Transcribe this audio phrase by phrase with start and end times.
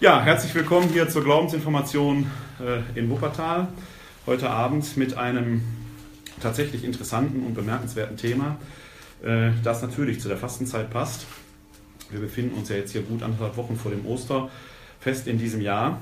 [0.00, 2.26] Ja, herzlich willkommen hier zur Glaubensinformation
[2.58, 3.68] äh, in Wuppertal.
[4.24, 5.60] Heute Abend mit einem
[6.40, 8.56] tatsächlich interessanten und bemerkenswerten Thema,
[9.22, 11.26] äh, das natürlich zu der Fastenzeit passt.
[12.08, 16.00] Wir befinden uns ja jetzt hier gut anderthalb Wochen vor dem Osterfest in diesem Jahr.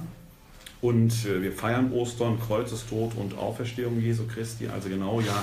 [0.80, 5.43] Und äh, wir feiern Ostern, Kreuzestod und Auferstehung Jesu Christi, also genau ja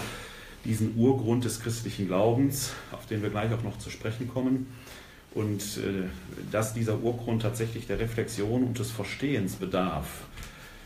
[0.64, 4.68] diesen Urgrund des christlichen Glaubens, auf den wir gleich auch noch zu sprechen kommen
[5.36, 6.08] und äh,
[6.52, 10.08] dass dieser Urgrund tatsächlich der Reflexion und des Verstehens bedarf.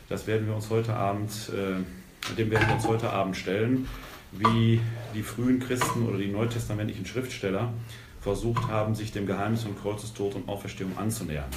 [0.10, 3.88] Das werden wir uns heute Abend, äh, dem werden wir uns heute Abend stellen,
[4.32, 4.82] wie
[5.14, 7.72] die frühen Christen oder die neutestamentlichen Schriftsteller
[8.22, 11.50] versucht haben, sich dem Geheimnis von Kreuzestod und Auferstehung anzunähern.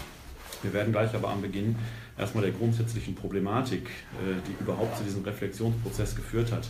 [0.62, 1.76] Wir werden gleich aber am Beginn
[2.18, 6.68] erstmal der grundsätzlichen Problematik, äh, die überhaupt zu diesem Reflexionsprozess geführt hat,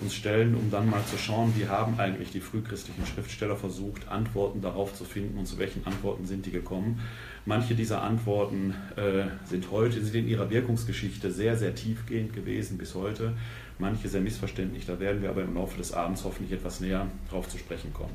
[0.00, 4.60] uns stellen, um dann mal zu schauen, wie haben eigentlich die frühchristlichen Schriftsteller versucht, Antworten
[4.60, 7.00] darauf zu finden und zu welchen Antworten sind die gekommen.
[7.46, 12.94] Manche dieser Antworten äh, sind heute, sind in ihrer Wirkungsgeschichte sehr, sehr tiefgehend gewesen bis
[12.94, 13.32] heute,
[13.78, 14.84] manche sehr missverständlich.
[14.84, 18.14] Da werden wir aber im Laufe des Abends hoffentlich etwas näher drauf zu sprechen kommen.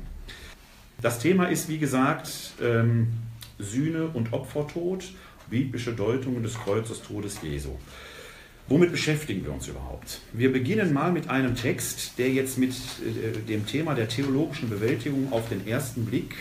[1.00, 3.08] Das Thema ist, wie gesagt, ähm,
[3.58, 5.04] Sühne und Opfertod,
[5.50, 7.70] biblische Deutungen des Kreuzestodes Jesu.
[8.68, 10.20] Womit beschäftigen wir uns überhaupt?
[10.32, 15.32] Wir beginnen mal mit einem Text, der jetzt mit äh, dem Thema der theologischen Bewältigung
[15.32, 16.34] auf den ersten Blick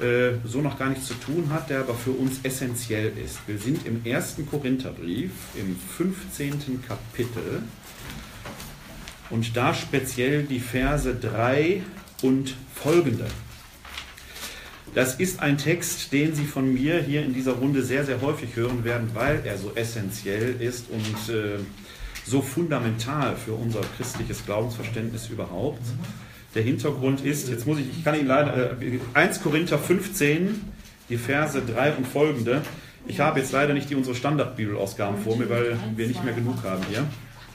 [0.00, 3.38] äh, so noch gar nichts zu tun hat, der aber für uns essentiell ist.
[3.46, 6.82] Wir sind im ersten Korintherbrief, im 15.
[6.86, 7.62] Kapitel
[9.30, 11.82] und da speziell die Verse 3
[12.22, 13.26] und folgende.
[14.94, 18.54] Das ist ein Text, den Sie von mir hier in dieser Runde sehr, sehr häufig
[18.56, 21.60] hören werden, weil er so essentiell ist und äh,
[22.26, 25.80] so fundamental für unser christliches Glaubensverständnis überhaupt.
[26.54, 30.60] Der Hintergrund ist, jetzt muss ich, ich kann Ihnen leider, äh, 1 Korinther 15,
[31.08, 32.60] die Verse 3 und folgende.
[33.06, 36.62] Ich habe jetzt leider nicht die unsere Standardbibelausgaben vor mir, weil wir nicht mehr genug
[36.64, 37.06] haben hier.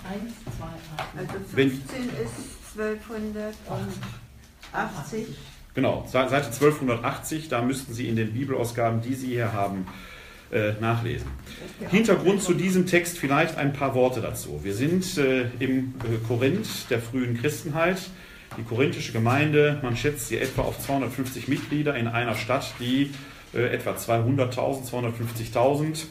[0.09, 0.23] 1,
[0.57, 0.65] 2,
[0.97, 1.07] 8.
[1.17, 2.31] Also 15 ist
[2.79, 5.27] 1280.
[5.77, 9.85] Genau, Seite 1280, da müssten Sie in den Bibelausgaben, die Sie hier haben,
[10.51, 11.27] äh, nachlesen.
[11.91, 14.61] Hintergrund zu diesem Text vielleicht ein paar Worte dazu.
[14.63, 17.99] Wir sind äh, im äh, Korinth der frühen Christenheit.
[18.57, 23.11] Die korinthische Gemeinde, man schätzt sie etwa auf 250 Mitglieder in einer Stadt, die
[23.53, 26.05] etwa 200.000, 250.000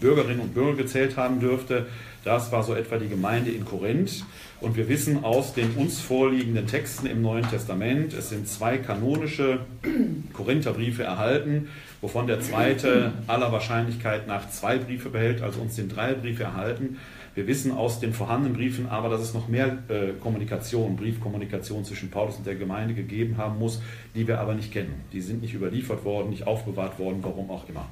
[0.00, 1.86] Bürgerinnen und Bürger gezählt haben dürfte.
[2.24, 4.24] Das war so etwa die Gemeinde in Korinth.
[4.60, 9.58] Und wir wissen aus den uns vorliegenden Texten im Neuen Testament, es sind zwei kanonische
[10.32, 11.68] Korintherbriefe erhalten,
[12.00, 16.98] wovon der zweite aller Wahrscheinlichkeit nach zwei Briefe behält, also uns sind drei Briefe erhalten.
[17.34, 22.10] Wir wissen aus den vorhandenen Briefen aber, dass es noch mehr äh, Kommunikation, Briefkommunikation zwischen
[22.10, 23.80] Paulus und der Gemeinde gegeben haben muss,
[24.14, 25.02] die wir aber nicht kennen.
[25.12, 27.88] Die sind nicht überliefert worden, nicht aufbewahrt worden, warum auch immer.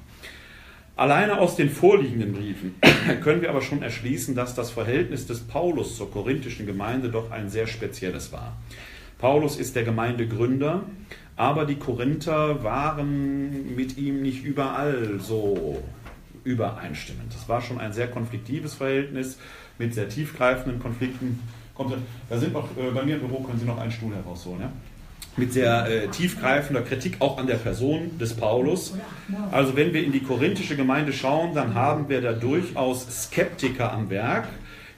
[1.00, 2.74] Alleine aus den vorliegenden Briefen
[3.22, 7.48] können wir aber schon erschließen, dass das Verhältnis des Paulus zur korinthischen Gemeinde doch ein
[7.48, 8.58] sehr spezielles war.
[9.16, 10.82] Paulus ist der Gemeindegründer,
[11.36, 15.82] aber die Korinther waren mit ihm nicht überall so
[16.44, 17.34] übereinstimmend.
[17.34, 19.38] Es war schon ein sehr konfliktives Verhältnis
[19.78, 21.38] mit sehr tiefgreifenden Konflikten.
[21.72, 21.94] Kommt,
[22.28, 24.60] da sind noch, äh, bei mir im Büro können Sie noch einen Stuhl herausholen.
[24.60, 24.72] Ja?
[25.36, 28.94] Mit sehr äh, tiefgreifender Kritik auch an der Person des Paulus.
[29.50, 34.10] Also wenn wir in die korinthische Gemeinde schauen, dann haben wir da durchaus Skeptiker am
[34.10, 34.48] Werk,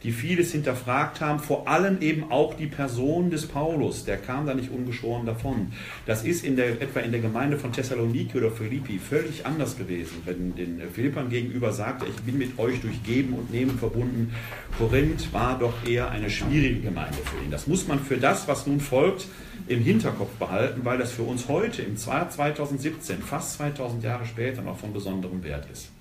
[0.02, 4.54] die vieles hinterfragt haben, vor allem eben auch die Person des Paulus, der kam da
[4.54, 5.72] nicht ungeschoren davon.
[6.06, 10.22] Das ist in der, etwa in der Gemeinde von Thessaloniki oder Philippi völlig anders gewesen,
[10.24, 14.34] wenn den Philippern gegenüber sagte, ich bin mit euch durch Geben und Nehmen verbunden.
[14.78, 17.50] Korinth war doch eher eine schwierige Gemeinde für ihn.
[17.50, 19.26] Das muss man für das, was nun folgt,
[19.68, 24.62] im Hinterkopf behalten, weil das für uns heute im Jahr 2017, fast 2000 Jahre später,
[24.62, 25.91] noch von besonderem Wert ist.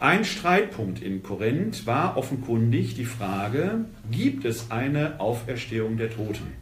[0.00, 6.52] Ein Streitpunkt in Korinth war offenkundig die Frage, gibt es eine Auferstehung der Toten?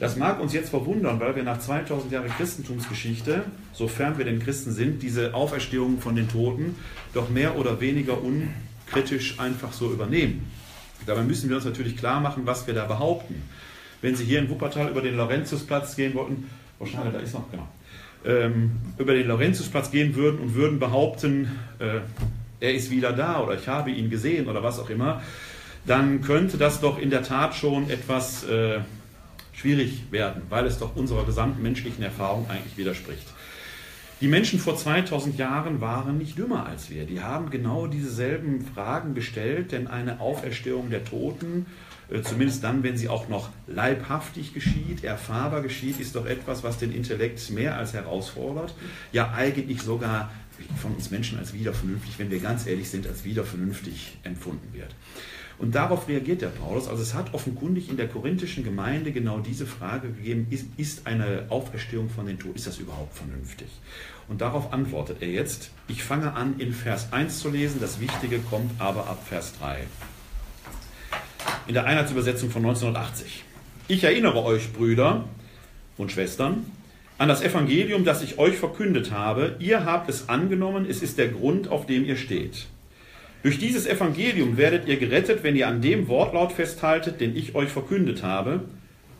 [0.00, 4.72] Das mag uns jetzt verwundern, weil wir nach 2000 Jahren Christentumsgeschichte, sofern wir denn Christen
[4.72, 6.76] sind, diese Auferstehung von den Toten
[7.14, 10.50] doch mehr oder weniger unkritisch einfach so übernehmen.
[11.06, 13.42] Dabei müssen wir uns natürlich klar machen, was wir da behaupten
[14.00, 16.48] wenn Sie hier in Wuppertal über den Laurentiusplatz gehen wollten,
[16.78, 17.66] wo schnell, da ist noch, genau,
[18.24, 22.00] über den Laurentiusplatz gehen würden und würden behaupten, äh,
[22.60, 25.22] er ist wieder da oder ich habe ihn gesehen oder was auch immer,
[25.86, 28.80] dann könnte das doch in der Tat schon etwas äh,
[29.52, 33.26] schwierig werden, weil es doch unserer gesamten menschlichen Erfahrung eigentlich widerspricht.
[34.20, 37.04] Die Menschen vor 2000 Jahren waren nicht dümmer als wir.
[37.04, 41.66] Die haben genau dieselben Fragen gestellt, denn eine Auferstehung der Toten
[42.22, 46.92] zumindest dann, wenn sie auch noch leibhaftig geschieht, erfahrbar geschieht, ist doch etwas, was den
[46.92, 48.74] Intellekt mehr als herausfordert,
[49.12, 50.30] ja eigentlich sogar
[50.80, 54.72] von uns Menschen als wieder vernünftig, wenn wir ganz ehrlich sind, als wieder vernünftig empfunden
[54.72, 54.94] wird.
[55.58, 56.86] Und darauf reagiert der Paulus.
[56.86, 61.46] Also es hat offenkundig in der korinthischen Gemeinde genau diese Frage gegeben, ist, ist eine
[61.48, 63.68] Auferstehung von den Toten, ist das überhaupt vernünftig?
[64.28, 65.70] Und darauf antwortet er jetzt.
[65.88, 69.78] Ich fange an, in Vers 1 zu lesen, das Wichtige kommt aber ab Vers 3.
[71.66, 73.44] In der Einheitsübersetzung von 1980.
[73.88, 75.24] Ich erinnere euch, Brüder
[75.96, 76.64] und Schwestern,
[77.18, 79.56] an das Evangelium, das ich euch verkündet habe.
[79.58, 82.66] Ihr habt es angenommen, es ist der Grund, auf dem ihr steht.
[83.42, 87.68] Durch dieses Evangelium werdet ihr gerettet, wenn ihr an dem Wortlaut festhaltet, den ich euch
[87.68, 88.60] verkündet habe,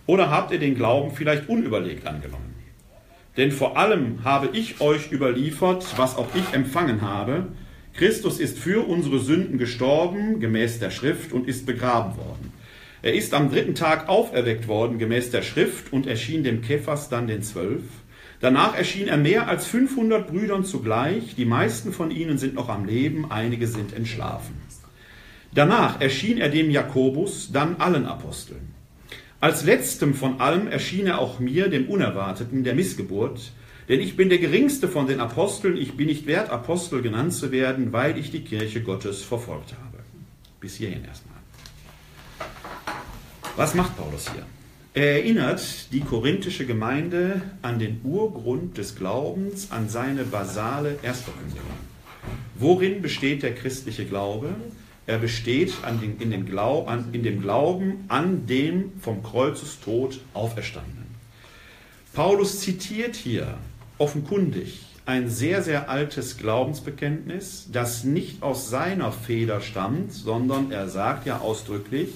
[0.07, 2.55] oder habt ihr den Glauben vielleicht unüberlegt angenommen?
[3.37, 7.47] Denn vor allem habe ich euch überliefert, was auch ich empfangen habe.
[7.99, 12.53] Christus ist für unsere Sünden gestorben, gemäß der Schrift, und ist begraben worden.
[13.03, 17.27] Er ist am dritten Tag auferweckt worden, gemäß der Schrift, und erschien dem Kephas dann
[17.27, 17.83] den Zwölf.
[18.39, 22.85] Danach erschien er mehr als 500 Brüdern zugleich, die meisten von ihnen sind noch am
[22.85, 24.55] Leben, einige sind entschlafen.
[25.53, 28.75] Danach erschien er dem Jakobus, dann allen Aposteln.
[29.41, 33.51] Als letztem von allem erschien er auch mir, dem Unerwarteten, der Missgeburt,
[33.89, 37.51] denn ich bin der geringste von den Aposteln, ich bin nicht wert, Apostel genannt zu
[37.53, 39.99] werden, weil ich die Kirche Gottes verfolgt habe.
[40.61, 41.39] Bis hierhin erstmal.
[43.57, 44.45] Was macht Paulus hier?
[44.95, 51.63] Er erinnert die korinthische Gemeinde an den Urgrund des Glaubens, an seine basale Erstverkündigung.
[52.57, 54.55] Worin besteht der christliche Glaube?
[55.07, 61.07] Er besteht den, in, den Glaub, an, in dem Glauben an dem vom Kreuzestod auferstandenen.
[62.13, 63.57] Paulus zitiert hier
[63.99, 71.25] offenkundig ein sehr, sehr altes Glaubensbekenntnis, das nicht aus seiner Feder stammt, sondern er sagt
[71.25, 72.11] ja ausdrücklich,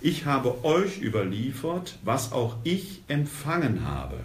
[0.00, 4.16] ich habe euch überliefert, was auch ich empfangen habe.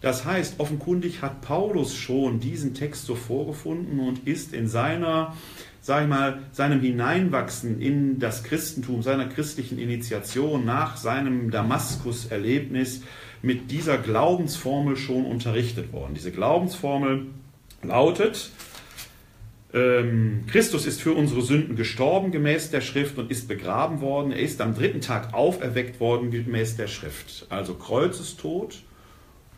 [0.00, 5.34] Das heißt, offenkundig hat Paulus schon diesen Text so vorgefunden und ist in seiner,
[5.80, 13.02] sag ich mal, seinem Hineinwachsen in das Christentum, seiner christlichen Initiation nach seinem Damaskus-Erlebnis
[13.42, 16.14] mit dieser Glaubensformel schon unterrichtet worden.
[16.14, 17.26] Diese Glaubensformel
[17.82, 18.50] lautet,
[19.74, 24.32] ähm, Christus ist für unsere Sünden gestorben gemäß der Schrift und ist begraben worden.
[24.32, 27.46] Er ist am dritten Tag auferweckt worden gemäß der Schrift.
[27.50, 28.82] Also Kreuzestod,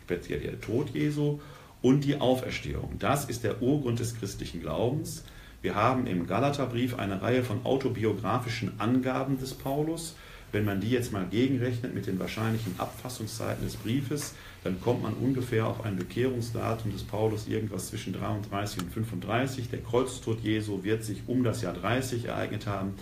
[0.03, 1.39] speziell der Tod Jesu
[1.81, 2.97] und die Auferstehung.
[2.99, 5.23] Das ist der Urgrund des christlichen Glaubens.
[5.61, 10.15] Wir haben im Galaterbrief eine Reihe von autobiografischen Angaben des Paulus.
[10.51, 14.33] Wenn man die jetzt mal gegenrechnet mit den wahrscheinlichen Abfassungszeiten des Briefes,
[14.63, 19.69] dann kommt man ungefähr auf ein Bekehrungsdatum des Paulus irgendwas zwischen 33 und 35.
[19.69, 22.93] Der Kreuzestod Jesu wird sich um das Jahr 30 ereignet haben.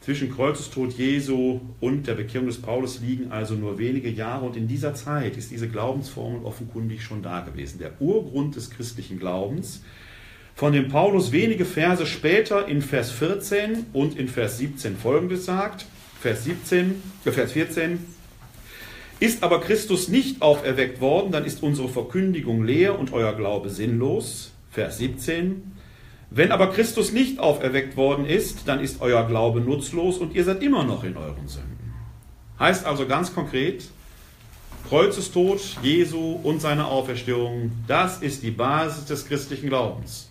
[0.00, 4.68] Zwischen Kreuzestod Jesu und der Bekehrung des Paulus liegen also nur wenige Jahre und in
[4.68, 7.78] dieser Zeit ist diese Glaubensformel offenkundig schon da gewesen.
[7.78, 9.82] Der Urgrund des christlichen Glaubens,
[10.54, 15.86] von dem Paulus wenige Verse später in Vers 14 und in Vers 17 folgendes sagt.
[16.24, 17.98] Vers 17, äh Vers 14,
[19.20, 24.52] ist aber Christus nicht auferweckt worden, dann ist unsere Verkündigung leer und euer Glaube sinnlos.
[24.70, 25.76] Vers 17.
[26.30, 30.62] Wenn aber Christus nicht auferweckt worden ist, dann ist euer Glaube nutzlos und ihr seid
[30.62, 31.92] immer noch in euren Sünden.
[32.58, 33.84] Heißt also ganz konkret,
[34.88, 40.30] Kreuzestod Jesu und seine Auferstehung, das ist die Basis des christlichen Glaubens.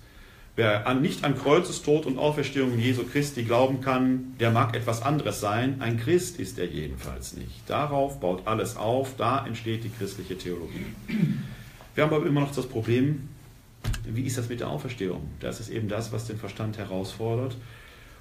[0.55, 5.39] Wer an, nicht an Kreuzestod und Auferstehung Jesu Christi glauben kann, der mag etwas anderes
[5.39, 5.81] sein.
[5.81, 7.67] Ein Christ ist er jedenfalls nicht.
[7.67, 10.86] Darauf baut alles auf, da entsteht die christliche Theologie.
[11.95, 13.29] Wir haben aber immer noch das Problem,
[14.05, 15.27] wie ist das mit der Auferstehung?
[15.39, 17.57] Das ist eben das, was den Verstand herausfordert.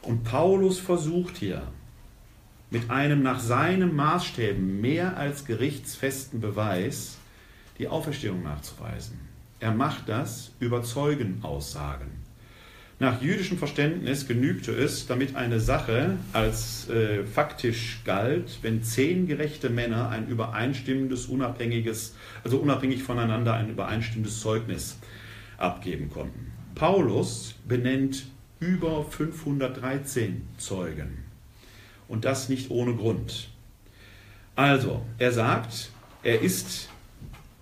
[0.00, 1.62] Und Paulus versucht hier
[2.70, 7.18] mit einem nach seinen Maßstäben mehr als gerichtsfesten Beweis
[7.78, 9.20] die Auferstehung nachzuweisen.
[9.60, 12.21] Er macht das über Zeugenaussagen.
[13.02, 19.71] Nach jüdischem Verständnis genügte es, damit eine Sache als äh, faktisch galt, wenn zehn gerechte
[19.71, 25.00] Männer ein übereinstimmendes, unabhängiges, also unabhängig voneinander ein übereinstimmendes Zeugnis
[25.59, 26.52] abgeben konnten.
[26.76, 28.26] Paulus benennt
[28.61, 31.25] über 513 Zeugen.
[32.06, 33.49] Und das nicht ohne Grund.
[34.54, 35.90] Also, er sagt,
[36.23, 36.88] er ist,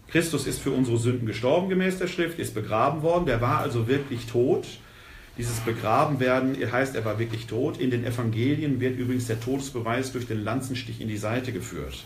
[0.09, 3.89] Christus ist für unsere Sünden gestorben gemäß der Schrift, ist begraben worden, der war also
[3.89, 4.67] wirklich tot
[5.41, 7.81] dieses Begrabenwerden heißt, er war wirklich tot.
[7.81, 12.05] In den Evangelien wird übrigens der Todesbeweis durch den Lanzenstich in die Seite geführt.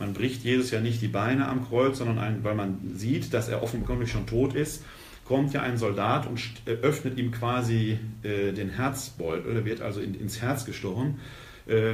[0.00, 3.48] Man bricht Jesus ja nicht die Beine am Kreuz, sondern ein, weil man sieht, dass
[3.48, 4.82] er offenkundig schon tot ist,
[5.24, 9.54] kommt ja ein Soldat und äh, öffnet ihm quasi äh, den Herzbeutel.
[9.54, 11.20] Er wird also in, ins Herz gestochen.
[11.68, 11.92] Äh,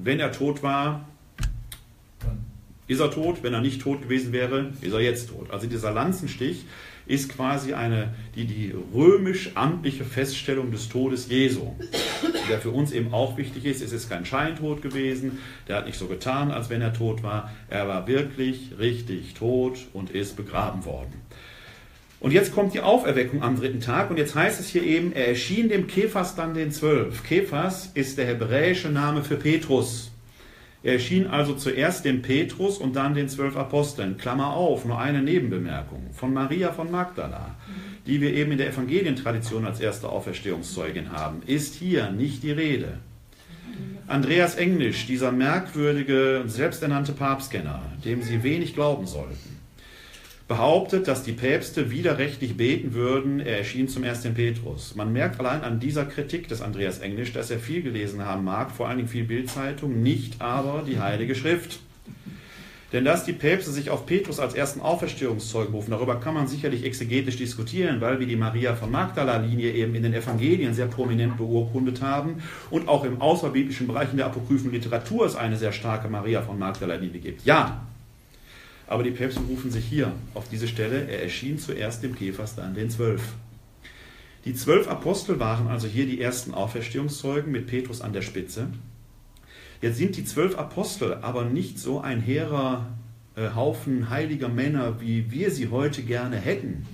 [0.00, 1.08] wenn er tot war,
[2.86, 3.42] ist er tot.
[3.42, 5.50] Wenn er nicht tot gewesen wäre, ist er jetzt tot.
[5.50, 6.64] Also dieser Lanzenstich
[7.06, 11.74] ist quasi eine, die, die römisch-amtliche Feststellung des Todes Jesu,
[12.48, 13.82] der für uns eben auch wichtig ist.
[13.82, 15.38] Es ist kein Scheintod gewesen,
[15.68, 17.50] der hat nicht so getan, als wenn er tot war.
[17.68, 21.12] Er war wirklich richtig tot und ist begraben worden.
[22.20, 25.28] Und jetzt kommt die Auferweckung am dritten Tag und jetzt heißt es hier eben, er
[25.28, 27.22] erschien dem Kephas dann den Zwölf.
[27.22, 30.10] Kephas ist der hebräische Name für Petrus.
[30.84, 34.18] Er erschien also zuerst dem Petrus und dann den zwölf Aposteln.
[34.18, 36.10] Klammer auf, nur eine Nebenbemerkung.
[36.12, 37.56] Von Maria von Magdala,
[38.06, 42.98] die wir eben in der Evangelientradition als erste Auferstehungszeugin haben, ist hier nicht die Rede.
[44.06, 49.53] Andreas Englisch, dieser merkwürdige, selbsternannte Papstkenner, dem sie wenig glauben sollten,
[50.46, 54.94] behauptet, dass die Päpste widerrechtlich beten würden, er erschien zum ersten Petrus.
[54.94, 58.70] Man merkt allein an dieser Kritik des Andreas Englisch, dass er viel gelesen haben mag,
[58.70, 61.80] vor allen Dingen viel Bildzeitung, nicht aber die Heilige Schrift.
[62.92, 66.84] Denn dass die Päpste sich auf Petrus als ersten Auferstehungszeugen rufen, darüber kann man sicherlich
[66.84, 72.02] exegetisch diskutieren, weil wir die Maria von Magdala-Linie eben in den Evangelien sehr prominent beurkundet
[72.02, 76.42] haben und auch im außerbiblischen Bereich in der apokryphen Literatur es eine sehr starke Maria
[76.42, 77.44] von Magdala-Linie gibt.
[77.44, 77.84] Ja,
[78.86, 82.74] aber die Päpste rufen sich hier auf diese Stelle, er erschien zuerst dem Käfers, dann
[82.74, 83.34] den Zwölf.
[84.44, 88.68] Die zwölf Apostel waren also hier die ersten Auferstehungszeugen mit Petrus an der Spitze.
[89.80, 92.86] Jetzt sind die zwölf Apostel aber nicht so ein hehrer
[93.36, 96.86] äh, Haufen heiliger Männer, wie wir sie heute gerne hätten.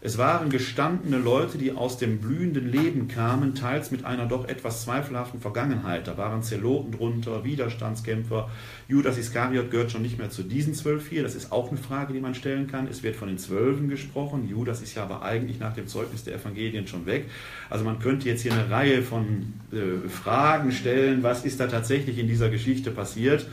[0.00, 4.84] Es waren gestandene Leute, die aus dem blühenden Leben kamen, teils mit einer doch etwas
[4.84, 6.06] zweifelhaften Vergangenheit.
[6.06, 8.48] Da waren Zeloten drunter, Widerstandskämpfer.
[8.86, 11.24] Judas Iskariot gehört schon nicht mehr zu diesen zwölf hier.
[11.24, 12.86] Das ist auch eine Frage, die man stellen kann.
[12.86, 14.48] Es wird von den Zwölfen gesprochen.
[14.48, 17.24] Judas ist ja aber eigentlich nach dem Zeugnis der Evangelien schon weg.
[17.68, 21.24] Also man könnte jetzt hier eine Reihe von äh, Fragen stellen.
[21.24, 23.48] Was ist da tatsächlich in dieser Geschichte passiert?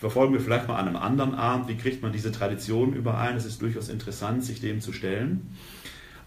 [0.00, 3.36] Verfolgen wir vielleicht mal an einem anderen Abend, wie kriegt man diese Tradition überein.
[3.36, 5.54] Es ist durchaus interessant, sich dem zu stellen.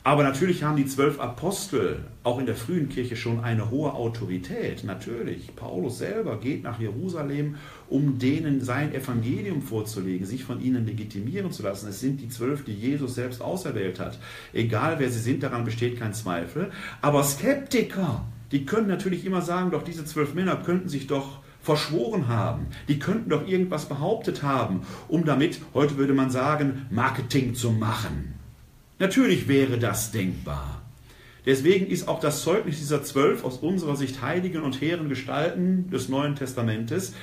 [0.06, 4.84] Aber natürlich haben die zwölf Apostel auch in der frühen Kirche schon eine hohe Autorität.
[4.84, 5.56] Natürlich.
[5.56, 7.56] Paulus selber geht nach Jerusalem,
[7.90, 11.88] um denen sein Evangelium vorzulegen, sich von ihnen legitimieren zu lassen.
[11.88, 14.20] Es sind die zwölf, die Jesus selbst auserwählt hat.
[14.52, 16.70] Egal wer sie sind, daran besteht kein Zweifel.
[17.02, 22.28] Aber Skeptiker, die können natürlich immer sagen, doch diese zwölf Männer könnten sich doch verschworen
[22.28, 22.68] haben.
[22.88, 28.36] Die könnten doch irgendwas behauptet haben, um damit, heute würde man sagen, Marketing zu machen.
[29.00, 30.82] Natürlich wäre das denkbar.
[31.46, 36.08] Deswegen ist auch das Zeugnis dieser zwölf aus unserer Sicht heiligen und hehren Gestalten des
[36.08, 37.14] Neuen Testamentes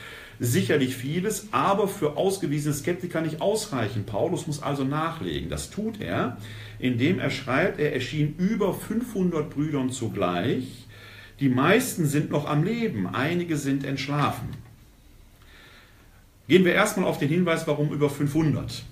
[0.40, 4.06] sicherlich vieles, aber für ausgewiesene Skeptiker nicht ausreichend.
[4.06, 5.50] Paulus muss also nachlegen.
[5.50, 6.38] Das tut er,
[6.78, 10.79] indem er schreibt, er erschien über 500 Brüdern zugleich,
[11.40, 14.48] die meisten sind noch am Leben, einige sind entschlafen.
[16.48, 18.84] Gehen wir erstmal auf den Hinweis, warum über 500.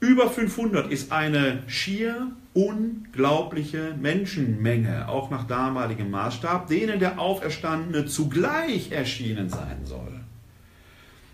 [0.00, 8.92] Über 500 ist eine schier unglaubliche Menschenmenge, auch nach damaligem Maßstab, denen der Auferstandene zugleich
[8.92, 10.17] erschienen sein soll.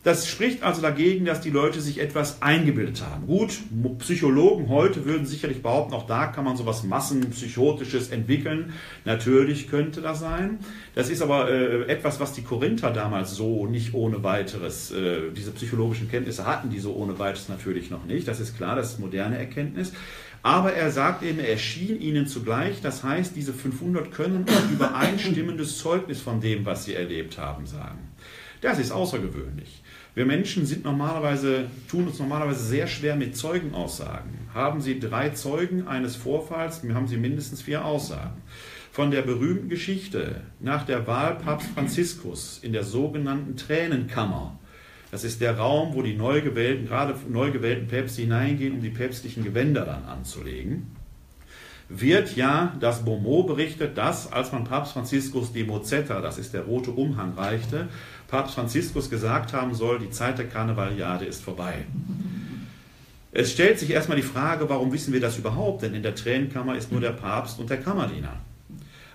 [0.04, 3.26] Das spricht also dagegen, dass die Leute sich etwas eingebildet haben.
[3.26, 3.58] Gut,
[4.00, 8.74] Psychologen heute würden sicherlich behaupten, auch da kann man sowas Massenpsychotisches entwickeln.
[9.06, 10.58] Natürlich könnte das sein.
[10.94, 15.52] Das ist aber äh, etwas, was die Korinther damals so nicht ohne weiteres, äh, diese
[15.52, 18.28] psychologischen Kenntnisse hatten die so ohne weiteres natürlich noch nicht.
[18.28, 19.94] Das ist klar, das ist moderne Erkenntnis.
[20.42, 22.82] Aber er sagt eben, er erschien ihnen zugleich.
[22.82, 28.10] Das heißt, diese 500 können ein übereinstimmendes Zeugnis von dem, was sie erlebt haben, sagen.
[28.60, 29.82] Das ist außergewöhnlich.
[30.14, 34.30] Wir Menschen sind normalerweise, tun uns normalerweise sehr schwer mit Zeugenaussagen.
[34.54, 38.40] Haben Sie drei Zeugen eines Vorfalls, haben Sie mindestens vier Aussagen.
[38.92, 44.56] Von der berühmten Geschichte nach der Wahl Papst Franziskus in der sogenannten Tränenkammer.
[45.10, 48.90] Das ist der Raum, wo die neu gewählten, gerade neu gewählten Päpste hineingehen, um die
[48.90, 50.94] päpstlichen Gewänder dann anzulegen
[51.88, 56.62] wird ja das Beaumont berichtet, dass, als man Papst Franziskus die Mozetta, das ist der
[56.62, 57.88] rote Umhang, reichte,
[58.28, 61.84] Papst Franziskus gesagt haben soll, die Zeit der Karnevaliade ist vorbei.
[63.32, 65.82] Es stellt sich erstmal die Frage, warum wissen wir das überhaupt?
[65.82, 68.34] Denn in der Tränenkammer ist nur der Papst und der Kammerdiener.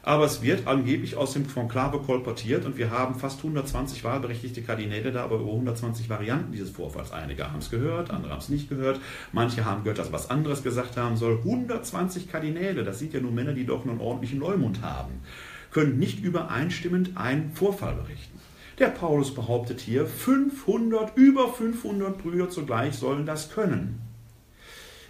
[0.01, 5.11] Aber es wird angeblich aus dem Konklave kolportiert und wir haben fast 120 wahlberechtigte Kardinäle
[5.11, 7.11] da, aber über 120 Varianten dieses Vorfalls.
[7.11, 8.99] Einige haben es gehört, andere haben es nicht gehört.
[9.33, 11.37] Manche haben gehört, dass was anderes gesagt haben soll.
[11.39, 15.21] 120 Kardinäle, das sind ja nur Männer, die doch einen ordentlichen Leumund haben,
[15.71, 18.38] können nicht übereinstimmend einen Vorfall berichten.
[18.79, 24.01] Der Paulus behauptet hier, 500, über 500 Brüder zugleich sollen das können.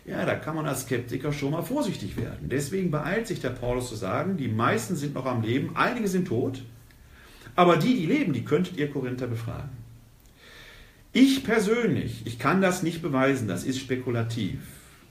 [0.05, 2.49] Ja, da kann man als Skeptiker schon mal vorsichtig werden.
[2.49, 6.27] Deswegen beeilt sich der Paulus zu sagen, die meisten sind noch am Leben, einige sind
[6.27, 6.63] tot,
[7.55, 9.69] aber die, die leben, die könntet ihr Korinther befragen.
[11.13, 14.59] Ich persönlich, ich kann das nicht beweisen, das ist spekulativ.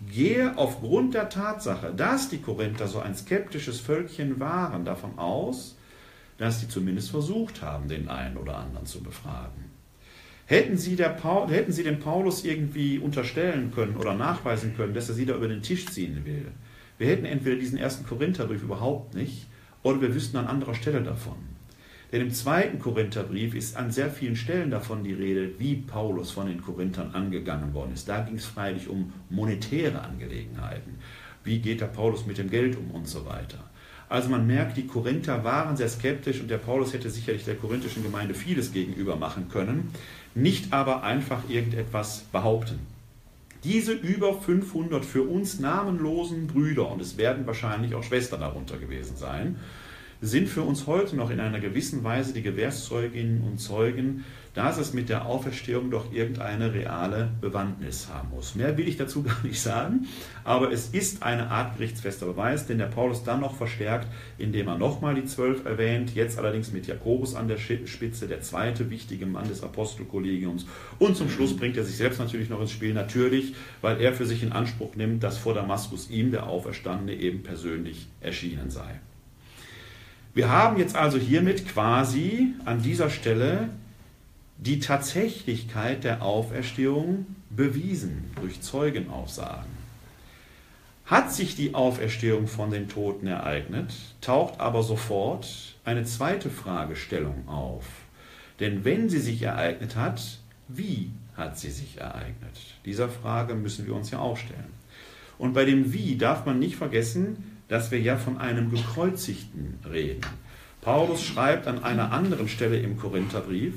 [0.07, 5.77] gehe aufgrund der Tatsache, dass die Korinther so ein skeptisches Völkchen waren, davon aus,
[6.39, 9.65] dass sie zumindest versucht haben, den einen oder anderen zu befragen.
[10.47, 15.15] Hätten sie, Paul, hätten sie dem Paulus irgendwie unterstellen können oder nachweisen können, dass er
[15.15, 16.47] sie da über den Tisch ziehen will,
[16.99, 19.47] wir hätten entweder diesen ersten Korintherbrief überhaupt nicht
[19.83, 21.37] oder wir wüssten an anderer Stelle davon.
[22.11, 26.47] Denn im zweiten Korintherbrief ist an sehr vielen Stellen davon die Rede, wie Paulus von
[26.47, 28.09] den Korinthern angegangen worden ist.
[28.09, 30.97] Da ging es freilich um monetäre Angelegenheiten.
[31.45, 33.68] Wie geht der Paulus mit dem Geld um und so weiter.
[34.09, 38.03] Also man merkt, die Korinther waren sehr skeptisch und der Paulus hätte sicherlich der korinthischen
[38.03, 39.91] Gemeinde vieles gegenüber machen können,
[40.35, 42.79] nicht aber einfach irgendetwas behaupten.
[43.65, 49.17] Diese über 500 für uns namenlosen Brüder, und es werden wahrscheinlich auch Schwestern darunter gewesen
[49.17, 49.57] sein,
[50.21, 54.25] sind für uns heute noch in einer gewissen Weise die Gewährszeuginnen und Zeugen,
[54.59, 58.57] dass es mit der Auferstehung doch irgendeine reale Bewandtnis haben muss.
[58.57, 60.09] Mehr will ich dazu gar nicht sagen,
[60.43, 64.77] aber es ist eine Art gerichtsfester Beweis, den der Paulus dann noch verstärkt, indem er
[64.77, 69.49] nochmal die Zwölf erwähnt, jetzt allerdings mit Jakobus an der Spitze, der zweite wichtige Mann
[69.49, 70.67] des Apostelkollegiums.
[70.99, 74.27] Und zum Schluss bringt er sich selbst natürlich noch ins Spiel, natürlich, weil er für
[74.27, 79.01] sich in Anspruch nimmt, dass vor Damaskus ihm der Auferstandene eben persönlich erschienen sei.
[80.39, 83.71] Wir haben jetzt also hiermit quasi an dieser Stelle
[84.57, 89.73] die Tatsächlichkeit der Auferstehung bewiesen durch Zeugenaussagen.
[91.07, 97.87] Hat sich die Auferstehung von den Toten ereignet, taucht aber sofort eine zweite Fragestellung auf.
[98.61, 100.23] Denn wenn sie sich ereignet hat,
[100.69, 102.77] wie hat sie sich ereignet?
[102.85, 104.73] Dieser Frage müssen wir uns ja auch stellen.
[105.37, 110.23] Und bei dem Wie darf man nicht vergessen, dass wir ja von einem Gekreuzigten reden.
[110.81, 113.75] Paulus schreibt an einer anderen Stelle im Korintherbrief,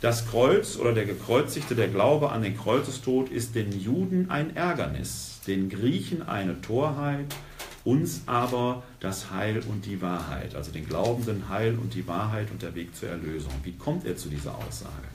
[0.00, 5.40] das Kreuz oder der Gekreuzigte, der Glaube an den Kreuzestod ist den Juden ein Ärgernis,
[5.46, 7.26] den Griechen eine Torheit,
[7.84, 12.62] uns aber das Heil und die Wahrheit, also den Glaubenden Heil und die Wahrheit und
[12.62, 13.52] der Weg zur Erlösung.
[13.64, 15.08] Wie kommt er zu dieser Aussage?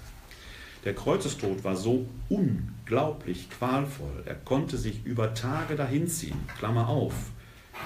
[0.83, 7.13] Der Kreuzestod war so unglaublich qualvoll, er konnte sich über Tage dahinziehen, Klammer auf,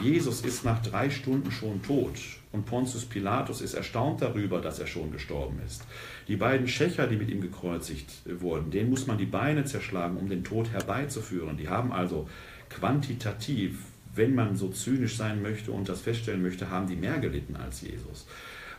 [0.01, 2.19] Jesus ist nach drei Stunden schon tot
[2.51, 5.83] und Pontius Pilatus ist erstaunt darüber, dass er schon gestorben ist.
[6.27, 10.29] Die beiden Schächer, die mit ihm gekreuzigt wurden, denen muss man die Beine zerschlagen, um
[10.29, 11.57] den Tod herbeizuführen.
[11.57, 12.29] Die haben also
[12.69, 13.79] quantitativ,
[14.13, 17.81] wenn man so zynisch sein möchte und das feststellen möchte, haben die mehr gelitten als
[17.81, 18.27] Jesus.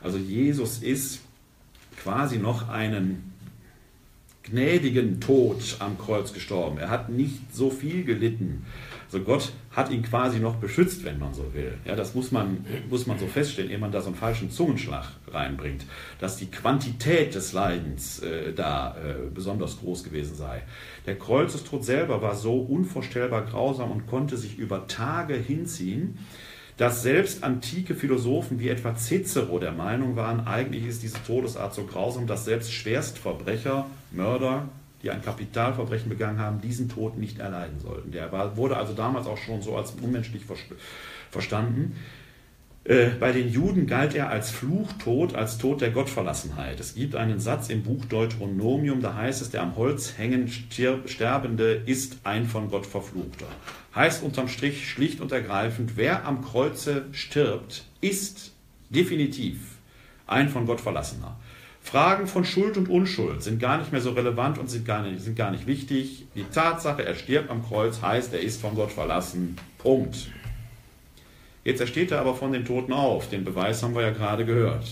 [0.02, 1.20] Also Jesus ist
[2.02, 3.32] quasi noch einen
[4.44, 6.78] gnädigen Tod am Kreuz gestorben.
[6.78, 8.64] Er hat nicht so viel gelitten
[9.10, 11.78] also Gott hat ihn quasi noch beschützt, wenn man so will.
[11.86, 15.06] Ja, das muss man, muss man so feststellen, ehe man da so einen falschen Zungenschlag
[15.28, 15.86] reinbringt,
[16.20, 20.62] dass die Quantität des Leidens äh, da äh, besonders groß gewesen sei.
[21.06, 26.18] Der Kreuzestod selber war so unvorstellbar grausam und konnte sich über Tage hinziehen,
[26.76, 31.84] dass selbst antike Philosophen wie etwa Cicero der Meinung waren, eigentlich ist diese Todesart so
[31.84, 34.68] grausam, dass selbst Schwerstverbrecher, Mörder,
[35.02, 38.10] die ein Kapitalverbrechen begangen haben, diesen Tod nicht erleiden sollten.
[38.10, 40.42] Der war, wurde also damals auch schon so als unmenschlich
[41.30, 41.96] verstanden.
[42.88, 46.80] Äh, bei den Juden galt er als Fluchtod, als Tod der Gottverlassenheit.
[46.80, 51.82] Es gibt einen Satz im Buch Deuteronomium, da heißt es, der am Holz hängend Sterbende
[51.84, 53.46] ist ein von Gott verfluchter.
[53.94, 58.52] Heißt unterm Strich schlicht und ergreifend, wer am Kreuze stirbt, ist
[58.88, 59.58] definitiv
[60.26, 61.38] ein von Gott Verlassener.
[61.88, 65.22] Fragen von Schuld und Unschuld sind gar nicht mehr so relevant und sind gar nicht,
[65.22, 66.26] sind gar nicht wichtig.
[66.34, 69.56] Die Tatsache, er stirbt am Kreuz, heißt, er ist von Gott verlassen.
[69.78, 70.28] Punkt.
[71.64, 73.30] Jetzt ersteht er aber von den Toten auf.
[73.30, 74.86] Den Beweis haben wir ja gerade gehört.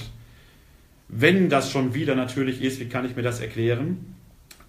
[1.08, 4.14] Wenn das schon wieder natürlich ist, wie kann ich mir das erklären?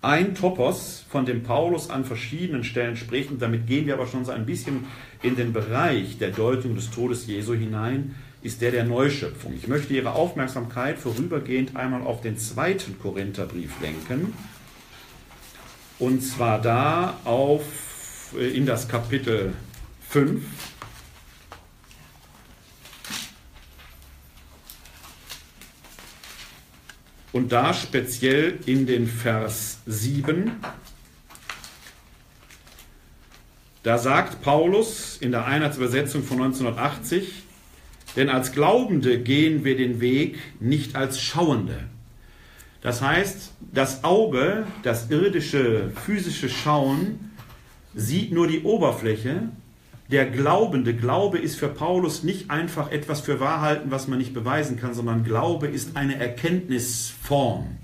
[0.02, 4.26] Ein Topos, von dem Paulus an verschiedenen Stellen spricht, und damit gehen wir aber schon
[4.26, 4.84] so ein bisschen
[5.24, 8.16] in den Bereich der Deutung des Todes Jesu hinein,
[8.48, 9.54] ist der der Neuschöpfung.
[9.54, 14.34] Ich möchte Ihre Aufmerksamkeit vorübergehend einmal auf den zweiten Korintherbrief lenken.
[16.00, 17.64] Und zwar da auf
[18.38, 19.54] äh, in das Kapitel
[20.08, 20.46] 5.
[27.34, 30.52] Und da speziell in den Vers 7.
[33.84, 37.47] Da sagt Paulus in der Einheitsübersetzung von 1980,
[38.18, 41.86] denn als Glaubende gehen wir den Weg nicht als Schauende.
[42.82, 47.32] Das heißt, das Auge, das irdische, physische Schauen,
[47.94, 49.50] sieht nur die Oberfläche.
[50.10, 54.80] Der Glaubende, Glaube ist für Paulus nicht einfach etwas für Wahrhalten, was man nicht beweisen
[54.80, 57.78] kann, sondern Glaube ist eine Erkenntnisform.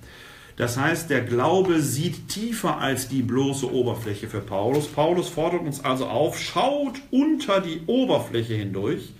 [0.55, 4.87] Das heißt, der Glaube sieht tiefer als die bloße Oberfläche für Paulus.
[4.87, 9.13] Paulus fordert uns also auf, schaut unter die Oberfläche hindurch.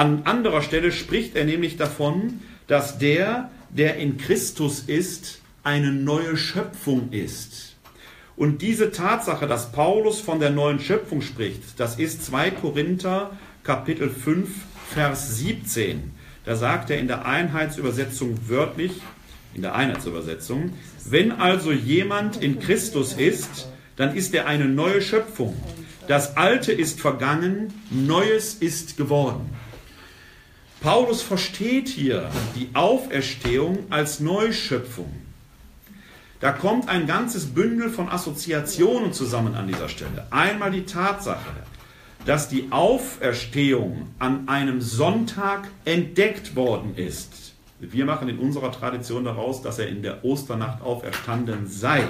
[0.00, 6.38] An anderer Stelle spricht er nämlich davon, dass der, der in Christus ist, eine neue
[6.38, 7.76] Schöpfung ist.
[8.34, 14.08] Und diese Tatsache, dass Paulus von der neuen Schöpfung spricht, das ist 2 Korinther Kapitel
[14.08, 14.48] 5,
[14.88, 16.12] Vers 17.
[16.46, 18.92] Da sagt er in der Einheitsübersetzung wörtlich,
[19.54, 20.72] in der Einheitsübersetzung,
[21.04, 25.54] wenn also jemand in Christus ist, dann ist er eine neue Schöpfung.
[26.08, 29.59] Das Alte ist vergangen, Neues ist geworden.
[30.80, 35.12] Paulus versteht hier die Auferstehung als Neuschöpfung.
[36.40, 40.26] Da kommt ein ganzes Bündel von Assoziationen zusammen an dieser Stelle.
[40.30, 41.50] Einmal die Tatsache,
[42.24, 47.52] dass die Auferstehung an einem Sonntag entdeckt worden ist.
[47.78, 52.04] Wir machen in unserer Tradition daraus, dass er in der Osternacht auferstanden sei.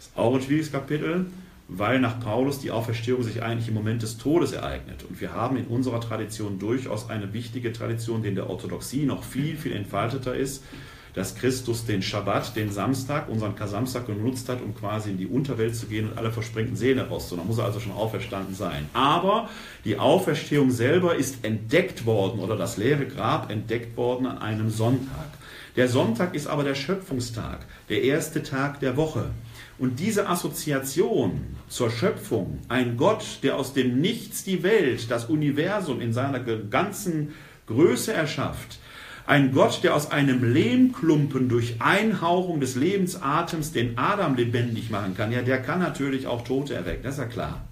[0.00, 1.26] Ist auch ein schwieriges Kapitel,
[1.68, 5.04] weil nach Paulus die Auferstehung sich eigentlich im Moment des Todes ereignet.
[5.08, 9.22] Und wir haben in unserer Tradition durchaus eine wichtige Tradition, die in der Orthodoxie noch
[9.22, 10.64] viel, viel entfalteter ist,
[11.12, 15.74] dass Christus den Schabbat, den Samstag, unseren Kasamstag genutzt hat, um quasi in die Unterwelt
[15.74, 17.44] zu gehen und alle versprengten Seelen herauszuholen.
[17.44, 18.88] Da muss er also schon auferstanden sein.
[18.92, 19.50] Aber
[19.84, 25.28] die Auferstehung selber ist entdeckt worden oder das leere Grab entdeckt worden an einem Sonntag.
[25.76, 29.30] Der Sonntag ist aber der Schöpfungstag, der erste Tag der Woche.
[29.78, 36.00] Und diese Assoziation zur Schöpfung, ein Gott, der aus dem Nichts die Welt, das Universum
[36.00, 37.34] in seiner ganzen
[37.66, 38.80] Größe erschafft,
[39.26, 45.30] ein Gott, der aus einem Lehmklumpen durch Einhauchung des Lebensatems den Adam lebendig machen kann,
[45.30, 47.68] ja, der kann natürlich auch Tote erwecken, das ist ja klar.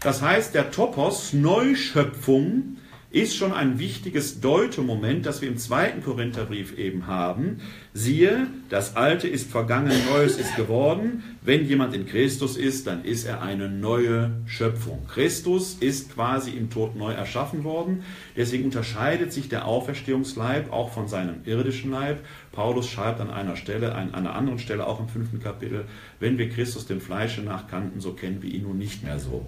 [0.00, 2.78] Das heißt, der Topos Neuschöpfung
[3.10, 7.60] ist schon ein wichtiges Deutemoment, das wir im zweiten Korintherbrief eben haben.
[7.96, 11.24] Siehe, das Alte ist vergangen, Neues ist geworden.
[11.40, 15.06] Wenn jemand in Christus ist, dann ist er eine neue Schöpfung.
[15.06, 18.04] Christus ist quasi im Tod neu erschaffen worden.
[18.36, 22.18] Deswegen unterscheidet sich der Auferstehungsleib auch von seinem irdischen Leib.
[22.52, 25.86] Paulus schreibt an einer Stelle, an einer anderen Stelle auch im fünften Kapitel,
[26.20, 29.46] wenn wir Christus dem Fleische nach kannten, so kennen wir ihn nun nicht mehr so.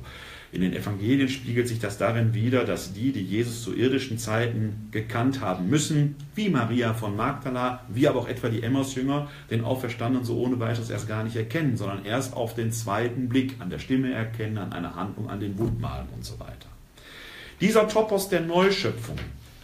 [0.51, 4.89] In den Evangelien spiegelt sich das darin wider, dass die, die Jesus zu irdischen Zeiten
[4.91, 10.25] gekannt haben müssen, wie Maria von Magdala, wie aber auch etwa die Emmaus-Jünger, den Auferstandenen
[10.25, 13.79] so ohne weiteres erst gar nicht erkennen, sondern erst auf den zweiten Blick an der
[13.79, 16.69] Stimme erkennen, an einer Handlung, an den Wundmalen und so weiter.
[17.61, 19.17] Dieser Topos der Neuschöpfung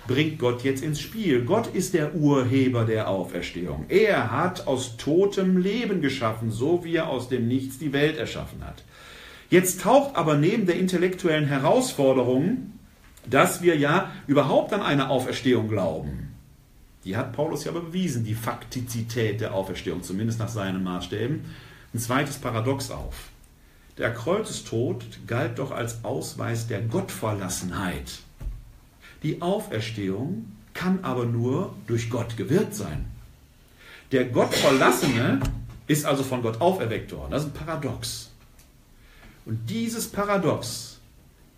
[0.06, 1.46] bringt Gott jetzt ins Spiel.
[1.46, 3.86] Gott ist der Urheber der Auferstehung.
[3.88, 8.64] Er hat aus totem Leben geschaffen, so wie er aus dem Nichts die Welt erschaffen
[8.66, 8.82] hat.
[9.54, 12.72] Jetzt taucht aber neben der intellektuellen Herausforderung,
[13.24, 16.34] dass wir ja überhaupt an eine Auferstehung glauben.
[17.04, 21.44] Die hat Paulus ja bewiesen, die Faktizität der Auferstehung, zumindest nach seinen Maßstäben.
[21.94, 23.28] Ein zweites Paradox auf.
[23.96, 28.10] Der Kreuzestod galt doch als Ausweis der Gottverlassenheit.
[29.22, 33.04] Die Auferstehung kann aber nur durch Gott gewirkt sein.
[34.10, 35.38] Der Gottverlassene
[35.86, 37.30] ist also von Gott auferweckt worden.
[37.30, 38.33] Das ist ein Paradox.
[39.46, 40.94] Und dieses Paradox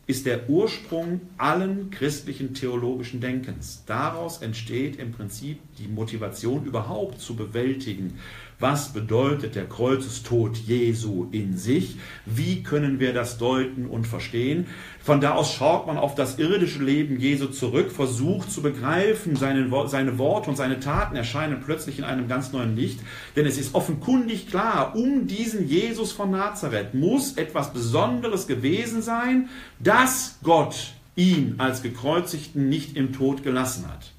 [0.06, 3.82] ist der Ursprung allen christlichen theologischen Denkens.
[3.86, 8.18] Daraus entsteht im Prinzip die Motivation überhaupt zu bewältigen,
[8.58, 11.98] was bedeutet der Kreuzestod Jesu in sich?
[12.24, 14.66] Wie können wir das deuten und verstehen?
[14.98, 19.70] Von da aus schaut man auf das irdische Leben Jesu zurück, versucht zu begreifen, seine,
[19.88, 23.00] seine Worte und seine Taten erscheinen plötzlich in einem ganz neuen Licht.
[23.36, 29.50] Denn es ist offenkundig klar, um diesen Jesus von Nazareth muss etwas Besonderes gewesen sein,
[29.80, 34.15] dass Gott ihn als gekreuzigten nicht im Tod gelassen hat.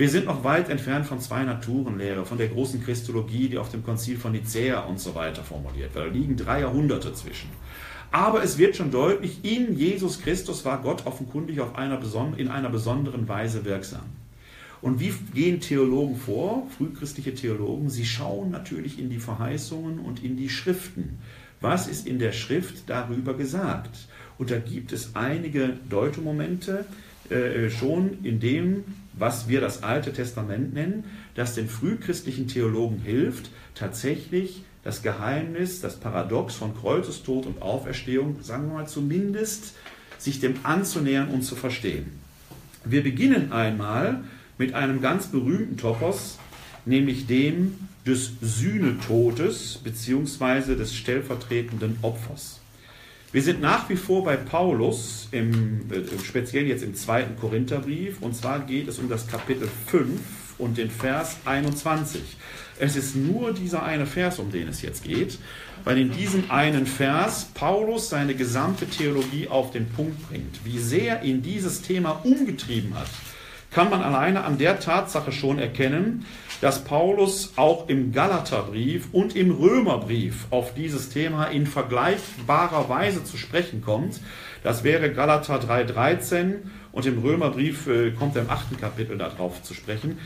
[0.00, 3.84] Wir sind noch weit entfernt von zwei Naturenlehre, von der großen Christologie, die auf dem
[3.84, 6.06] Konzil von Nicäa und so weiter formuliert wird.
[6.06, 7.50] Da liegen drei Jahrhunderte zwischen.
[8.10, 12.00] Aber es wird schon deutlich, in Jesus Christus war Gott offenkundig auf einer
[12.38, 14.06] in einer besonderen Weise wirksam.
[14.80, 17.90] Und wie gehen Theologen vor, frühchristliche Theologen?
[17.90, 21.18] Sie schauen natürlich in die Verheißungen und in die Schriften.
[21.60, 24.08] Was ist in der Schrift darüber gesagt?
[24.38, 26.86] Und da gibt es einige Deutemomente
[27.28, 33.50] äh, schon in dem was wir das Alte Testament nennen, das den frühchristlichen Theologen hilft,
[33.74, 39.74] tatsächlich das Geheimnis, das Paradox von Kreuzestod und Auferstehung, sagen wir mal zumindest,
[40.18, 42.06] sich dem anzunähern und zu verstehen.
[42.84, 44.22] Wir beginnen einmal
[44.58, 46.38] mit einem ganz berühmten Topos,
[46.86, 47.74] nämlich dem
[48.06, 50.74] des Sühnetodes bzw.
[50.74, 52.59] des stellvertretenden Opfers.
[53.32, 58.34] Wir sind nach wie vor bei Paulus, im, äh, speziell jetzt im zweiten Korintherbrief, und
[58.34, 60.20] zwar geht es um das Kapitel 5
[60.58, 62.20] und den Vers 21.
[62.80, 65.38] Es ist nur dieser eine Vers, um den es jetzt geht,
[65.84, 70.64] weil in diesem einen Vers Paulus seine gesamte Theologie auf den Punkt bringt.
[70.64, 73.10] Wie sehr ihn dieses Thema umgetrieben hat,
[73.70, 76.26] kann man alleine an der Tatsache schon erkennen,
[76.60, 83.36] dass Paulus auch im Galaterbrief und im Römerbrief auf dieses Thema in vergleichbarer Weise zu
[83.36, 84.20] sprechen kommt.
[84.62, 86.56] Das wäre Galater 3,13
[86.92, 90.18] und im Römerbrief äh, kommt er im achten Kapitel darauf zu sprechen.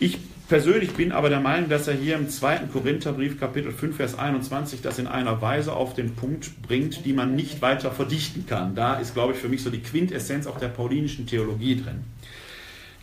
[0.00, 0.18] Ich
[0.48, 4.82] persönlich bin aber der Meinung, dass er hier im zweiten Korintherbrief, Kapitel 5, Vers 21,
[4.82, 8.74] das in einer Weise auf den Punkt bringt, die man nicht weiter verdichten kann.
[8.74, 12.04] Da ist, glaube ich, für mich so die Quintessenz auch der paulinischen Theologie drin.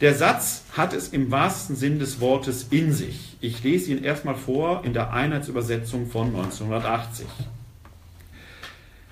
[0.01, 3.37] Der Satz hat es im wahrsten Sinn des Wortes in sich.
[3.39, 7.27] Ich lese ihn erstmal vor in der Einheitsübersetzung von 1980.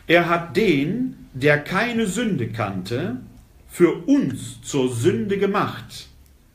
[0.08, 3.18] Er hat den, der keine Sünde kannte,
[3.70, 6.08] für uns zur Sünde gemacht,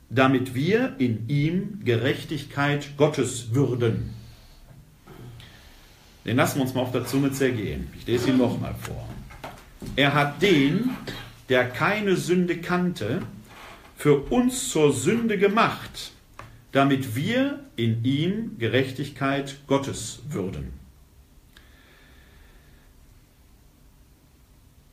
[0.09, 4.13] damit wir in ihm Gerechtigkeit Gottes würden.
[6.25, 7.87] Den lassen wir uns mal auf der Zunge zergehen.
[7.97, 9.07] Ich lese ihn nochmal vor.
[9.95, 10.89] Er hat den,
[11.47, 13.21] der keine Sünde kannte,
[13.95, 16.11] für uns zur Sünde gemacht,
[16.71, 20.73] damit wir in ihm Gerechtigkeit Gottes würden.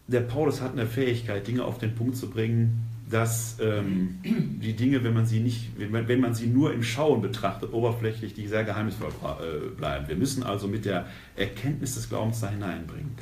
[0.07, 5.05] Der Paulus hat eine Fähigkeit, Dinge auf den Punkt zu bringen, dass ähm, die Dinge,
[5.05, 9.11] wenn man sie nicht, wenn man, sie nur im Schauen betrachtet, oberflächlich, die sehr geheimnisvoll
[9.11, 10.09] äh, bleiben.
[10.09, 13.13] Wir müssen also mit der Erkenntnis des Glaubens da hineinbringen.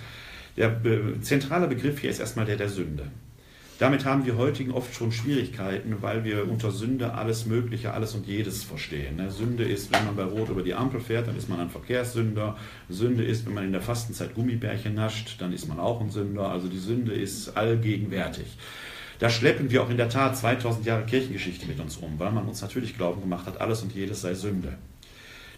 [0.57, 0.81] Der
[1.23, 3.07] zentrale Begriff hier ist erstmal der der Sünde.
[3.81, 8.27] Damit haben wir heutigen oft schon Schwierigkeiten, weil wir unter Sünde alles Mögliche, alles und
[8.27, 9.17] jedes verstehen.
[9.17, 9.31] Ne?
[9.31, 12.59] Sünde ist, wenn man bei Rot über die Ampel fährt, dann ist man ein Verkehrssünder.
[12.91, 16.51] Sünde ist, wenn man in der Fastenzeit Gummibärchen nascht, dann ist man auch ein Sünder.
[16.51, 18.59] Also die Sünde ist allgegenwärtig.
[19.19, 22.47] Da schleppen wir auch in der Tat 2000 Jahre Kirchengeschichte mit uns um, weil man
[22.49, 24.77] uns natürlich glauben gemacht hat, alles und jedes sei Sünde.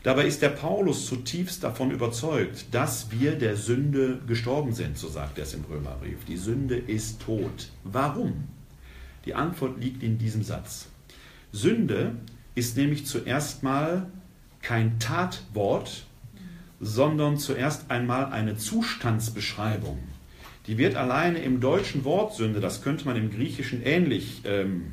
[0.02, 5.38] Dabei ist der Paulus zutiefst davon überzeugt, dass wir der Sünde gestorben sind, so sagt
[5.38, 6.24] er es im Römerbrief.
[6.26, 7.70] Die Sünde ist tot.
[7.84, 8.48] Warum?
[9.24, 10.88] Die Antwort liegt in diesem Satz.
[11.52, 12.16] Sünde
[12.56, 14.06] ist nämlich zuerst mal
[14.60, 16.04] kein Tatwort,
[16.80, 19.98] sondern zuerst einmal eine Zustandsbeschreibung.
[20.66, 24.92] Die wird alleine im deutschen Wort Sünde, das könnte man im Griechischen ähnlich ähm,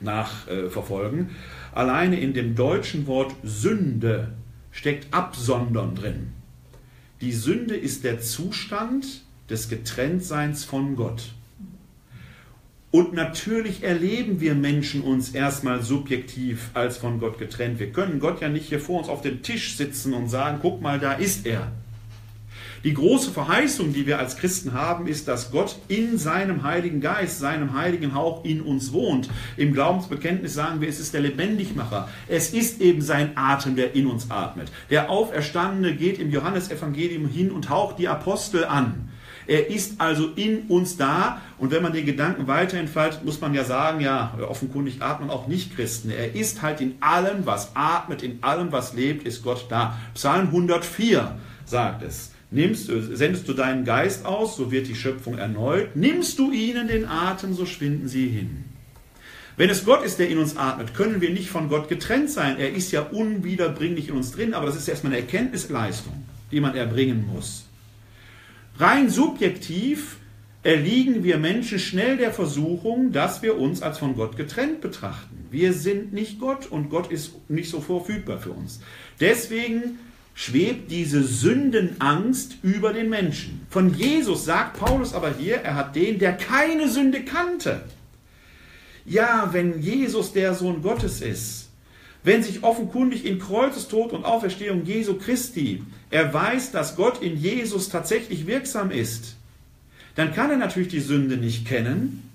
[0.00, 1.32] nachverfolgen, äh,
[1.72, 4.32] Alleine in dem deutschen Wort Sünde
[4.72, 6.28] steckt Absondern drin.
[7.20, 11.32] Die Sünde ist der Zustand des Getrenntseins von Gott.
[12.92, 17.78] Und natürlich erleben wir Menschen uns erstmal subjektiv als von Gott getrennt.
[17.78, 20.80] Wir können Gott ja nicht hier vor uns auf dem Tisch sitzen und sagen, guck
[20.80, 21.70] mal, da ist er.
[22.82, 27.38] Die große Verheißung, die wir als Christen haben, ist, dass Gott in seinem Heiligen Geist,
[27.38, 29.28] seinem heiligen Hauch in uns wohnt.
[29.58, 32.08] Im Glaubensbekenntnis sagen wir, es ist der Lebendigmacher.
[32.26, 34.72] Es ist eben sein Atem, der in uns atmet.
[34.88, 39.10] Der Auferstandene geht im Johannesevangelium hin und haucht die Apostel an.
[39.46, 41.42] Er ist also in uns da.
[41.58, 45.48] Und wenn man den Gedanken weiter entfaltet, muss man ja sagen, ja, offenkundig atmen auch
[45.48, 46.10] nicht Christen.
[46.10, 49.98] Er ist halt in allem, was atmet, in allem, was lebt, ist Gott da.
[50.14, 52.29] Psalm 104 sagt es.
[52.50, 55.94] Nimmst, sendest du deinen Geist aus, so wird die Schöpfung erneut.
[55.94, 58.64] Nimmst du ihnen den Atem, so schwinden sie hin.
[59.56, 62.58] Wenn es Gott ist, der in uns atmet, können wir nicht von Gott getrennt sein.
[62.58, 66.74] Er ist ja unwiederbringlich in uns drin, aber das ist erstmal eine Erkenntnisleistung, die man
[66.74, 67.66] erbringen muss.
[68.78, 70.16] Rein subjektiv
[70.62, 75.46] erliegen wir Menschen schnell der Versuchung, dass wir uns als von Gott getrennt betrachten.
[75.50, 78.80] Wir sind nicht Gott und Gott ist nicht so verfügbar für uns.
[79.20, 79.98] Deswegen
[80.34, 83.66] schwebt diese Sündenangst über den Menschen.
[83.70, 87.82] Von Jesus sagt Paulus aber hier, er hat den, der keine Sünde kannte.
[89.04, 91.68] Ja, wenn Jesus der Sohn Gottes ist,
[92.22, 97.88] wenn sich offenkundig in Kreuzestod und Auferstehung Jesu Christi er weiß, dass Gott in Jesus
[97.88, 99.36] tatsächlich wirksam ist,
[100.16, 102.29] dann kann er natürlich die Sünde nicht kennen,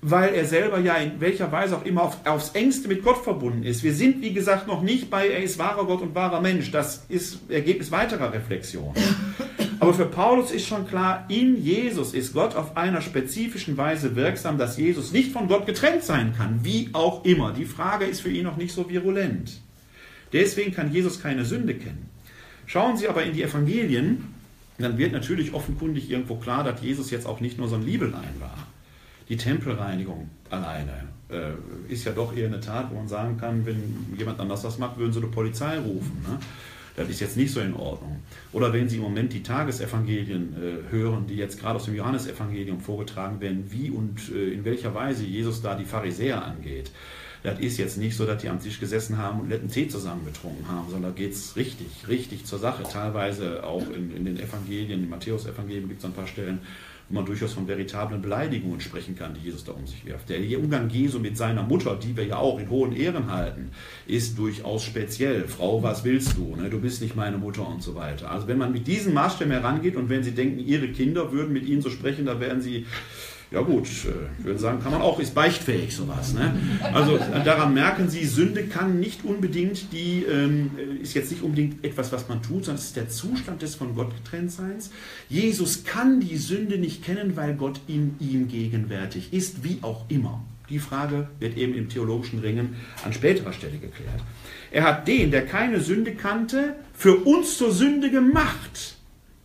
[0.00, 3.64] weil er selber ja in welcher Weise auch immer auf, aufs engste mit Gott verbunden
[3.64, 3.82] ist.
[3.82, 6.70] Wir sind, wie gesagt, noch nicht bei, er ist wahrer Gott und wahrer Mensch.
[6.70, 8.94] Das ist Ergebnis weiterer Reflexion.
[9.80, 14.58] Aber für Paulus ist schon klar, in Jesus ist Gott auf einer spezifischen Weise wirksam,
[14.58, 17.52] dass Jesus nicht von Gott getrennt sein kann, wie auch immer.
[17.52, 19.60] Die Frage ist für ihn noch nicht so virulent.
[20.32, 22.08] Deswegen kann Jesus keine Sünde kennen.
[22.66, 24.34] Schauen Sie aber in die Evangelien,
[24.78, 28.34] dann wird natürlich offenkundig irgendwo klar, dass Jesus jetzt auch nicht nur so ein Liebelein
[28.38, 28.67] war
[29.28, 34.14] die Tempelreinigung alleine äh, ist ja doch eher eine Tat, wo man sagen kann, wenn
[34.16, 36.24] jemand anders das macht, würden sie die Polizei rufen.
[36.26, 36.38] Ne?
[36.96, 38.22] Das ist jetzt nicht so in Ordnung.
[38.52, 42.80] Oder wenn Sie im Moment die Tagesevangelien äh, hören, die jetzt gerade aus dem Johannesevangelium
[42.80, 46.90] vorgetragen werden, wie und äh, in welcher Weise Jesus da die Pharisäer angeht.
[47.44, 50.24] Das ist jetzt nicht so, dass die am Tisch gesessen haben und letten Tee zusammen
[50.24, 52.82] getrunken haben, sondern da geht es richtig, richtig zur Sache.
[52.82, 56.58] Teilweise auch in, in den Evangelien, im Matthäus-Evangelium gibt es ein paar Stellen,
[57.08, 60.28] wo man durchaus von veritablen Beleidigungen sprechen kann, die Jesus da um sich wirft.
[60.28, 63.70] Der Umgang Jesu mit seiner Mutter, die wir ja auch in hohen Ehren halten,
[64.06, 65.48] ist durchaus speziell.
[65.48, 66.54] Frau, was willst du?
[66.56, 66.68] Ne?
[66.68, 68.30] Du bist nicht meine Mutter und so weiter.
[68.30, 71.66] Also wenn man mit diesen Maßstäben herangeht und wenn Sie denken, Ihre Kinder würden mit
[71.66, 72.86] Ihnen so sprechen, da werden Sie
[73.50, 76.34] ja gut, äh, ich würde sagen, kann man auch, ist beichtfähig sowas.
[76.34, 76.54] Ne?
[76.92, 80.70] Also daran merken Sie, Sünde kann nicht unbedingt die, ähm,
[81.02, 83.94] ist jetzt nicht unbedingt etwas, was man tut, sondern es ist der Zustand des von
[83.94, 84.90] Gott getrenntseins.
[85.28, 90.44] Jesus kann die Sünde nicht kennen, weil Gott in ihm gegenwärtig ist, wie auch immer.
[90.68, 94.20] Die Frage wird eben im theologischen Ringen an späterer Stelle geklärt.
[94.70, 98.97] Er hat den, der keine Sünde kannte, für uns zur Sünde gemacht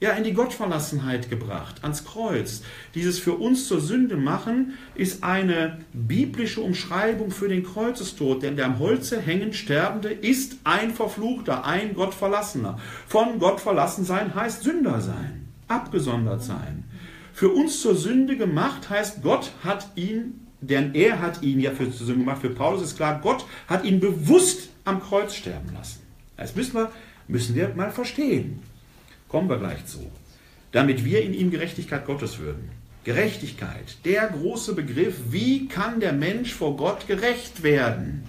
[0.04, 2.62] ja, in die Gottverlassenheit gebracht, ans Kreuz.
[2.94, 8.66] Dieses für uns zur Sünde machen ist eine biblische Umschreibung für den Kreuzestod, denn der
[8.66, 12.80] am Holze hängend Sterbende ist ein Verfluchter, ein Gottverlassener.
[13.08, 16.84] Von Gott verlassen sein heißt Sünder sein, abgesondert sein.
[17.32, 21.90] Für uns zur Sünde gemacht heißt, Gott hat ihn, denn er hat ihn ja für
[21.90, 22.42] zur Sünde gemacht.
[22.42, 26.02] Für Paulus ist klar, Gott hat ihn bewusst am Kreuz sterben lassen.
[26.36, 26.92] Das müssen wir,
[27.30, 28.60] müssen wir mal verstehen.
[29.34, 30.12] Kommen wir gleich zu.
[30.74, 32.70] Damit wir in ihm Gerechtigkeit Gottes würden.
[33.04, 38.26] Gerechtigkeit, der große Begriff, wie kann der Mensch vor Gott gerecht werden?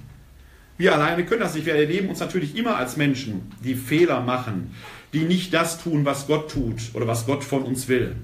[0.79, 1.67] Wir alleine können das nicht.
[1.67, 4.75] Wir erleben uns natürlich immer als Menschen, die Fehler machen,
[5.13, 8.17] die nicht das tun, was Gott tut oder was Gott von uns will.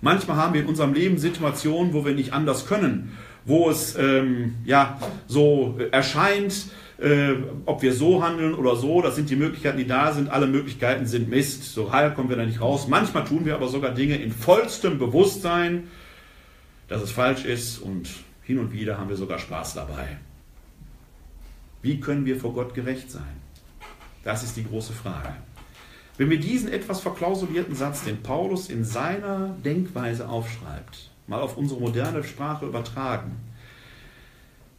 [0.00, 4.56] Manchmal haben wir in unserem Leben Situationen, wo wir nicht anders können, wo es ähm,
[4.64, 7.34] ja so erscheint, äh,
[7.66, 10.28] ob wir so handeln oder so, das sind die Möglichkeiten, die da sind.
[10.30, 11.64] Alle Möglichkeiten sind Mist.
[11.64, 12.86] So heil kommen wir da nicht raus.
[12.88, 15.88] Manchmal tun wir aber sogar Dinge in vollstem Bewusstsein,
[16.88, 18.08] dass es falsch ist und
[18.42, 20.18] hin und wieder haben wir sogar Spaß dabei.
[21.82, 23.42] Wie können wir vor Gott gerecht sein?
[24.22, 25.34] Das ist die große Frage.
[26.16, 31.80] Wenn wir diesen etwas verklausulierten Satz, den Paulus in seiner Denkweise aufschreibt, mal auf unsere
[31.80, 33.32] moderne Sprache übertragen,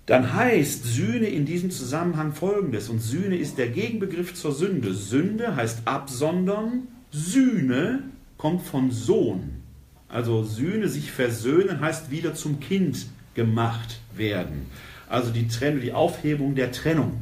[0.06, 2.90] dann heißt Sühne in diesem Zusammenhang folgendes.
[2.90, 4.94] Und Sühne ist der Gegenbegriff zur Sünde.
[4.94, 6.88] Sünde heißt absondern.
[7.12, 8.04] Sühne
[8.38, 9.64] kommt von Sohn.
[10.08, 14.68] Also Sühne, sich versöhnen, heißt wieder zum Kind gemacht werden.
[15.10, 17.14] Also die Trennung, die Aufhebung der Trennung.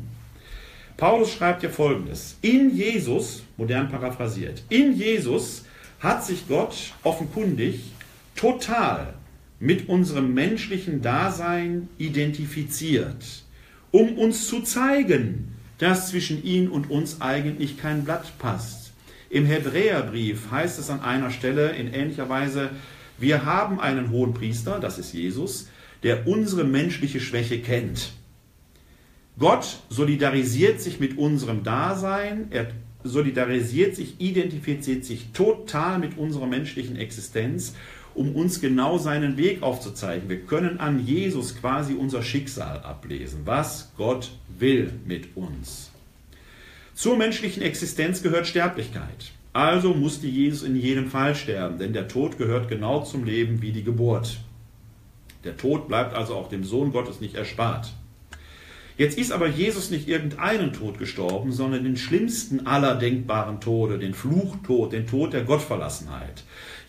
[0.97, 2.37] Paulus schreibt ja folgendes.
[2.41, 5.65] In Jesus, modern paraphrasiert, in Jesus
[5.99, 7.93] hat sich Gott offenkundig
[8.35, 9.13] total
[9.63, 13.45] mit unserem menschlichen Dasein identifiziert,
[13.91, 18.91] um uns zu zeigen, dass zwischen ihn und uns eigentlich kein Blatt passt.
[19.29, 22.71] Im Hebräerbrief heißt es an einer Stelle in ähnlicher Weise,
[23.17, 25.69] wir haben einen hohen Priester, das ist Jesus,
[26.03, 28.11] der unsere menschliche Schwäche kennt.
[29.39, 32.67] Gott solidarisiert sich mit unserem Dasein, er
[33.05, 37.75] solidarisiert sich, identifiziert sich total mit unserer menschlichen Existenz
[38.15, 40.29] um uns genau seinen Weg aufzuzeigen.
[40.29, 45.91] Wir können an Jesus quasi unser Schicksal ablesen, was Gott will mit uns.
[46.93, 49.31] Zur menschlichen Existenz gehört Sterblichkeit.
[49.51, 53.71] Also musste Jesus in jedem Fall sterben, denn der Tod gehört genau zum Leben wie
[53.71, 54.37] die Geburt.
[55.43, 57.93] Der Tod bleibt also auch dem Sohn Gottes nicht erspart.
[58.97, 64.13] Jetzt ist aber Jesus nicht irgendeinen Tod gestorben, sondern den schlimmsten aller denkbaren Tode, den
[64.13, 66.43] Fluchtod, den Tod der Gottverlassenheit.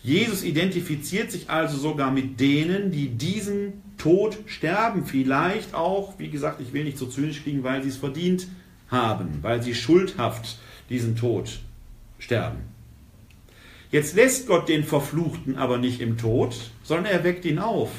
[0.05, 5.03] Jesus identifiziert sich also sogar mit denen, die diesen Tod sterben.
[5.03, 8.47] Vielleicht auch, wie gesagt, ich will nicht so zynisch klingen, weil sie es verdient
[8.87, 10.59] haben, weil sie schuldhaft
[10.91, 11.57] diesen Tod
[12.19, 12.59] sterben.
[13.89, 17.89] Jetzt lässt Gott den Verfluchten aber nicht im Tod, sondern er weckt ihn auf.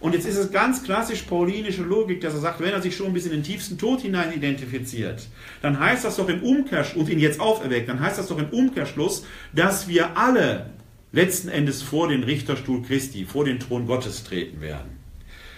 [0.00, 3.12] Und jetzt ist es ganz klassisch paulinische Logik, dass er sagt, wenn er sich schon
[3.12, 5.28] bis in den tiefsten Tod hinein identifiziert,
[5.60, 8.48] dann heißt das doch im Umkehrschluss, und ihn jetzt auferweckt, dann heißt das doch im
[8.48, 10.70] Umkehrschluss, dass wir alle
[11.14, 14.98] letzten Endes vor den Richterstuhl Christi, vor den Thron Gottes treten werden.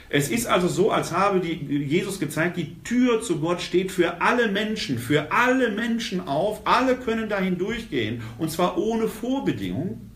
[0.08, 4.20] Es ist also so, als habe die, Jesus gezeigt, die Tür zu Gott steht für
[4.20, 6.60] alle Menschen, für alle Menschen auf.
[6.64, 10.10] Alle können dahin durchgehen und zwar ohne Vorbedingung.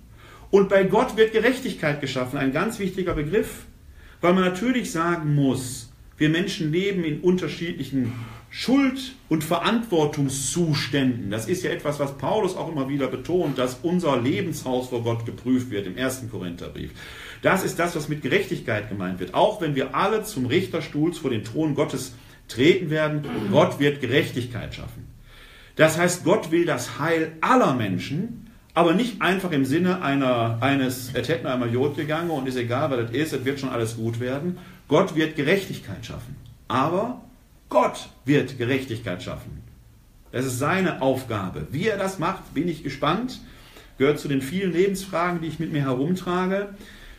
[0.50, 3.64] Und bei Gott wird Gerechtigkeit geschaffen, ein ganz wichtiger Begriff,
[4.20, 8.12] weil man natürlich sagen muss, wir Menschen leben in unterschiedlichen
[8.52, 11.30] Schuld- und Verantwortungszuständen.
[11.30, 15.24] Das ist ja etwas, was Paulus auch immer wieder betont, dass unser Lebenshaus vor Gott
[15.24, 16.90] geprüft wird im ersten Korintherbrief.
[17.42, 19.34] Das ist das, was mit Gerechtigkeit gemeint wird.
[19.34, 22.12] Auch wenn wir alle zum Richterstuhl vor den Thron Gottes
[22.48, 25.06] treten werden, Gott wird Gerechtigkeit schaffen.
[25.76, 31.12] Das heißt, Gott will das Heil aller Menschen, aber nicht einfach im Sinne einer, eines,
[31.14, 33.96] es hätte einmal Jod gegangen und ist egal, was das ist, es wird schon alles
[33.96, 34.58] gut werden.
[34.88, 36.36] Gott wird Gerechtigkeit schaffen.
[36.66, 37.22] Aber
[37.70, 39.62] Gott wird Gerechtigkeit schaffen.
[40.32, 41.68] Das ist seine Aufgabe.
[41.70, 43.40] Wie er das macht, bin ich gespannt.
[43.96, 46.74] Gehört zu den vielen Lebensfragen, die ich mit mir herumtrage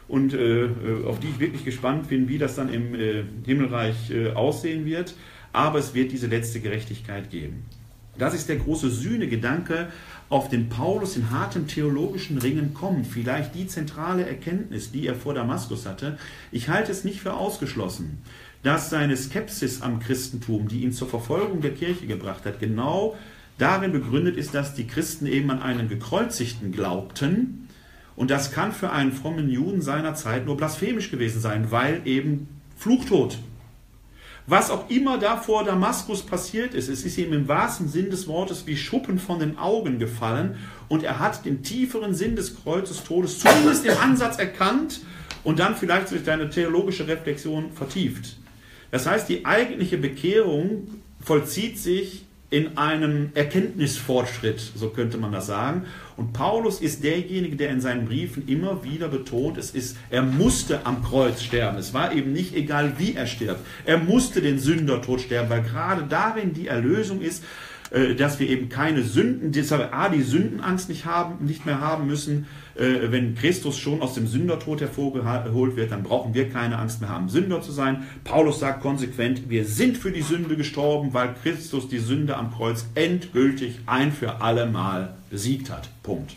[0.08, 0.70] und äh,
[1.08, 5.16] auf die ich wirklich gespannt bin, wie das dann im äh, Himmelreich äh, aussehen wird.
[5.54, 7.66] Aber es wird diese letzte Gerechtigkeit geben.
[8.18, 9.88] Das ist der große Sühnegedanke,
[10.28, 13.08] auf den Paulus in hartem theologischen Ringen kommt.
[13.08, 16.18] Vielleicht die zentrale Erkenntnis, die er vor Damaskus hatte.
[16.52, 18.22] Ich halte es nicht für ausgeschlossen,
[18.64, 23.18] dass seine Skepsis am Christentum, die ihn zur Verfolgung der Kirche gebracht hat, genau
[23.58, 27.68] darin begründet ist, dass die Christen eben an einen Gekreuzigten glaubten.
[28.16, 32.48] Und das kann für einen frommen Juden seiner Zeit nur blasphemisch gewesen sein, weil eben
[32.78, 33.38] Fluchtod.
[34.48, 38.28] Was auch immer da vor Damaskus passiert ist, es ist ihm im wahrsten Sinn des
[38.28, 40.56] Wortes wie Schuppen von den Augen gefallen
[40.88, 45.02] und er hat den tieferen Sinn des Kreuzestodes zumindest im Ansatz erkannt
[45.44, 48.41] und dann vielleicht durch seine theologische Reflexion vertieft.
[48.92, 50.88] Das heißt, die eigentliche Bekehrung
[51.22, 55.86] vollzieht sich in einem Erkenntnisfortschritt, so könnte man das sagen.
[56.18, 60.86] Und Paulus ist derjenige, der in seinen Briefen immer wieder betont, es ist, er musste
[60.86, 61.78] am Kreuz sterben.
[61.78, 63.62] Es war eben nicht egal, wie er stirbt.
[63.86, 67.42] Er musste den Sündertod sterben, weil gerade darin die Erlösung ist,
[67.92, 72.06] äh, dass wir eben keine Sünden, deshalb A, die Sündenangst nicht haben, nicht mehr haben
[72.06, 72.48] müssen.
[72.82, 77.10] Äh, wenn Christus schon aus dem Sündertod hervorgeholt wird, dann brauchen wir keine Angst mehr
[77.10, 78.08] haben, Sünder zu sein.
[78.24, 82.88] Paulus sagt konsequent, wir sind für die Sünde gestorben, weil Christus die Sünde am Kreuz
[82.96, 85.90] endgültig ein für alle Mal besiegt hat.
[86.02, 86.36] Punkt.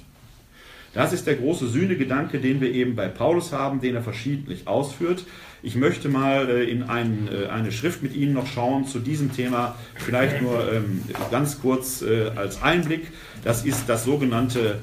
[0.92, 5.24] Das ist der große Sühnegedanke, den wir eben bei Paulus haben, den er verschiedentlich ausführt.
[5.62, 9.32] Ich möchte mal äh, in ein, äh, eine Schrift mit Ihnen noch schauen zu diesem
[9.32, 13.08] Thema, vielleicht nur ähm, ganz kurz äh, als Einblick.
[13.44, 14.80] Das ist das sogenannte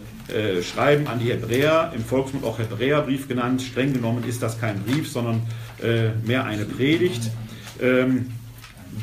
[0.64, 3.62] Schreiben an die Hebräer, im Volksmund auch Hebräerbrief genannt.
[3.62, 5.42] Streng genommen ist das kein Brief, sondern
[6.26, 7.32] mehr eine Predigt.
[7.82, 8.32] Ähm,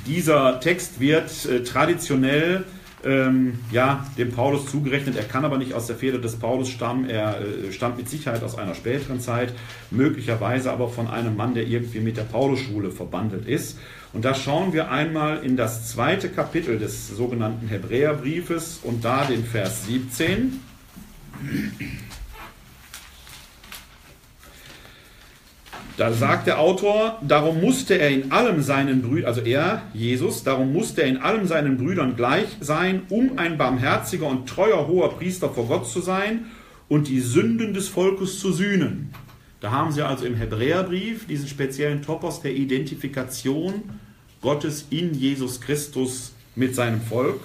[0.06, 1.30] dieser Text wird
[1.66, 2.64] traditionell
[3.04, 5.16] ähm, ja, dem Paulus zugerechnet.
[5.16, 7.08] Er kann aber nicht aus der Feder des Paulus stammen.
[7.08, 9.54] Er äh, stammt mit Sicherheit aus einer späteren Zeit,
[9.90, 13.78] möglicherweise aber von einem Mann, der irgendwie mit der Paulusschule verbandelt ist.
[14.12, 19.44] Und da schauen wir einmal in das zweite Kapitel des sogenannten Hebräerbriefes und da den
[19.44, 20.60] Vers 17.
[25.96, 30.72] Da sagt der Autor, darum musste er in allem seinen Brüdern, also er, Jesus, darum
[30.72, 35.50] musste er in allem seinen Brüdern gleich sein, um ein barmherziger und treuer hoher Priester
[35.50, 36.46] vor Gott zu sein
[36.88, 39.12] und die Sünden des Volkes zu sühnen.
[39.60, 43.82] Da haben Sie also im Hebräerbrief diesen speziellen Topos der Identifikation
[44.40, 47.40] Gottes in Jesus Christus mit seinem Volk.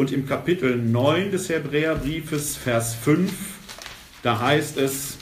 [0.00, 3.30] Und im Kapitel 9 des Hebräerbriefes, Vers 5,
[4.22, 5.18] da heißt es,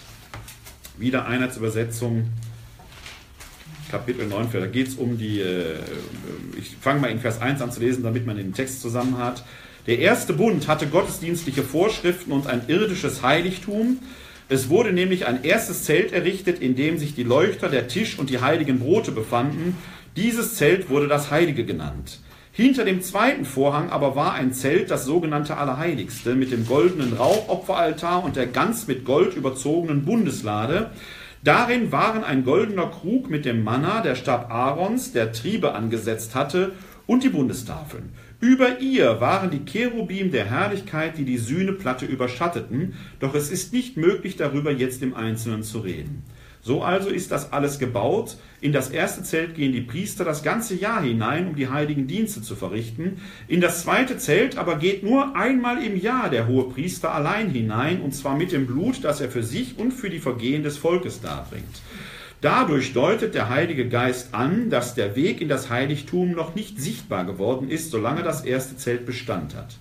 [0.96, 2.28] wieder Einheitsübersetzung,
[3.90, 5.78] Kapitel 9, da geht es um die, äh,
[6.56, 9.42] ich fange mal in Vers 1 an zu lesen, damit man den Text zusammen hat.
[9.88, 13.98] Der erste Bund hatte gottesdienstliche Vorschriften und ein irdisches Heiligtum.
[14.48, 18.30] Es wurde nämlich ein erstes Zelt errichtet, in dem sich die Leuchter, der Tisch und
[18.30, 19.76] die heiligen Brote befanden.
[20.14, 22.20] Dieses Zelt wurde das Heilige genannt.
[22.58, 28.24] Hinter dem zweiten Vorhang aber war ein Zelt, das sogenannte Allerheiligste, mit dem goldenen Rauchopferaltar
[28.24, 30.90] und der ganz mit Gold überzogenen Bundeslade,
[31.44, 36.72] Darin waren ein goldener Krug mit dem Manna, der Stab Aarons, der Triebe angesetzt hatte,
[37.06, 38.10] und die Bundestafeln.
[38.40, 43.96] Über ihr waren die Cherubim der Herrlichkeit, die die Sühneplatte überschatteten, doch es ist nicht
[43.96, 46.24] möglich, darüber jetzt im Einzelnen zu reden.
[46.68, 48.36] So also ist das alles gebaut.
[48.60, 52.42] In das erste Zelt gehen die Priester das ganze Jahr hinein, um die heiligen Dienste
[52.42, 53.22] zu verrichten.
[53.48, 58.02] In das zweite Zelt aber geht nur einmal im Jahr der hohe Priester allein hinein,
[58.02, 61.22] und zwar mit dem Blut, das er für sich und für die Vergehen des Volkes
[61.22, 61.80] darbringt.
[62.42, 67.24] Dadurch deutet der Heilige Geist an, dass der Weg in das Heiligtum noch nicht sichtbar
[67.24, 69.78] geworden ist, solange das erste Zelt Bestand hat.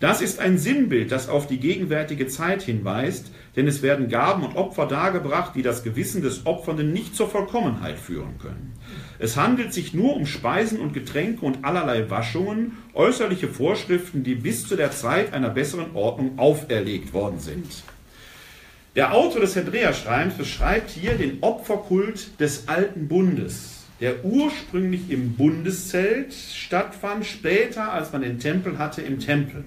[0.00, 4.56] Das ist ein Sinnbild, das auf die gegenwärtige Zeit hinweist, denn es werden Gaben und
[4.56, 8.72] Opfer dargebracht, die das Gewissen des Opfernden nicht zur Vollkommenheit führen können.
[9.18, 14.66] Es handelt sich nur um Speisen und Getränke und allerlei Waschungen, äußerliche Vorschriften, die bis
[14.66, 17.84] zu der Zeit einer besseren Ordnung auferlegt worden sind.
[18.96, 26.32] Der Autor des Hebräerschreibens beschreibt hier den Opferkult des alten Bundes, der ursprünglich im Bundeszelt
[26.32, 29.64] stattfand, später, als man den Tempel hatte, im Tempel.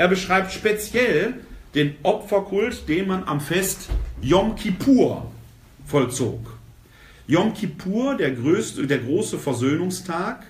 [0.00, 1.34] Er beschreibt speziell
[1.74, 3.90] den Opferkult, den man am Fest
[4.22, 5.30] Yom Kippur
[5.84, 6.56] vollzog.
[7.26, 10.46] Yom Kippur, der, größte, der große Versöhnungstag,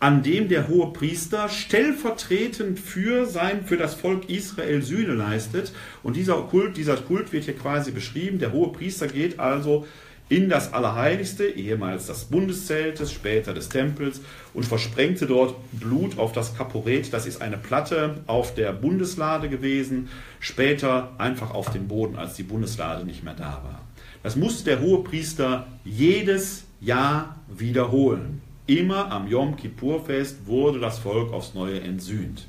[0.00, 5.72] an dem der hohe Priester stellvertretend für sein, für das Volk Israel Sühne leistet.
[6.02, 8.38] Und dieser Kult, dieser Kult wird hier quasi beschrieben.
[8.38, 9.86] Der hohe Priester geht also
[10.28, 14.20] in das Allerheiligste, ehemals das Bundeszeltes, später des Tempels,
[14.54, 17.12] und versprengte dort Blut auf das Kaporet.
[17.12, 20.08] Das ist eine Platte auf der Bundeslade gewesen,
[20.40, 23.82] später einfach auf dem Boden, als die Bundeslade nicht mehr da war.
[24.22, 28.42] Das musste der hohe Priester jedes Jahr wiederholen.
[28.66, 32.48] Immer am Yom Kippur-Fest wurde das Volk aufs Neue entsühnt.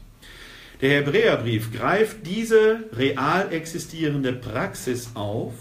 [0.81, 5.53] Der Hebräerbrief greift diese real existierende Praxis auf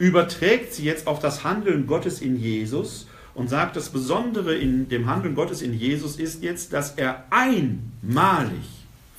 [0.00, 5.06] überträgt sie jetzt auf das Handeln Gottes in Jesus und sagt, das Besondere in dem
[5.06, 8.64] Handeln Gottes in Jesus ist jetzt, dass er einmalig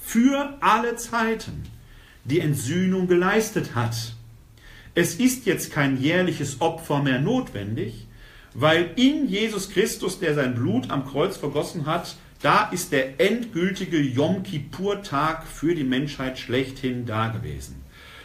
[0.02, 1.64] für alle Zeiten
[2.26, 4.16] die Entsühnung geleistet hat.
[4.96, 8.08] Es ist jetzt kein jährliches Opfer mehr notwendig,
[8.56, 14.00] weil in Jesus Christus, der sein Blut am Kreuz vergossen hat, da ist der endgültige
[14.00, 17.81] Yom Kippur-Tag für die Menschheit schlechthin dagewesen.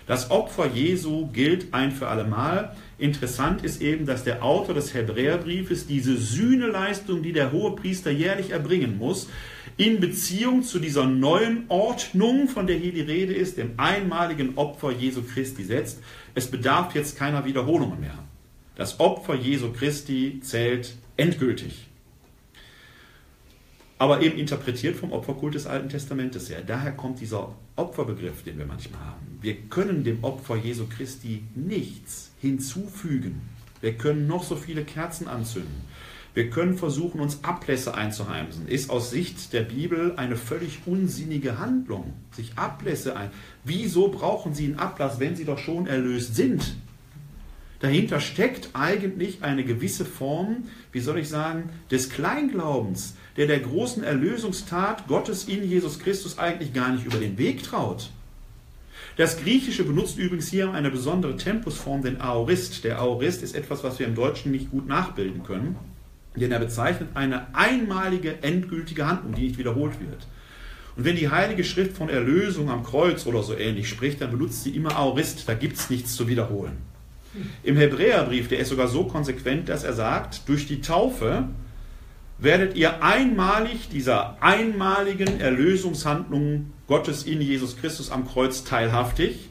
[0.07, 2.76] Das Opfer Jesu gilt ein für allemal.
[2.96, 8.50] Interessant ist eben, dass der Autor des Hebräerbriefes diese Sühneleistung, die der hohe Priester jährlich
[8.50, 9.28] erbringen muss,
[9.76, 14.92] in Beziehung zu dieser neuen Ordnung, von der hier die Rede ist, dem einmaligen Opfer
[14.92, 16.00] Jesu Christi setzt.
[16.34, 18.18] Es bedarf jetzt keiner Wiederholungen mehr.
[18.76, 21.88] Das Opfer Jesu Christi zählt endgültig
[23.99, 26.62] aber eben interpretiert vom Opferkult des Alten Testamentes her.
[26.66, 29.38] Daher kommt dieser Opferbegriff, den wir manchmal haben.
[29.40, 33.40] Wir können dem Opfer Jesu Christi nichts hinzufügen.
[33.80, 35.84] Wir können noch so viele Kerzen anzünden.
[36.34, 38.68] Wir können versuchen, uns Ablässe einzuheimsen.
[38.68, 42.12] Ist aus Sicht der Bibel eine völlig unsinnige Handlung.
[42.32, 43.30] Sich Ablässe ein.
[43.64, 46.76] Wieso brauchen Sie einen Ablass, wenn Sie doch schon erlöst sind?
[47.80, 54.03] Dahinter steckt eigentlich eine gewisse Form, wie soll ich sagen, des Kleinglaubens, der der großen
[54.03, 58.11] Erlösungstat Gottes in Jesus Christus eigentlich gar nicht über den Weg traut.
[59.16, 62.84] Das Griechische benutzt übrigens hier eine besondere Tempusform, den Aorist.
[62.84, 65.76] Der Aorist ist etwas, was wir im Deutschen nicht gut nachbilden können,
[66.34, 70.26] denn er bezeichnet eine einmalige, endgültige Handlung, die nicht wiederholt wird.
[70.97, 74.64] Und wenn die Heilige Schrift von Erlösung am Kreuz oder so ähnlich spricht, dann benutzt
[74.64, 76.76] sie immer Aorist, da gibt es nichts zu wiederholen.
[77.62, 81.49] Im Hebräerbrief, der ist sogar so konsequent, dass er sagt, durch die Taufe
[82.39, 89.49] werdet ihr einmalig dieser einmaligen Erlösungshandlung Gottes in Jesus Christus am Kreuz teilhaftig.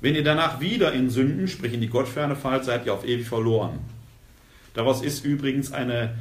[0.00, 3.26] Wenn ihr danach wieder in Sünden, sprich in die Gottferne fallt, seid ihr auf ewig
[3.26, 3.78] verloren.
[4.74, 6.14] Daraus ist übrigens eine,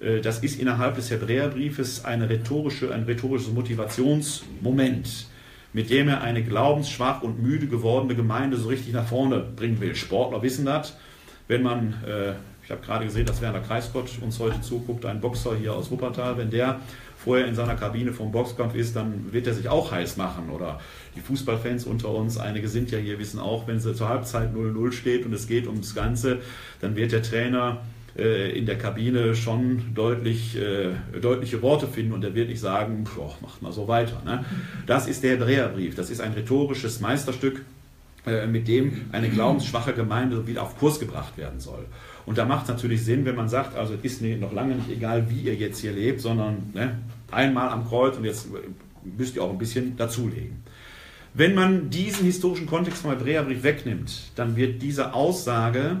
[0.00, 5.26] äh, das ist innerhalb des Hebräerbriefes eine rhetorische, ein rhetorisches Motivationsmoment,
[5.72, 9.94] mit dem er eine glaubensschwach und müde gewordene Gemeinde so richtig nach vorne bringen will.
[9.94, 10.96] Sportler wissen das.
[11.48, 12.34] Wenn man äh,
[12.68, 16.36] ich habe gerade gesehen, dass Werner Kreisgott uns heute zuguckt, ein Boxer hier aus Wuppertal.
[16.36, 16.80] Wenn der
[17.16, 20.50] vorher in seiner Kabine vom Boxkampf ist, dann wird er sich auch heiß machen.
[20.50, 20.78] Oder
[21.16, 24.92] die Fußballfans unter uns, einige sind ja hier, wissen auch, wenn es zur Halbzeit 0-0
[24.92, 26.40] steht und es geht ums Ganze,
[26.82, 27.80] dann wird der Trainer
[28.18, 30.90] äh, in der Kabine schon deutlich, äh,
[31.22, 33.06] deutliche Worte finden und er wird nicht sagen,
[33.40, 34.20] macht mal so weiter.
[34.26, 34.44] Ne?
[34.84, 35.94] Das ist der Hebräerbrief.
[35.94, 37.64] Das ist ein rhetorisches Meisterstück,
[38.26, 41.86] äh, mit dem eine glaubensschwache Gemeinde wieder auf Kurs gebracht werden soll.
[42.28, 45.30] Und da macht es natürlich Sinn, wenn man sagt, also ist noch lange nicht egal,
[45.30, 46.98] wie ihr jetzt hier lebt, sondern ne,
[47.30, 48.48] einmal am Kreuz und jetzt
[49.02, 50.62] müsst ihr auch ein bisschen dazulegen.
[51.32, 56.00] Wenn man diesen historischen Kontext vom Hebräerbrief wegnimmt, dann wird diese Aussage,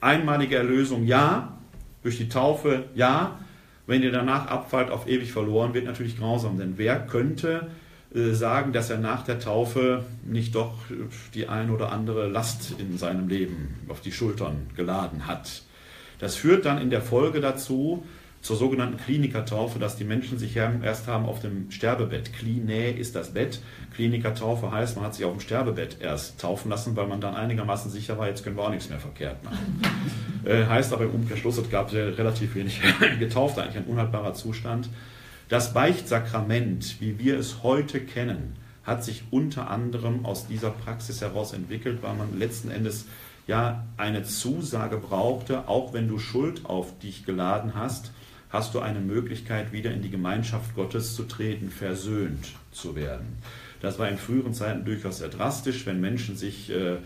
[0.00, 1.58] einmalige Erlösung ja,
[2.02, 3.38] durch die Taufe ja,
[3.86, 6.56] wenn ihr danach abfallt, auf ewig verloren, wird natürlich grausam.
[6.56, 7.70] Denn wer könnte
[8.16, 10.74] sagen, dass er nach der Taufe nicht doch
[11.34, 15.62] die ein oder andere Last in seinem Leben auf die Schultern geladen hat.
[16.18, 18.04] Das führt dann in der Folge dazu,
[18.46, 22.32] zur sogenannten Klinikertaufe, dass die Menschen sich erst haben auf dem Sterbebett.
[22.32, 23.60] Klinä ist das Bett.
[23.94, 27.90] Klinikertaufe heißt, man hat sich auf dem Sterbebett erst taufen lassen, weil man dann einigermaßen
[27.90, 29.80] sicher war, jetzt können wir auch nichts mehr verkehrt machen.
[30.44, 32.80] äh, heißt aber im Umkehrschluss, es gab relativ wenig
[33.18, 34.88] Getaufte, eigentlich ein unhaltbarer Zustand.
[35.48, 41.52] Das Beichtsakrament, wie wir es heute kennen, hat sich unter anderem aus dieser Praxis heraus
[41.52, 43.06] entwickelt, weil man letzten Endes
[43.46, 48.10] ja eine Zusage brauchte, auch wenn du Schuld auf dich geladen hast,
[48.50, 53.38] hast du eine Möglichkeit, wieder in die Gemeinschaft Gottes zu treten, versöhnt zu werden.
[53.80, 56.96] Das war in früheren Zeiten durchaus sehr drastisch, wenn Menschen sich äh,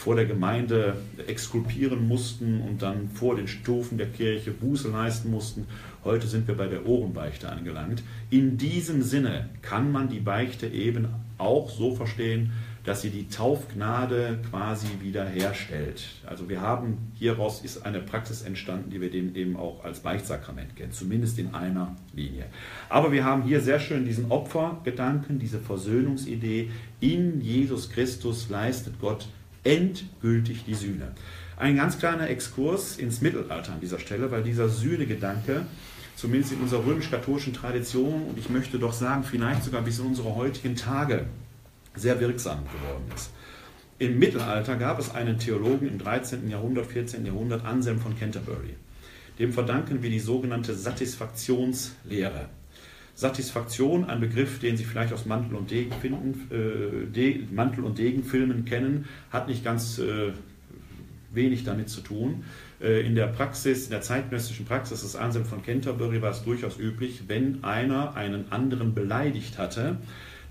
[0.00, 0.96] vor der Gemeinde
[1.26, 5.66] exkulpieren mussten und dann vor den Stufen der Kirche Buße leisten mussten.
[6.04, 8.02] Heute sind wir bei der Ohrenbeichte angelangt.
[8.30, 12.50] In diesem Sinne kann man die Beichte eben auch so verstehen,
[12.82, 16.02] dass sie die Taufgnade quasi wiederherstellt.
[16.24, 20.76] Also wir haben hieraus ist eine Praxis entstanden, die wir den eben auch als Beichtsakrament
[20.76, 22.46] kennen, zumindest in einer Linie.
[22.88, 26.70] Aber wir haben hier sehr schön diesen Opfergedanken, diese Versöhnungsidee.
[27.00, 29.28] In Jesus Christus leistet Gott
[29.64, 31.12] endgültig die Sühne.
[31.56, 35.66] Ein ganz kleiner Exkurs ins Mittelalter an dieser Stelle, weil dieser Sühnegedanke
[36.16, 40.34] zumindest in unserer römisch-katholischen Tradition und ich möchte doch sagen, vielleicht sogar bis in unsere
[40.34, 41.26] heutigen Tage
[41.94, 43.30] sehr wirksam geworden ist.
[43.98, 46.48] Im Mittelalter gab es einen Theologen im 13.
[46.48, 47.26] Jahrhundert, 14.
[47.26, 48.76] Jahrhundert, Anselm von Canterbury.
[49.38, 52.48] Dem verdanken wir die sogenannte Satisfaktionslehre.
[53.20, 57.98] Satisfaktion, ein Begriff, den Sie vielleicht aus Mantel und Degen finden, äh, De Mantel und
[57.98, 60.32] Degen Filmen kennen, hat nicht ganz äh,
[61.30, 62.44] wenig damit zu tun.
[62.80, 66.78] Äh, in der Praxis, in der zeitgenössischen Praxis des Anselm von Canterbury war es durchaus
[66.78, 69.98] üblich, wenn einer einen anderen beleidigt hatte,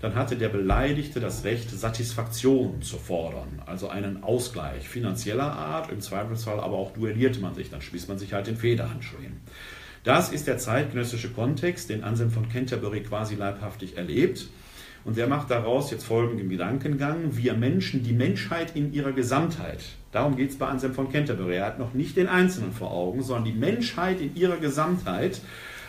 [0.00, 6.00] dann hatte der Beleidigte das Recht, Satisfaktion zu fordern, also einen Ausgleich finanzieller Art, im
[6.00, 9.40] Zweifelsfall aber auch duellierte man sich, dann spießt man sich halt den Federhandschuh hin.
[10.02, 14.48] Das ist der zeitgenössische Kontext, den Anselm von Canterbury quasi leibhaftig erlebt.
[15.04, 17.36] Und der macht daraus jetzt folgenden Gedankengang.
[17.36, 19.80] Wir Menschen, die Menschheit in ihrer Gesamtheit,
[20.12, 23.22] darum geht es bei Anselm von Canterbury, er hat noch nicht den Einzelnen vor Augen,
[23.22, 25.40] sondern die Menschheit in ihrer Gesamtheit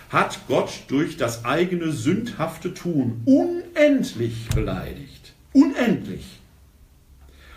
[0.09, 5.33] hat Gott durch das eigene sündhafte Tun unendlich beleidigt.
[5.53, 6.39] Unendlich.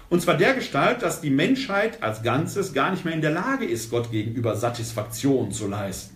[0.09, 3.65] Und zwar der Gestalt, dass die Menschheit als Ganzes gar nicht mehr in der Lage
[3.65, 6.14] ist, Gott gegenüber Satisfaktion zu leisten.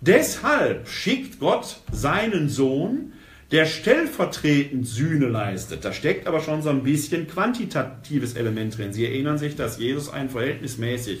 [0.00, 3.12] Deshalb schickt Gott seinen Sohn,
[3.50, 5.84] der stellvertretend Sühne leistet.
[5.84, 8.92] Da steckt aber schon so ein bisschen quantitatives Element drin.
[8.92, 11.20] Sie erinnern sich, dass Jesus ein verhältnismäßig,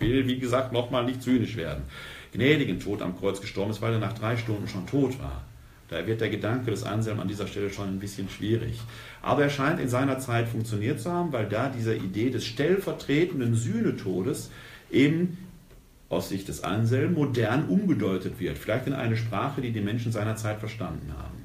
[0.00, 1.84] will wie gesagt nochmal nicht zynisch werden,
[2.32, 5.44] gnädigen Tod am Kreuz gestorben ist, weil er nach drei Stunden schon tot war.
[5.88, 8.78] Da wird der Gedanke des Anselm an dieser Stelle schon ein bisschen schwierig.
[9.22, 13.54] Aber er scheint in seiner Zeit funktioniert zu haben, weil da diese Idee des stellvertretenden
[13.54, 14.50] Sühnetodes
[14.90, 15.38] eben
[16.08, 18.58] aus Sicht des Anselm modern umgedeutet wird.
[18.58, 21.42] Vielleicht in eine Sprache, die die Menschen seiner Zeit verstanden haben.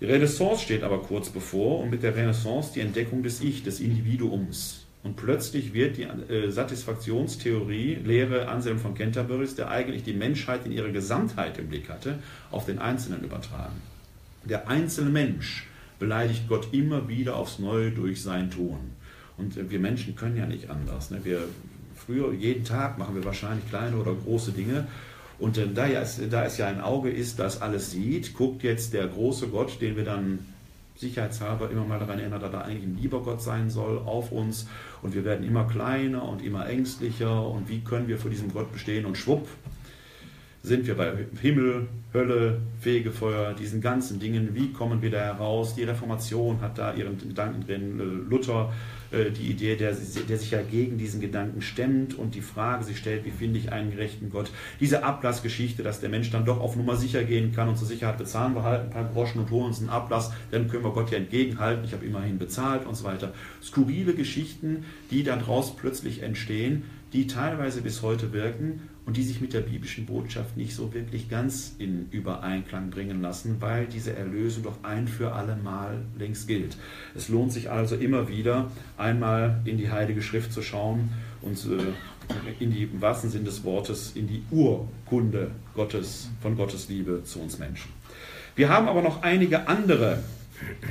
[0.00, 3.80] Die Renaissance steht aber kurz bevor und mit der Renaissance die Entdeckung des Ich, des
[3.80, 4.84] Individuums.
[5.02, 10.72] Und plötzlich wird die äh, Satisfaktionstheorie, Lehre Anselm von Canterburys, der eigentlich die Menschheit in
[10.72, 12.18] ihrer Gesamtheit im Blick hatte,
[12.50, 13.82] auf den Einzelnen übertragen.
[14.44, 15.66] Der einzelne Mensch
[15.98, 18.78] beleidigt Gott immer wieder aufs Neue durch sein Tun.
[19.36, 21.10] Und äh, wir Menschen können ja nicht anders.
[21.10, 21.20] Ne?
[21.22, 21.48] Wir,
[22.06, 24.86] früher, jeden Tag machen wir wahrscheinlich kleine oder große Dinge.
[25.38, 28.92] Und äh, da, es, da es ja ein Auge ist, das alles sieht, guckt jetzt
[28.92, 30.40] der große Gott, den wir dann
[30.96, 34.68] sicherheitshalber immer mal daran erinnert, dass er eigentlich ein lieber Gott sein soll, auf uns.
[35.02, 37.46] Und wir werden immer kleiner und immer ängstlicher.
[37.46, 39.04] Und wie können wir vor diesem Gott bestehen?
[39.04, 39.48] Und schwupp,
[40.64, 41.12] sind wir bei
[41.42, 44.54] Himmel, Hölle, Fegefeuer, diesen ganzen Dingen.
[44.54, 45.74] Wie kommen wir da heraus?
[45.74, 48.00] Die Reformation hat da ihren Gedanken drin.
[48.00, 48.72] Äh, Luther
[49.10, 52.96] äh, die Idee, der, der sich ja gegen diesen Gedanken stemmt und die Frage sich
[52.96, 54.50] stellt, wie finde ich einen gerechten Gott?
[54.80, 58.16] Diese Ablassgeschichte, dass der Mensch dann doch auf Nummer sicher gehen kann und zur Sicherheit
[58.16, 61.10] bezahlen wir halt ein paar Groschen und holen uns einen Ablass, dann können wir Gott
[61.10, 63.34] ja entgegenhalten, ich habe immerhin bezahlt und so weiter.
[63.62, 69.52] Skurrile Geschichten, die daraus plötzlich entstehen, die teilweise bis heute wirken und die sich mit
[69.52, 74.82] der biblischen Botschaft nicht so wirklich ganz in Übereinklang bringen lassen, weil diese Erlösung doch
[74.82, 76.76] ein für alle Mal längst gilt.
[77.14, 81.10] Es lohnt sich also immer wieder, einmal in die Heilige Schrift zu schauen
[81.42, 86.88] und äh, in die, im wahrsten Sinn des Wortes, in die Urkunde Gottes, von Gottes
[86.88, 87.90] Liebe zu uns Menschen.
[88.56, 90.22] Wir haben aber noch einige andere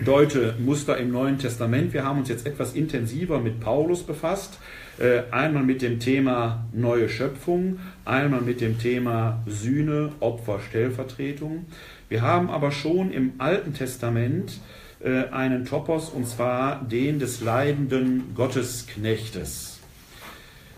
[0.06, 1.94] Deute-Muster im Neuen Testament.
[1.94, 4.60] Wir haben uns jetzt etwas intensiver mit Paulus befasst.
[5.00, 11.66] Äh, einmal mit dem Thema neue Schöpfung, einmal mit dem Thema Sühne, Opfer, Stellvertretung.
[12.10, 14.60] Wir haben aber schon im Alten Testament
[15.04, 19.80] äh, einen Topos, und zwar den des leidenden Gottesknechtes.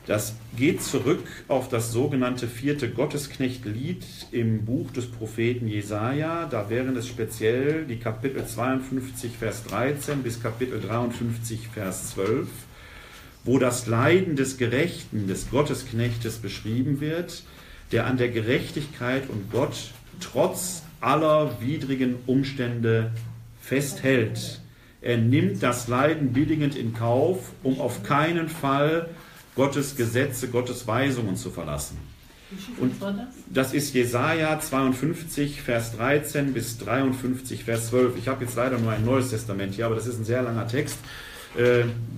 [0.08, 6.46] Das geht zurück auf das sogenannte vierte Gottesknechtlied im Buch des Propheten Jesaja.
[6.46, 12.48] Da wären es speziell die Kapitel 52, Vers 13 bis Kapitel 53, Vers 12
[13.46, 17.44] wo das Leiden des Gerechten, des Gottesknechtes beschrieben wird,
[17.92, 23.12] der an der Gerechtigkeit und Gott trotz aller widrigen Umstände
[23.62, 24.62] festhält.
[25.02, 29.10] Er nimmt das Leiden billigend in Kauf, um auf keinen Fall
[29.56, 31.98] Gottes Gesetze, Gottes Weisungen zu verlassen.
[32.80, 32.94] Und
[33.52, 38.18] das ist Jesaja 52, Vers 13 bis 53, Vers 12.
[38.18, 40.68] Ich habe jetzt leider nur ein neues Testament hier, aber das ist ein sehr langer
[40.68, 40.98] Text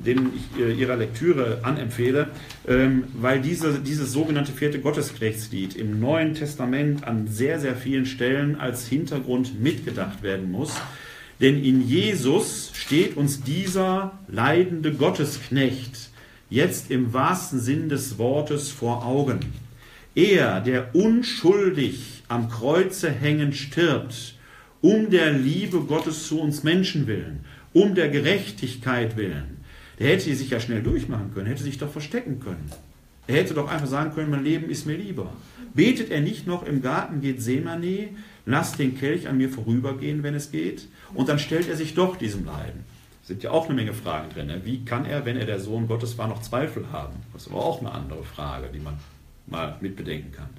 [0.06, 2.30] den ich äh, Ihrer Lektüre anempfehle,
[2.68, 8.60] ähm, weil diese, dieses sogenannte vierte Gottesknechtslied im Neuen Testament an sehr, sehr vielen Stellen
[8.60, 10.74] als Hintergrund mitgedacht werden muss.
[11.40, 16.10] Denn in Jesus steht uns dieser leidende Gottesknecht
[16.50, 19.40] jetzt im wahrsten Sinn des Wortes vor Augen.
[20.16, 24.36] Er, der unschuldig am Kreuze hängend stirbt,
[24.82, 27.46] um der Liebe Gottes zu uns Menschen willen,
[27.78, 29.58] um der Gerechtigkeit willen,
[30.00, 32.72] der hätte sich ja schnell durchmachen können, hätte sich doch verstecken können.
[33.28, 35.32] Er hätte doch einfach sagen können, mein Leben ist mir lieber.
[35.76, 38.10] Betet er nicht noch im Garten Gethsemane,
[38.46, 40.88] lasst den Kelch an mir vorübergehen, wenn es geht?
[41.14, 42.84] Und dann stellt er sich doch diesem Leiden.
[43.22, 44.48] Sind ja auch eine Menge Fragen drin.
[44.48, 44.62] Ne?
[44.64, 47.18] Wie kann er, wenn er der Sohn Gottes war, noch Zweifel haben?
[47.34, 48.98] Das ist aber auch eine andere Frage, die man
[49.46, 50.50] mal mitbedenken kann.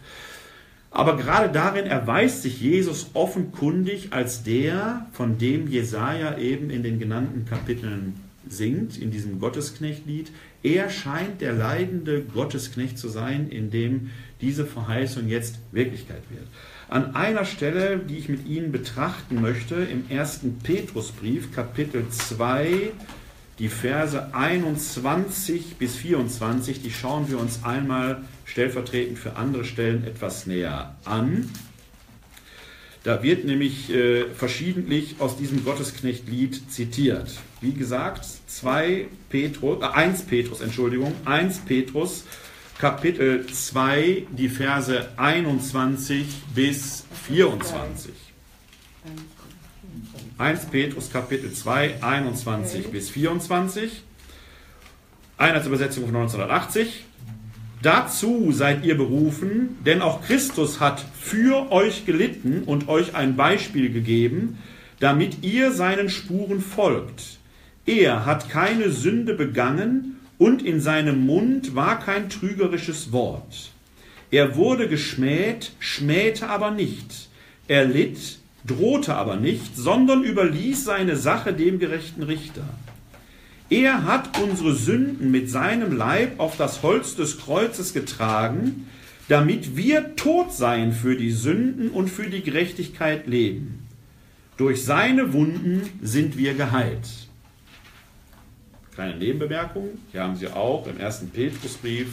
[0.90, 6.98] Aber gerade darin erweist sich Jesus offenkundig als der, von dem Jesaja eben in den
[6.98, 8.14] genannten Kapiteln
[8.48, 10.30] singt, in diesem Gottesknechtlied.
[10.62, 14.10] Er scheint der leidende Gottesknecht zu sein, in dem
[14.40, 16.46] diese Verheißung jetzt Wirklichkeit wird.
[16.88, 22.92] An einer Stelle, die ich mit Ihnen betrachten möchte, im ersten Petrusbrief, Kapitel 2,
[23.58, 30.46] die Verse 21 bis 24, die schauen wir uns einmal stellvertretend für andere Stellen etwas
[30.46, 31.48] näher an.
[33.04, 37.30] Da wird nämlich äh, verschiedentlich aus diesem Gottesknechtlied zitiert.
[37.60, 42.24] Wie gesagt, 2 Petrus, äh, 1 Petrus, Entschuldigung, 1 Petrus,
[42.78, 48.12] Kapitel 2, die Verse 21 bis 24.
[50.38, 54.02] 1 Petrus Kapitel 2, 21 bis 24.
[55.36, 57.04] Einheitsübersetzung von 1980.
[57.82, 63.92] Dazu seid ihr berufen, denn auch Christus hat für euch gelitten und euch ein Beispiel
[63.92, 64.58] gegeben,
[64.98, 67.38] damit ihr seinen Spuren folgt.
[67.86, 73.70] Er hat keine Sünde begangen und in seinem Mund war kein trügerisches Wort.
[74.30, 77.28] Er wurde geschmäht, schmähte aber nicht.
[77.68, 82.64] Er litt, drohte aber nicht, sondern überließ seine Sache dem gerechten Richter.
[83.70, 88.86] Er hat unsere Sünden mit seinem Leib auf das Holz des Kreuzes getragen,
[89.28, 93.86] damit wir tot seien für die Sünden und für die Gerechtigkeit leben.
[94.56, 97.08] Durch seine Wunden sind wir geheilt.
[98.94, 102.08] Kleine Nebenbemerkung, hier haben Sie auch im ersten Petrusbrief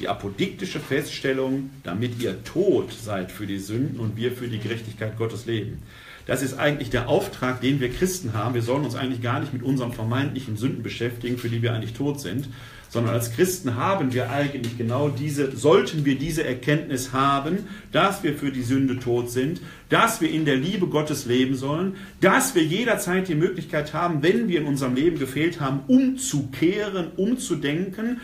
[0.00, 5.16] die apodiktische Feststellung, damit ihr tot seid für die Sünden und wir für die Gerechtigkeit
[5.16, 5.82] Gottes leben.
[6.26, 8.54] Das ist eigentlich der Auftrag, den wir Christen haben.
[8.54, 11.92] Wir sollen uns eigentlich gar nicht mit unseren vermeintlichen Sünden beschäftigen, für die wir eigentlich
[11.92, 12.48] tot sind,
[12.88, 18.34] sondern als Christen haben wir eigentlich genau diese, sollten wir diese Erkenntnis haben, dass wir
[18.34, 22.64] für die Sünde tot sind, dass wir in der Liebe Gottes leben sollen, dass wir
[22.64, 28.20] jederzeit die Möglichkeit haben, wenn wir in unserem Leben gefehlt haben, umzukehren, umzudenken,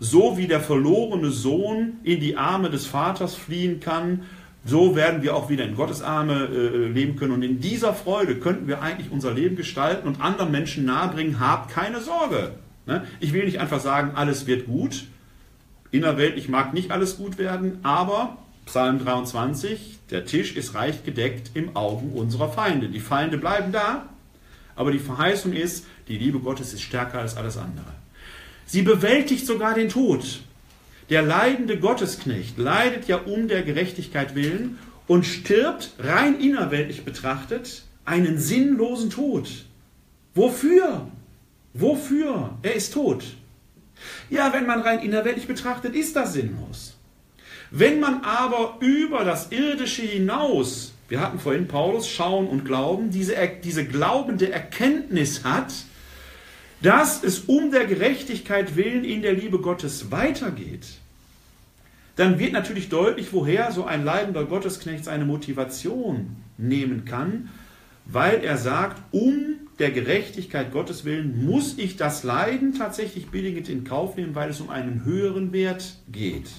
[0.00, 4.22] so wie der verlorene Sohn in die Arme des Vaters fliehen kann,
[4.64, 7.32] so werden wir auch wieder in Gottes Arme äh, leben können.
[7.32, 11.70] Und in dieser Freude könnten wir eigentlich unser Leben gestalten und anderen Menschen nahebringen, habt
[11.70, 12.52] keine Sorge.
[12.86, 13.06] Ne?
[13.20, 15.04] Ich will nicht einfach sagen, alles wird gut.
[15.90, 21.76] Innerweltlich mag nicht alles gut werden, aber Psalm 23, der Tisch ist reich gedeckt im
[21.76, 22.88] Augen unserer Feinde.
[22.88, 24.08] Die Feinde bleiben da,
[24.74, 27.92] aber die Verheißung ist, die Liebe Gottes ist stärker als alles andere.
[28.66, 30.40] Sie bewältigt sogar den Tod.
[31.10, 38.38] Der leidende Gottesknecht leidet ja um der Gerechtigkeit willen und stirbt rein innerweltlich betrachtet einen
[38.38, 39.48] sinnlosen Tod.
[40.34, 41.08] Wofür?
[41.74, 42.56] Wofür?
[42.62, 43.24] Er ist tot.
[44.30, 46.96] Ja, wenn man rein innerweltlich betrachtet, ist das sinnlos.
[47.70, 53.34] Wenn man aber über das Irdische hinaus, wir hatten vorhin Paulus, Schauen und Glauben, diese,
[53.62, 55.72] diese glaubende Erkenntnis hat,
[56.84, 60.86] dass es um der Gerechtigkeit willen in der Liebe Gottes weitergeht,
[62.16, 67.48] dann wird natürlich deutlich, woher so ein leidender Gottesknecht seine Motivation nehmen kann,
[68.04, 73.84] weil er sagt, um der Gerechtigkeit Gottes willen muss ich das Leiden tatsächlich billigend in
[73.84, 76.50] Kauf nehmen, weil es um einen höheren Wert geht.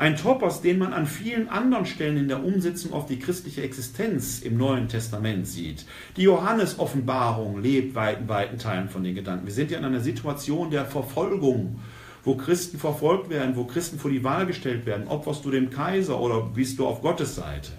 [0.00, 4.40] Ein Topos, den man an vielen anderen Stellen in der Umsetzung auf die christliche Existenz
[4.40, 5.84] im Neuen Testament sieht.
[6.16, 9.44] Die Johannes-Offenbarung lebt weiten, weiten Teilen von den Gedanken.
[9.44, 11.80] Wir sind ja in einer Situation der Verfolgung,
[12.24, 15.06] wo Christen verfolgt werden, wo Christen vor die Wahl gestellt werden.
[15.06, 17.72] Opferst du dem Kaiser oder bist du auf Gottes Seite?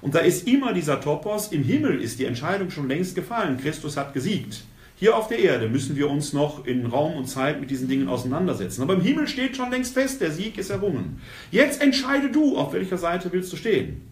[0.00, 3.56] Und da ist immer dieser Topos, im Himmel ist die Entscheidung schon längst gefallen.
[3.56, 4.64] Christus hat gesiegt.
[5.02, 8.06] Hier auf der Erde müssen wir uns noch in Raum und Zeit mit diesen Dingen
[8.06, 8.82] auseinandersetzen.
[8.82, 11.20] Aber im Himmel steht schon längst fest, der Sieg ist errungen.
[11.50, 14.02] Jetzt entscheide du, auf welcher Seite willst du stehen.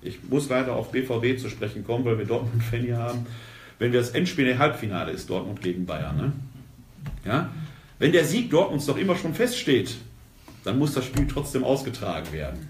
[0.00, 3.26] Ich muss leider auf BVB zu sprechen kommen, weil wir Dortmund-Fan hier haben.
[3.78, 6.16] Wenn wir das Endspiel der Halbfinale ist, Dortmund gegen Bayern.
[6.16, 6.32] Ne?
[7.26, 7.50] Ja?
[7.98, 9.94] Wenn der Sieg Dortmunds doch immer schon feststeht,
[10.64, 12.66] dann muss das Spiel trotzdem ausgetragen werden.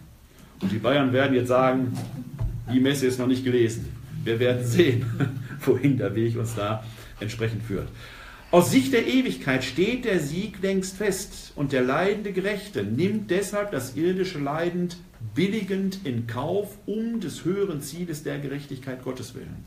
[0.61, 1.97] Und die Bayern werden jetzt sagen,
[2.73, 3.95] die Messe ist noch nicht gelesen.
[4.25, 5.07] Wir werden sehen.
[5.65, 6.83] wohin der Weg uns da
[7.21, 7.89] entsprechend führt.
[8.51, 13.73] Aus Sicht der Ewigkeit steht der Sieg längst fest und der leidende Gerechte nimmt deshalb
[13.73, 14.97] das irdische Leidend
[15.35, 19.67] billigend in Kauf um des höheren Zieles der Gerechtigkeit Gottes willen.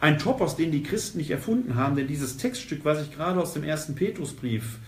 [0.00, 3.52] Ein Topos, den die Christen nicht erfunden haben, denn dieses Textstück, was ich gerade aus
[3.52, 4.78] dem ersten Petrusbrief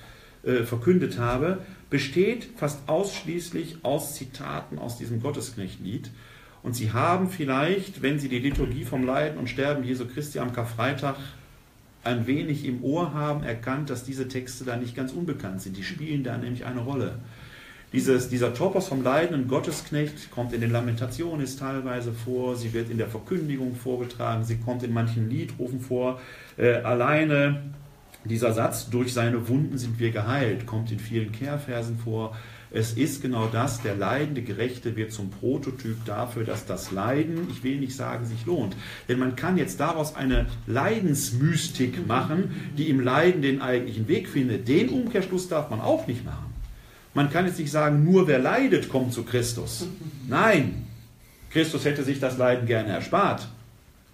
[0.43, 1.59] äh, verkündet habe,
[1.91, 6.11] besteht fast ausschließlich aus Zitaten aus diesem Gottesknechtlied.
[6.63, 10.53] Und Sie haben vielleicht, wenn Sie die Liturgie vom Leiden und Sterben Jesu Christi am
[10.53, 11.17] Karfreitag
[12.05, 15.77] ein wenig im Ohr haben, erkannt, dass diese Texte da nicht ganz unbekannt sind.
[15.77, 17.19] Die spielen da nämlich eine Rolle.
[17.93, 22.99] Dieses, dieser Topos vom leidenden Gottesknecht kommt in den Lamentationen teilweise vor, sie wird in
[22.99, 26.21] der Verkündigung vorgetragen, sie kommt in manchen Liedrufen vor.
[26.57, 27.63] Äh, alleine
[28.25, 32.37] dieser Satz, durch seine Wunden sind wir geheilt, kommt in vielen Kehrversen vor.
[32.75, 37.63] Es ist genau das, der leidende Gerechte wird zum Prototyp dafür, dass das Leiden, ich
[37.63, 38.75] will nicht sagen, sich lohnt.
[39.09, 44.67] Denn man kann jetzt daraus eine Leidensmystik machen, die im Leiden den eigentlichen Weg findet.
[44.67, 46.53] Den Umkehrschluss darf man auch nicht machen.
[47.15, 49.87] Man kann jetzt nicht sagen, nur wer leidet, kommt zu Christus.
[50.29, 50.85] Nein,
[51.51, 53.47] Christus hätte sich das Leiden gerne erspart.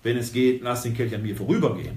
[0.03, 1.97] Wenn es geht, lass den Kelch an mir vorübergehen.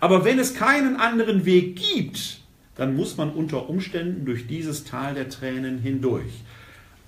[0.00, 2.40] Aber wenn es keinen anderen Weg gibt,
[2.76, 6.42] dann muss man unter Umständen durch dieses Tal der Tränen hindurch.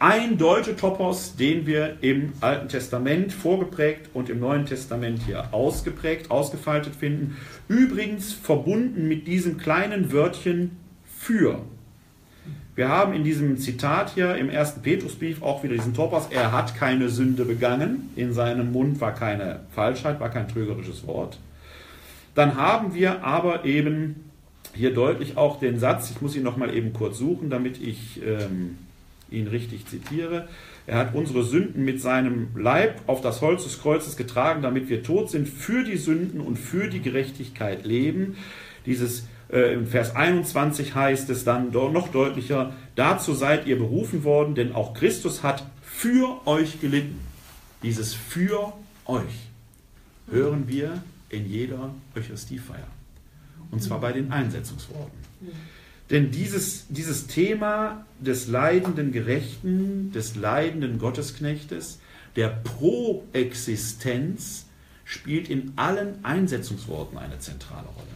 [0.01, 6.95] Ein Deutetopos, den wir im Alten Testament vorgeprägt und im Neuen Testament hier ausgeprägt, ausgefaltet
[6.95, 7.37] finden.
[7.67, 11.63] Übrigens verbunden mit diesem kleinen Wörtchen für.
[12.77, 16.77] Wir haben in diesem Zitat hier im ersten Petrusbrief auch wieder diesen Topos, er hat
[16.77, 21.41] keine Sünde begangen, in seinem Mund war keine Falschheit, war kein trügerisches Wort.
[22.37, 24.28] Dann haben wir aber eben
[24.75, 28.79] hier deutlich auch den Satz, ich muss ihn nochmal eben kurz suchen, damit ich ähm,
[29.31, 30.49] ihn richtig zitiere.
[30.87, 35.03] Er hat unsere Sünden mit seinem Leib auf das Holz des Kreuzes getragen, damit wir
[35.03, 38.37] tot sind, für die Sünden und für die Gerechtigkeit leben.
[38.87, 44.55] Dieses äh, im Vers 21 heißt es dann noch deutlicher, dazu seid ihr berufen worden,
[44.55, 47.21] denn auch Christus hat für euch gelitten.
[47.83, 48.73] Dieses für
[49.05, 49.49] euch
[50.31, 52.98] hören wir in jeder Eucharistiefeier.
[53.71, 55.19] Und zwar bei den Einsetzungsworten.
[56.11, 62.01] Denn dieses, dieses Thema des leidenden Gerechten, des leidenden Gottesknechtes,
[62.37, 64.65] der Proexistenz
[65.05, 68.07] spielt in allen Einsetzungsworten eine zentrale Rolle.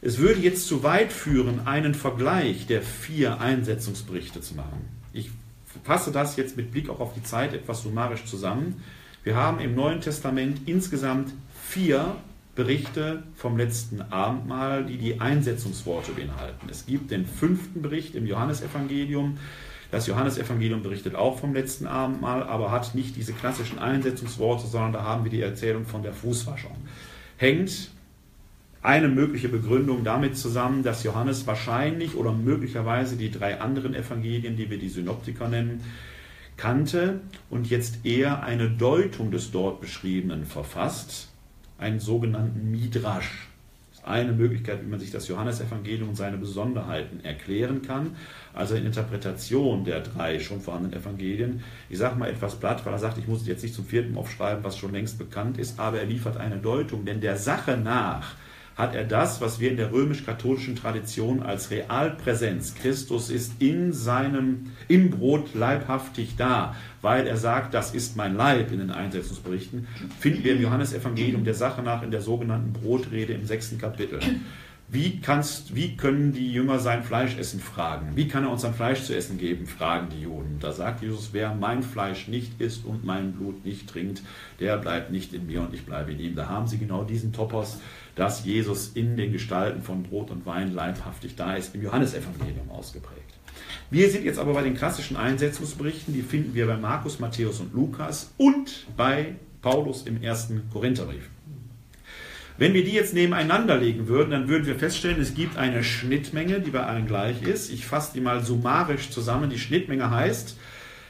[0.00, 4.86] Es würde jetzt zu weit führen, einen Vergleich der vier Einsetzungsberichte zu machen.
[5.12, 5.30] Ich
[5.82, 8.84] fasse das jetzt mit Blick auch auf die Zeit etwas summarisch zusammen.
[9.24, 11.32] Wir haben im Neuen Testament insgesamt
[11.68, 12.14] vier
[12.58, 16.66] Berichte vom letzten Abendmahl, die die Einsetzungsworte beinhalten.
[16.68, 19.38] Es gibt den fünften Bericht im Johannesevangelium.
[19.92, 25.04] Das Johannesevangelium berichtet auch vom letzten Abendmahl, aber hat nicht diese klassischen Einsetzungsworte, sondern da
[25.04, 26.76] haben wir die Erzählung von der Fußwaschung.
[27.36, 27.90] Hängt
[28.82, 34.68] eine mögliche Begründung damit zusammen, dass Johannes wahrscheinlich oder möglicherweise die drei anderen Evangelien, die
[34.68, 35.84] wir die Synoptiker nennen,
[36.56, 41.28] kannte und jetzt eher eine Deutung des dort Beschriebenen verfasst
[41.78, 43.48] einen sogenannten Midrash.
[43.90, 48.16] Das ist eine Möglichkeit, wie man sich das Johannesevangelium und seine Besonderheiten erklären kann.
[48.52, 51.62] Also eine Interpretation der drei schon vorhandenen Evangelien.
[51.88, 54.62] Ich sage mal etwas platt, weil er sagt, ich muss jetzt nicht zum vierten aufschreiben,
[54.64, 58.34] was schon längst bekannt ist, aber er liefert eine Deutung, denn der Sache nach
[58.78, 64.70] hat er das, was wir in der römisch-katholischen Tradition als Realpräsenz, Christus ist in seinem,
[64.86, 69.88] im Brot leibhaftig da, weil er sagt, das ist mein Leib in den Einsetzungsberichten,
[70.20, 74.20] finden wir im Johannesevangelium der Sache nach in der sogenannten Brotrede im sechsten Kapitel.
[74.90, 77.60] Wie, kannst, wie können die Jünger sein Fleisch essen?
[77.60, 78.12] Fragen.
[78.14, 79.66] Wie kann er uns sein Fleisch zu essen geben?
[79.66, 80.60] Fragen die Juden.
[80.60, 84.22] Da sagt Jesus, wer mein Fleisch nicht isst und mein Blut nicht trinkt,
[84.60, 86.34] der bleibt nicht in mir und ich bleibe in ihm.
[86.34, 87.80] Da haben sie genau diesen Topos,
[88.18, 93.38] dass Jesus in den Gestalten von Brot und Wein leibhaftig da ist, im Johannesevangelium ausgeprägt.
[93.90, 97.72] Wir sind jetzt aber bei den klassischen Einsetzungsberichten, die finden wir bei Markus, Matthäus und
[97.72, 101.28] Lukas und bei Paulus im ersten Korintherbrief.
[102.56, 106.60] Wenn wir die jetzt nebeneinander legen würden, dann würden wir feststellen, es gibt eine Schnittmenge,
[106.60, 107.70] die bei allen gleich ist.
[107.70, 109.48] Ich fasse die mal summarisch zusammen.
[109.48, 110.56] Die Schnittmenge heißt,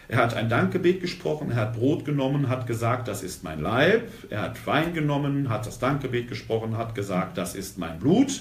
[0.08, 4.08] er hat ein Dankgebet gesprochen, er hat Brot genommen, hat gesagt, das ist mein Leib.
[4.30, 8.40] Er hat Wein genommen, hat das Dankgebet gesprochen, hat gesagt, das ist mein Blut.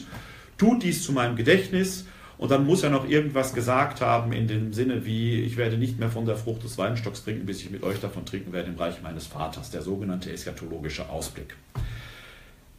[0.57, 2.05] Tut dies zu meinem Gedächtnis.
[2.37, 5.99] Und dann muss er noch irgendwas gesagt haben in dem Sinne wie, ich werde nicht
[5.99, 8.77] mehr von der Frucht des Weinstocks trinken, bis ich mit euch davon trinken werde im
[8.77, 11.55] Reich meines Vaters, der sogenannte eschatologische Ausblick.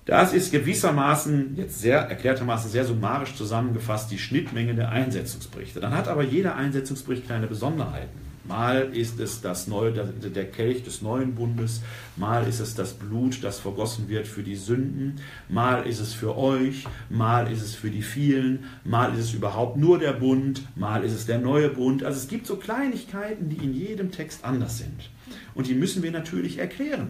[0.07, 5.80] Das ist gewissermaßen, jetzt sehr erklärtermaßen sehr summarisch zusammengefasst, die Schnittmenge der Einsetzungsberichte.
[5.80, 8.28] Dann hat aber jeder Einsetzungsbericht kleine Besonderheiten.
[8.49, 11.82] Mal ist es das neue, der Kelch des neuen Bundes,
[12.16, 15.20] mal ist es das Blut, das vergossen wird für die Sünden,
[15.51, 19.76] mal ist es für euch, mal ist es für die vielen, mal ist es überhaupt
[19.76, 22.03] nur der Bund, mal ist es der neue Bund.
[22.03, 25.11] Also es gibt so Kleinigkeiten, die in jedem Text anders sind.
[25.55, 27.09] Und die müssen wir natürlich erklären.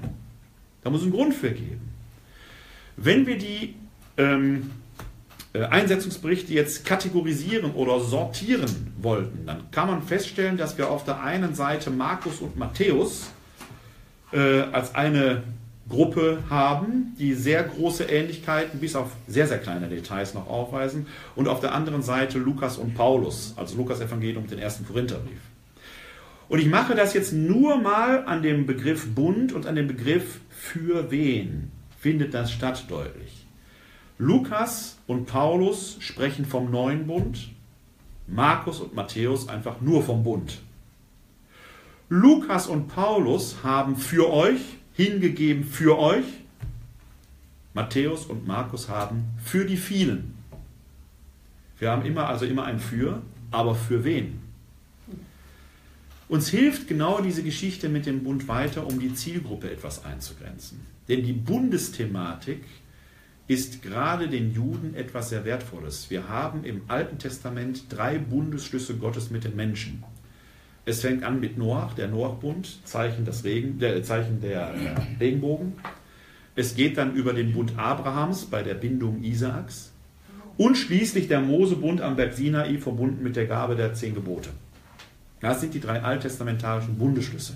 [0.83, 1.89] Da muss es einen Grund für geben.
[2.97, 3.77] Wenn wir die
[4.17, 4.88] ähm, äh,
[5.55, 11.55] Einsetzungsberichte jetzt kategorisieren oder sortieren wollten, dann kann man feststellen, dass wir auf der einen
[11.55, 13.31] Seite Markus und Matthäus
[14.33, 15.43] äh, als eine
[15.89, 21.49] Gruppe haben, die sehr große Ähnlichkeiten bis auf sehr, sehr kleine Details noch aufweisen und
[21.49, 25.41] auf der anderen Seite Lukas und Paulus, also Lukas Evangelium den ersten Korintherbrief.
[26.51, 30.41] Und ich mache das jetzt nur mal an dem Begriff Bund und an dem Begriff
[30.51, 33.38] für wen findet das statt deutlich.
[34.19, 37.51] Lukas und Paulus sprechen vom neuen Bund,
[38.27, 40.59] Markus und Matthäus einfach nur vom Bund.
[42.09, 44.61] Lukas und Paulus haben für euch
[44.95, 46.25] hingegeben für euch,
[47.75, 50.35] Matthäus und Markus haben für die vielen.
[51.79, 54.41] Wir haben immer also immer ein für, aber für wen?
[56.29, 60.81] Uns hilft genau diese Geschichte mit dem Bund weiter, um die Zielgruppe etwas einzugrenzen.
[61.07, 62.65] Denn die Bundesthematik
[63.49, 66.11] ist gerade den Juden etwas sehr Wertvolles.
[66.11, 70.05] Wir haben im Alten Testament drei Bundesschlüsse Gottes mit den Menschen.
[70.85, 75.75] Es fängt an mit Noach, der Noachbund, Zeichen, des Regen, der, Zeichen der äh, Regenbogen.
[76.57, 79.93] Es geht dann über den Bund Abrahams bei der Bindung Isaaks.
[80.59, 84.51] Und schließlich der Mosebund am Berg Sinai, verbunden mit der Gabe der zehn Gebote.
[85.41, 87.55] Das sind die drei alttestamentarischen Bundesschlüsse.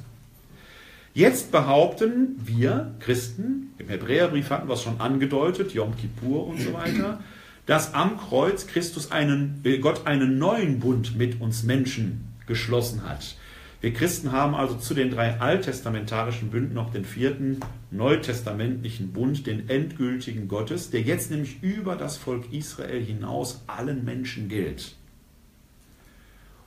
[1.14, 6.72] Jetzt behaupten wir Christen, im Hebräerbrief hatten wir es schon angedeutet, Yom Kippur und so
[6.72, 7.20] weiter,
[7.66, 13.36] dass am Kreuz Christus einen, äh, Gott einen neuen Bund mit uns Menschen geschlossen hat.
[13.82, 17.58] Wir Christen haben also zu den drei alttestamentarischen Bünden noch den vierten
[17.90, 24.48] neutestamentlichen Bund, den endgültigen Gottes, der jetzt nämlich über das Volk Israel hinaus allen Menschen
[24.48, 24.94] gilt.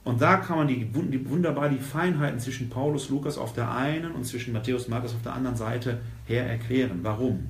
[0.06, 4.12] Und da kann man die, die, wunderbar die Feinheiten zwischen Paulus, Lukas auf der einen
[4.12, 7.00] und zwischen Matthäus Markus auf der anderen Seite her erklären.
[7.02, 7.48] Warum?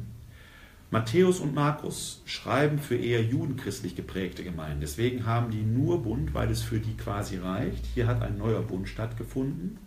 [0.89, 4.79] Matthäus und Markus schreiben für eher judenchristlich geprägte Gemeinden.
[4.79, 7.85] Deswegen haben die nur Bund, weil es für die quasi reicht.
[7.93, 9.77] Hier hat ein neuer Bund stattgefunden.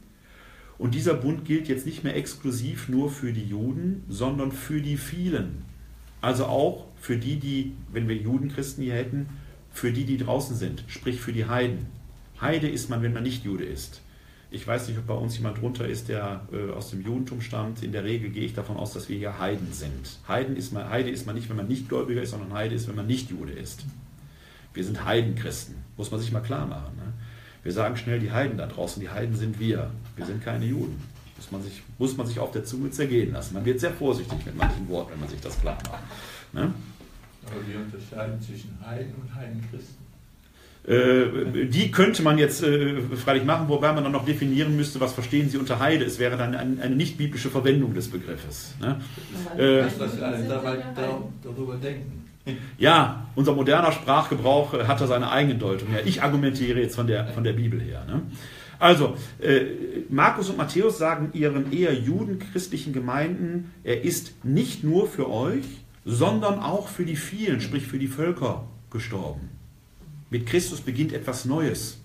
[0.76, 4.98] Und dieser Bund gilt jetzt nicht mehr exklusiv nur für die Juden, sondern für die
[4.98, 5.62] vielen.
[6.20, 9.30] Also auch für die, die, wenn wir Judenchristen hier hätten,
[9.72, 11.97] für die, die draußen sind, sprich für die Heiden.
[12.40, 14.00] Heide ist man, wenn man nicht Jude ist.
[14.50, 17.82] Ich weiß nicht, ob bei uns jemand drunter ist, der äh, aus dem Judentum stammt.
[17.82, 20.18] In der Regel gehe ich davon aus, dass wir hier Heiden sind.
[20.26, 22.88] Heiden ist man, Heide ist man nicht, wenn man nicht Gläubiger ist, sondern Heide ist,
[22.88, 23.84] wenn man nicht Jude ist.
[24.72, 25.74] Wir sind Heidenchristen.
[25.98, 26.96] Muss man sich mal klar machen.
[26.96, 27.12] Ne?
[27.62, 29.00] Wir sagen schnell die Heiden da draußen.
[29.00, 29.90] Die Heiden sind wir.
[30.16, 31.02] Wir sind keine Juden.
[31.36, 33.54] Muss man sich, muss man sich auf der Zunge zergehen lassen.
[33.54, 36.02] Man wird sehr vorsichtig mit manchen Worten, wenn man sich das klar macht.
[36.54, 36.72] Ne?
[37.44, 40.07] Aber wir unterscheiden zwischen Heiden und Heidenchristen.
[40.88, 45.12] Äh, die könnte man jetzt äh, freilich machen, wobei man dann noch definieren müsste, was
[45.12, 46.04] verstehen Sie unter Heide.
[46.04, 48.74] Es wäre dann ein, eine nicht biblische Verwendung des Begriffes.
[48.80, 48.98] Ne?
[49.58, 49.82] Äh,
[50.22, 50.44] alle
[51.44, 52.24] darüber denken.
[52.78, 55.88] Ja, unser moderner Sprachgebrauch äh, hat da seine eigene Deutung.
[55.92, 58.06] Ja, ich argumentiere jetzt von der, von der Bibel her.
[58.06, 58.22] Ne?
[58.78, 59.64] Also, äh,
[60.08, 65.66] Markus und Matthäus sagen ihren eher judenchristlichen Gemeinden, er ist nicht nur für euch,
[66.06, 69.57] sondern auch für die vielen, sprich für die Völker gestorben.
[70.30, 71.98] Mit Christus beginnt etwas Neues.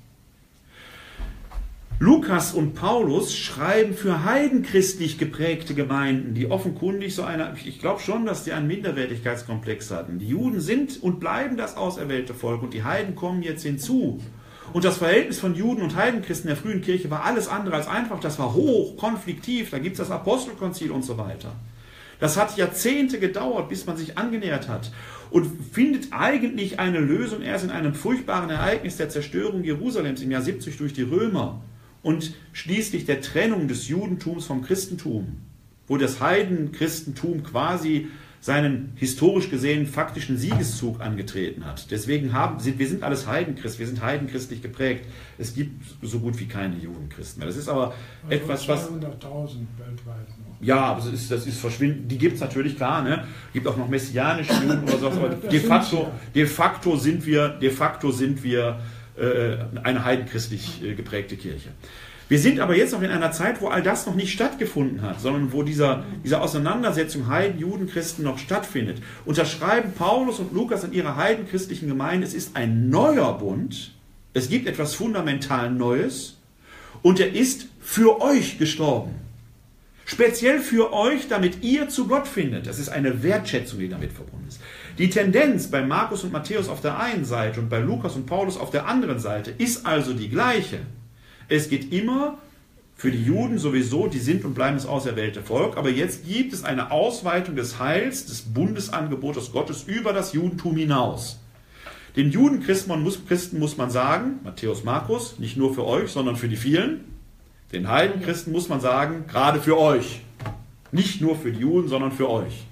[2.00, 8.26] Lukas und Paulus schreiben für heidenchristlich geprägte Gemeinden, die offenkundig so eine, ich glaube schon,
[8.26, 10.20] dass die einen Minderwertigkeitskomplex hatten.
[10.20, 14.22] Die Juden sind und bleiben das auserwählte Volk und die Heiden kommen jetzt hinzu.
[14.72, 18.20] Und das Verhältnis von Juden und Heidenchristen der frühen Kirche war alles andere als einfach.
[18.20, 19.70] Das war hoch, konfliktiv.
[19.70, 21.54] Da gibt es das Apostelkonzil und so weiter.
[22.20, 24.92] Das hat Jahrzehnte gedauert, bis man sich angenähert hat
[25.34, 30.44] und findet eigentlich eine Lösung erst in einem furchtbaren Ereignis der Zerstörung Jerusalems im Jahr
[30.44, 31.64] 70 durch die Römer
[32.04, 35.38] und schließlich der Trennung des Judentums vom Christentum,
[35.88, 38.10] wo das Heidenchristentum quasi
[38.42, 41.90] seinen historisch gesehen faktischen Siegeszug angetreten hat.
[41.90, 45.06] Deswegen haben sind, wir sind alles Heidenchrist, wir sind heidenchristlich geprägt.
[45.40, 47.48] Es gibt so gut wie keine Judenchristen mehr.
[47.48, 49.00] Das ist aber also etwas, was 200.000
[49.80, 50.28] weltweit
[50.64, 52.12] ja, aber das ist, das ist verschwindend.
[52.12, 53.04] Die gibt es natürlich, klar.
[53.04, 53.26] Ne?
[53.54, 55.08] gibt auch noch messianische Juden oder so.
[55.08, 58.80] Aber de facto, de facto sind wir, de facto sind wir
[59.18, 61.70] äh, eine heidenchristlich äh, geprägte Kirche.
[62.30, 65.20] Wir sind aber jetzt noch in einer Zeit, wo all das noch nicht stattgefunden hat,
[65.20, 69.04] sondern wo dieser, diese Auseinandersetzung Heiden, Juden, Christen noch stattfindet.
[69.26, 73.92] Unterschreiben Paulus und Lukas in ihrer heidenchristlichen Gemeinde, es ist ein neuer Bund,
[74.34, 76.38] es gibt etwas fundamental Neues
[77.04, 79.16] Und er ist für euch gestorben.
[80.06, 82.68] Speziell für euch, damit ihr zu Gott findet.
[82.68, 84.60] Das ist eine Wertschätzung, die damit verbunden ist.
[84.98, 88.58] Die Tendenz bei Markus und Matthäus auf der einen Seite und bei Lukas und Paulus
[88.58, 90.80] auf der anderen Seite ist also die gleiche.
[91.48, 92.38] Es geht immer
[92.96, 96.64] für die Juden sowieso, die sind und bleiben das auserwählte Volk, aber jetzt gibt es
[96.64, 101.40] eine Ausweitung des Heils, des Bundesangebotes Gottes über das Judentum hinaus.
[102.16, 106.56] Den muss, Christen muss man sagen, Matthäus Markus, nicht nur für euch, sondern für die
[106.56, 107.13] vielen.
[107.74, 110.22] Den Heidenchristen muss man sagen, gerade für euch.
[110.92, 112.66] Nicht nur für die Juden, sondern für euch.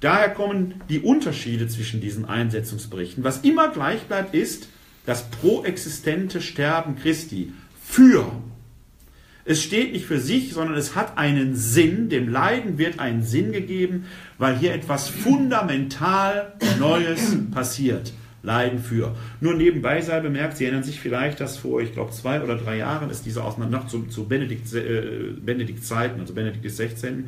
[0.00, 3.24] Daher kommen die Unterschiede zwischen diesen Einsetzungsberichten.
[3.24, 4.68] Was immer gleich bleibt, ist
[5.06, 8.30] das proexistente Sterben Christi für.
[9.44, 12.10] Es steht nicht für sich, sondern es hat einen Sinn.
[12.10, 14.04] Dem Leiden wird ein Sinn gegeben,
[14.38, 18.12] weil hier etwas fundamental Neues passiert.
[18.42, 19.14] Leiden für.
[19.40, 22.78] Nur nebenbei sei bemerkt, Sie erinnern sich vielleicht, dass vor, ich glaube, zwei oder drei
[22.78, 27.24] Jahren ist diese Ausnahme zu, zu Benedikt, äh, Benedikt Zeiten, also Benedikt XVI.,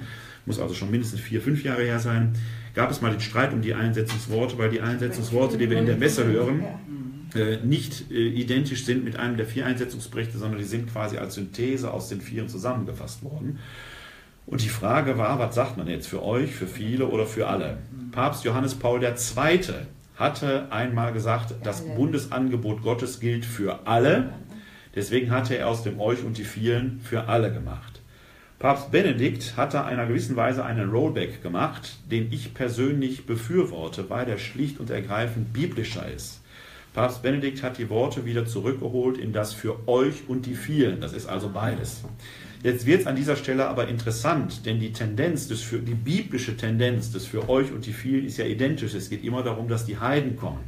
[0.46, 2.34] muss also schon mindestens vier, fünf Jahre her sein,
[2.74, 5.96] gab es mal den Streit um die Einsetzungsworte, weil die Einsetzungsworte, die wir in der
[5.96, 6.64] Messe hören,
[7.34, 11.34] äh, nicht äh, identisch sind mit einem der vier Einsetzungsberichte, sondern die sind quasi als
[11.36, 13.58] Synthese aus den vieren zusammengefasst worden.
[14.46, 17.78] Und die Frage war, was sagt man jetzt für euch, für viele oder für alle?
[18.12, 19.14] Papst Johannes Paul II
[20.16, 24.30] hatte einmal gesagt, das Bundesangebot Gottes gilt für alle.
[24.94, 28.00] Deswegen hatte er aus dem Euch und die vielen für alle gemacht.
[28.60, 34.38] Papst Benedikt hatte einer gewissen Weise einen Rollback gemacht, den ich persönlich befürworte, weil der
[34.38, 36.40] schlicht und ergreifend biblischer ist.
[36.94, 41.00] Papst Benedikt hat die Worte wieder zurückgeholt in das für euch und die vielen.
[41.00, 42.04] Das ist also beides.
[42.62, 46.56] Jetzt wird es an dieser Stelle aber interessant, denn die Tendenz, des für, die biblische
[46.56, 48.94] Tendenz des für euch und die vielen ist ja identisch.
[48.94, 50.60] Es geht immer darum, dass die Heiden kommen.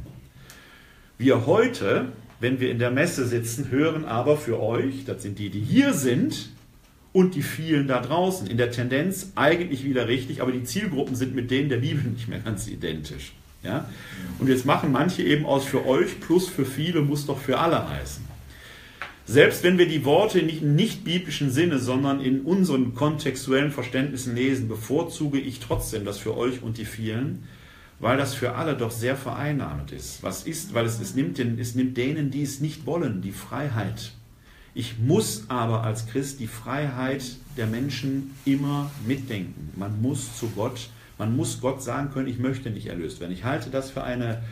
[1.17, 2.11] Wir heute,
[2.41, 5.93] wenn wir in der Messe sitzen, hören aber für euch, das sind die, die hier
[5.93, 6.49] sind,
[7.13, 8.45] und die vielen da draußen.
[8.45, 12.27] In der Tendenz eigentlich wieder richtig, aber die Zielgruppen sind mit denen der Bibel nicht
[12.27, 13.31] mehr ganz identisch.
[13.67, 13.89] Ja?
[14.39, 17.89] Und jetzt machen manche eben aus für euch plus für viele muss doch für alle
[17.89, 18.25] heißen.
[19.25, 24.35] Selbst wenn wir die Worte nicht im nicht biblischen Sinne, sondern in unseren kontextuellen Verständnissen
[24.35, 27.43] lesen, bevorzuge ich trotzdem das für euch und die vielen,
[27.99, 30.23] weil das für alle doch sehr vereinnahmend ist.
[30.23, 30.73] Was ist?
[30.73, 34.13] Weil es, es, nimmt, den, es nimmt denen, die es nicht wollen, die Freiheit.
[34.73, 37.23] Ich muss aber als Christ die Freiheit
[37.57, 39.71] der Menschen immer mitdenken.
[39.75, 43.31] Man muss zu Gott, man muss Gott sagen können, ich möchte nicht erlöst werden.
[43.31, 44.43] Ich halte das für eine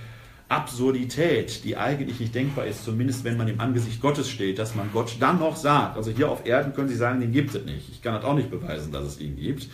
[0.48, 4.92] Absurdität, die eigentlich nicht denkbar ist, zumindest wenn man im Angesicht Gottes steht, dass man
[4.94, 5.98] Gott dann noch sagt.
[5.98, 7.90] Also hier auf Erden können Sie sagen, den gibt es nicht.
[7.92, 9.68] Ich kann das auch nicht beweisen, dass es ihn gibt.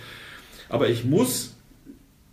[0.69, 1.55] Aber ich muss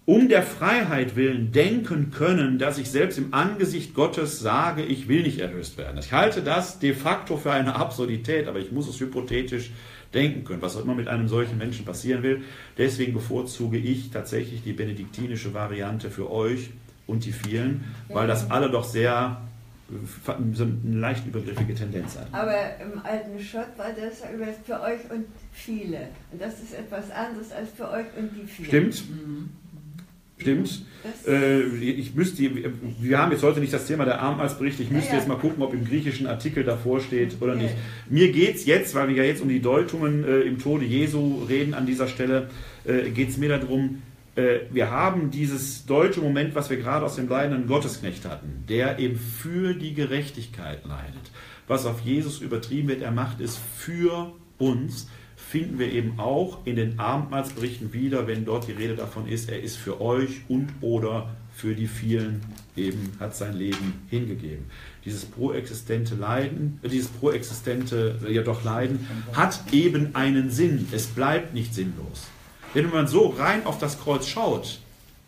[0.04, 5.22] um der Freiheit willen denken können, dass ich selbst im Angesicht Gottes sage, ich will
[5.22, 5.98] nicht erlöst werden.
[5.98, 9.70] Ich halte das de facto für eine Absurdität, aber ich muss es hypothetisch
[10.14, 12.42] denken können, was auch immer mit einem solchen Menschen passieren will.
[12.76, 16.70] Deswegen bevorzuge ich tatsächlich die benediktinische Variante für euch
[17.06, 19.42] und die vielen, weil das alle doch sehr
[20.52, 22.26] so eine leicht übergriffige Tendenz hat.
[22.32, 24.22] Aber im alten Schott war das
[24.64, 26.08] für euch und viele.
[26.30, 28.68] Und das ist etwas anderes als für euch und die vielen.
[28.68, 29.10] Stimmt.
[29.10, 29.50] Mhm.
[30.38, 30.82] Stimmt.
[31.26, 32.42] Äh, ich müsste,
[33.00, 34.80] wir haben jetzt heute nicht das Thema der Abendmahlsbericht.
[34.80, 35.18] Ich müsste ja, ja.
[35.20, 37.74] jetzt mal gucken, ob im griechischen Artikel davor steht oder nicht.
[38.08, 41.42] Mir geht es jetzt, weil wir ja jetzt um die Deutungen äh, im Tode Jesu
[41.48, 42.50] reden an dieser Stelle,
[42.84, 44.02] äh, geht es mir darum,
[44.38, 48.98] äh, wir haben dieses deutsche Moment, was wir gerade aus dem leidenden Gottesknecht hatten, der
[49.00, 51.32] eben für die Gerechtigkeit leidet.
[51.66, 55.08] Was auf Jesus übertrieben wird, er macht es für uns,
[55.50, 59.62] finden wir eben auch in den Abendmahlsberichten wieder, wenn dort die Rede davon ist, er
[59.62, 62.42] ist für euch und oder für die vielen
[62.76, 64.66] eben hat sein Leben hingegeben.
[65.04, 70.86] Dieses proexistente Leiden, äh, dieses proexistente, ja doch Leiden, hat eben einen Sinn.
[70.92, 72.26] Es bleibt nicht sinnlos.
[72.74, 74.80] Denn wenn man so rein auf das Kreuz schaut,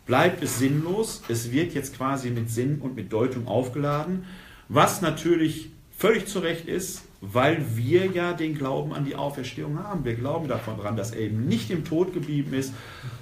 [0.05, 1.23] bleibt es sinnlos.
[1.29, 4.25] Es wird jetzt quasi mit Sinn und mit Deutung aufgeladen,
[4.69, 10.03] was natürlich völlig zu Recht ist, weil wir ja den Glauben an die Auferstehung haben.
[10.03, 12.73] Wir glauben davon dran, dass er eben nicht im Tod geblieben ist,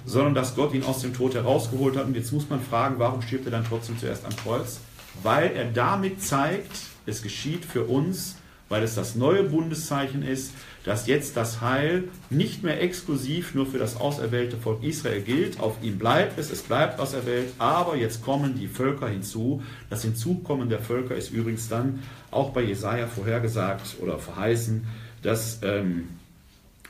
[0.06, 2.06] sondern dass Gott ihn aus dem Tod herausgeholt hat.
[2.06, 4.80] Und jetzt muss man fragen, warum stirbt er dann trotzdem zuerst am Kreuz?
[5.22, 6.72] Weil er damit zeigt,
[7.04, 8.36] es geschieht für uns,
[8.70, 10.54] weil es das neue Bundeszeichen ist,
[10.84, 15.60] dass jetzt das Heil nicht mehr exklusiv nur für das auserwählte Volk Israel gilt.
[15.60, 19.62] Auf ihm bleibt es, es bleibt auserwählt, aber jetzt kommen die Völker hinzu.
[19.90, 24.86] Das Hinzukommen der Völker ist übrigens dann auch bei Jesaja vorhergesagt oder verheißen,
[25.22, 26.08] dass ähm,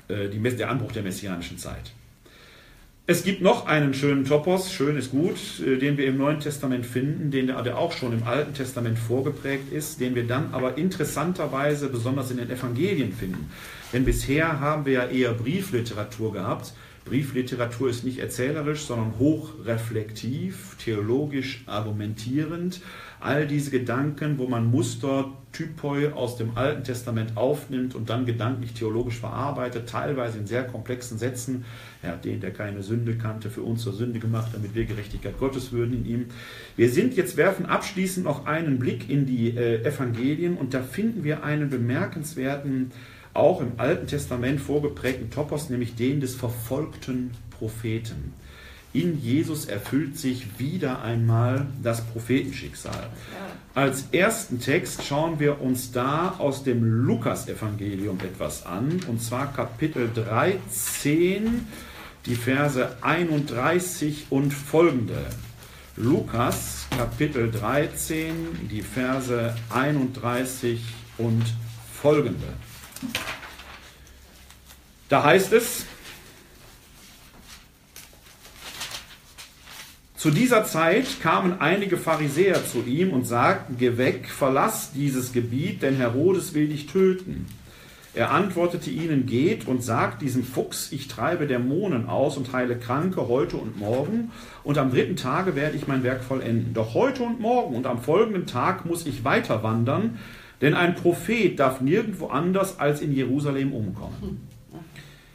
[0.09, 1.93] äh, die, der Anbruch der messianischen Zeit.
[3.11, 5.35] Es gibt noch einen schönen Topos, schön ist gut,
[5.67, 9.73] äh, den wir im Neuen Testament finden, den der auch schon im Alten Testament vorgeprägt
[9.73, 13.51] ist, den wir dann aber interessanterweise besonders in den Evangelien finden.
[13.93, 16.73] Denn bisher haben wir ja eher Briefliteratur gehabt.
[17.05, 22.81] Briefliteratur ist nicht erzählerisch, sondern hochreflektiv, theologisch argumentierend
[23.21, 28.73] all diese Gedanken, wo man Muster, Typoi aus dem Alten Testament aufnimmt und dann gedanklich
[28.73, 31.65] theologisch verarbeitet, teilweise in sehr komplexen Sätzen.
[32.03, 35.39] Er hat den, der keine Sünde kannte, für uns zur Sünde gemacht, damit wir Gerechtigkeit
[35.39, 36.27] Gottes würden in ihm.
[36.77, 41.25] Wir sind jetzt, werfen abschließend noch einen Blick in die äh, Evangelien und da finden
[41.25, 42.93] wir einen bemerkenswerten,
[43.35, 48.35] auch im Alten Testament vorgeprägten Topos, nämlich den des verfolgten Propheten
[48.93, 53.09] in Jesus erfüllt sich wieder einmal das Prophetenschicksal.
[53.75, 60.11] Als ersten Text schauen wir uns da aus dem Lukasevangelium etwas an, und zwar Kapitel
[60.13, 61.67] 13,
[62.27, 65.25] die Verse 31 und folgende.
[65.97, 70.83] Lukas Kapitel 13, die Verse 31
[71.19, 71.45] und
[71.93, 72.49] folgende.
[75.09, 75.85] Da heißt es,
[80.21, 85.81] Zu dieser Zeit kamen einige Pharisäer zu ihm und sagten, Geh weg, verlass dieses Gebiet,
[85.81, 87.47] denn Herodes will dich töten.
[88.13, 93.29] Er antwortete ihnen, Geht und sagt diesem Fuchs, ich treibe Dämonen aus und heile Kranke
[93.29, 94.31] heute und morgen,
[94.63, 96.75] und am dritten Tage werde ich mein Werk vollenden.
[96.75, 100.19] Doch heute und morgen und am folgenden Tag muss ich weiter wandern,
[100.61, 104.50] denn ein Prophet darf nirgendwo anders als in Jerusalem umkommen.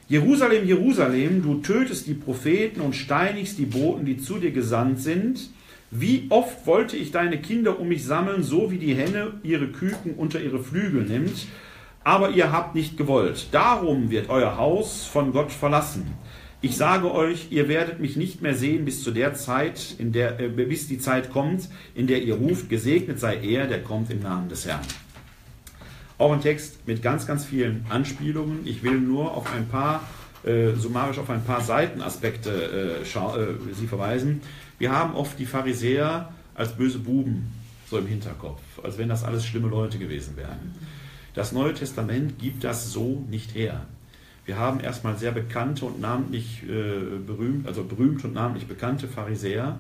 [0.08, 5.50] Jerusalem, Jerusalem, du tötest die Propheten und steinigst die Boten, die zu dir gesandt sind.
[5.90, 10.14] Wie oft wollte ich deine Kinder um mich sammeln, so wie die Henne ihre Küken
[10.16, 11.48] unter ihre Flügel nimmt,
[12.04, 13.48] aber ihr habt nicht gewollt.
[13.52, 16.06] Darum wird euer Haus von Gott verlassen.
[16.62, 20.40] Ich sage euch, ihr werdet mich nicht mehr sehen bis zu der Zeit, in der,
[20.40, 24.20] äh, bis die Zeit kommt, in der ihr ruft, gesegnet sei er, der kommt im
[24.20, 24.82] Namen des Herrn.
[26.18, 28.66] Auch ein Text mit ganz, ganz vielen Anspielungen.
[28.66, 30.02] Ich will nur auf ein paar,
[30.44, 34.42] äh, summarisch auf ein paar Seitenaspekte äh, äh, Sie verweisen.
[34.80, 37.52] Wir haben oft die Pharisäer als böse Buben
[37.90, 40.74] so im Hinterkopf, als wenn das alles schlimme Leute gewesen wären.
[41.34, 43.86] Das Neue Testament gibt das so nicht her.
[44.46, 49.80] Wir haben erstmal sehr bekannte und namentlich äh, berühmt, also berühmt und namentlich bekannte Pharisäer,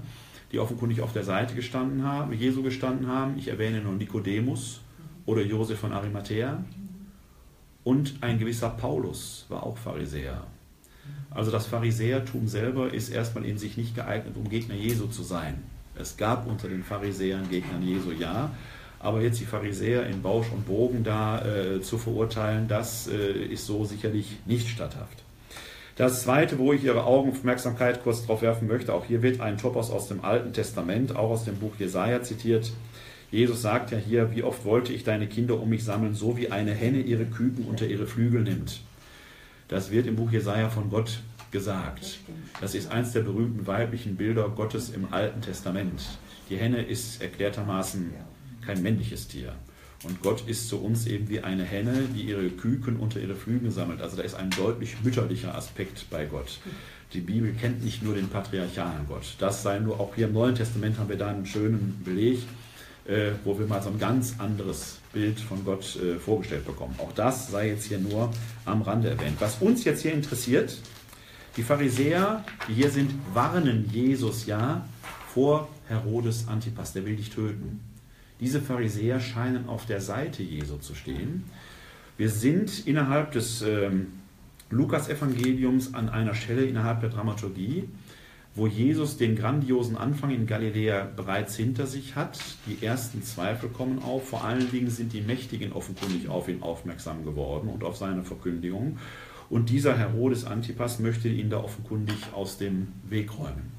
[0.51, 3.37] die offenkundig auf der Seite gestanden haben, Jesu gestanden haben.
[3.37, 4.81] Ich erwähne nur Nikodemus,
[5.25, 6.63] oder Josef von Arimathea.
[7.83, 10.43] Und ein gewisser Paulus war auch Pharisäer.
[11.29, 15.63] Also das Pharisäertum selber ist erstmal in sich nicht geeignet, um Gegner Jesu zu sein.
[15.95, 18.51] Es gab unter den Pharisäern Gegnern Jesu, ja,
[18.99, 23.65] aber jetzt die Pharisäer in Bausch und Bogen da äh, zu verurteilen, das äh, ist
[23.65, 25.23] so sicherlich nicht statthaft.
[25.95, 29.91] Das zweite, wo ich Ihre Augenaufmerksamkeit kurz drauf werfen möchte, auch hier wird ein Topos
[29.91, 32.73] aus dem Alten Testament, auch aus dem Buch Jesaja zitiert.
[33.31, 36.51] Jesus sagt ja hier, wie oft wollte ich deine Kinder um mich sammeln, so wie
[36.51, 38.81] eine Henne ihre Küken unter ihre Flügel nimmt.
[39.67, 41.21] Das wird im Buch Jesaja von Gott
[41.51, 42.19] gesagt.
[42.61, 46.01] Das ist eins der berühmten weiblichen Bilder Gottes im Alten Testament.
[46.49, 48.13] Die Henne ist erklärtermaßen
[48.65, 49.53] kein männliches Tier.
[50.03, 53.71] Und Gott ist zu uns eben wie eine Henne, die ihre Küken unter ihre Flügel
[53.71, 54.01] sammelt.
[54.01, 56.59] Also da ist ein deutlich mütterlicher Aspekt bei Gott.
[57.13, 59.35] Die Bibel kennt nicht nur den patriarchalen Gott.
[59.39, 62.39] Das sei nur, auch hier im Neuen Testament haben wir da einen schönen Beleg
[63.07, 66.95] äh, wo wir mal so ein ganz anderes Bild von Gott äh, vorgestellt bekommen.
[66.97, 68.31] Auch das sei jetzt hier nur
[68.65, 69.35] am Rande erwähnt.
[69.39, 70.77] Was uns jetzt hier interessiert,
[71.57, 74.85] die Pharisäer, die hier sind, warnen Jesus ja
[75.33, 77.79] vor Herodes Antipas, der will dich töten.
[78.39, 81.45] Diese Pharisäer scheinen auf der Seite Jesu zu stehen.
[82.17, 84.07] Wir sind innerhalb des ähm,
[84.69, 87.87] Lukas-Evangeliums an einer Stelle innerhalb der Dramaturgie,
[88.55, 92.39] wo Jesus den grandiosen Anfang in Galiläa bereits hinter sich hat.
[92.65, 94.29] Die ersten Zweifel kommen auf.
[94.29, 98.97] Vor allen Dingen sind die Mächtigen offenkundig auf ihn aufmerksam geworden und auf seine Verkündigung.
[99.49, 103.73] Und dieser Herodes Antipas möchte ihn da offenkundig aus dem Weg räumen.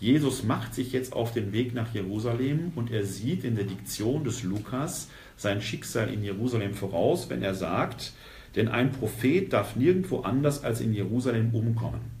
[0.00, 4.24] Jesus macht sich jetzt auf den Weg nach Jerusalem und er sieht in der Diktion
[4.24, 8.12] des Lukas sein Schicksal in Jerusalem voraus, wenn er sagt,
[8.56, 12.15] denn ein Prophet darf nirgendwo anders als in Jerusalem umkommen.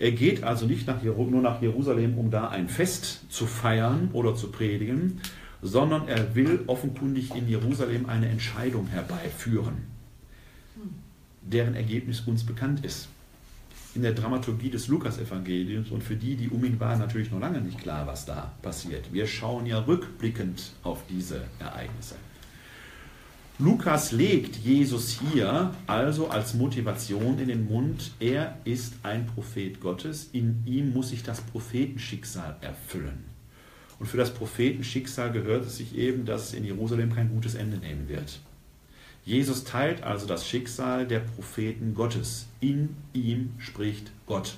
[0.00, 4.34] Er geht also nicht nach, nur nach Jerusalem, um da ein Fest zu feiern oder
[4.34, 5.20] zu predigen,
[5.60, 9.76] sondern er will offenkundig in Jerusalem eine Entscheidung herbeiführen,
[11.42, 13.08] deren Ergebnis uns bekannt ist.
[13.94, 17.60] In der Dramaturgie des Lukasevangeliums und für die, die um ihn waren, natürlich noch lange
[17.60, 19.12] nicht klar, was da passiert.
[19.12, 22.14] Wir schauen ja rückblickend auf diese Ereignisse.
[23.62, 30.30] Lukas legt Jesus hier also als Motivation in den Mund, er ist ein Prophet Gottes,
[30.32, 33.22] in ihm muss sich das Prophetenschicksal erfüllen.
[33.98, 38.08] Und für das Prophetenschicksal gehört es sich eben, dass in Jerusalem kein gutes Ende nehmen
[38.08, 38.40] wird.
[39.26, 42.46] Jesus teilt also das Schicksal der Propheten Gottes.
[42.60, 44.54] In ihm spricht Gott.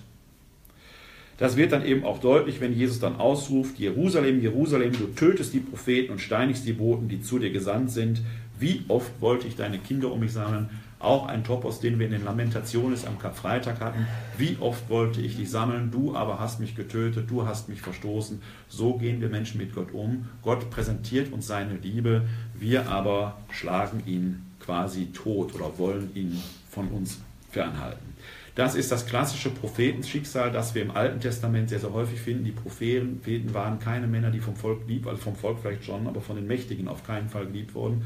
[1.38, 5.58] Das wird dann eben auch deutlich, wenn Jesus dann ausruft, Jerusalem, Jerusalem, du tötest die
[5.58, 8.22] Propheten und steinigst die Boten, die zu dir gesandt sind.
[8.62, 10.70] Wie oft wollte ich deine Kinder um mich sammeln?
[11.00, 14.06] Auch ein Topos, den wir in den Lamentationen am Karfreitag hatten.
[14.38, 15.90] Wie oft wollte ich dich sammeln?
[15.90, 18.40] Du aber hast mich getötet, du hast mich verstoßen.
[18.68, 20.28] So gehen wir Menschen mit Gott um.
[20.42, 26.40] Gott präsentiert uns seine Liebe, wir aber schlagen ihn quasi tot oder wollen ihn
[26.70, 27.18] von uns
[27.50, 28.14] fernhalten.
[28.54, 32.44] Das ist das klassische Prophetenschicksal, das wir im Alten Testament sehr, sehr häufig finden.
[32.44, 36.20] Die Propheten waren keine Männer, die vom Volk lieb, also vom Volk vielleicht schon, aber
[36.20, 38.04] von den Mächtigen auf keinen Fall geliebt wurden.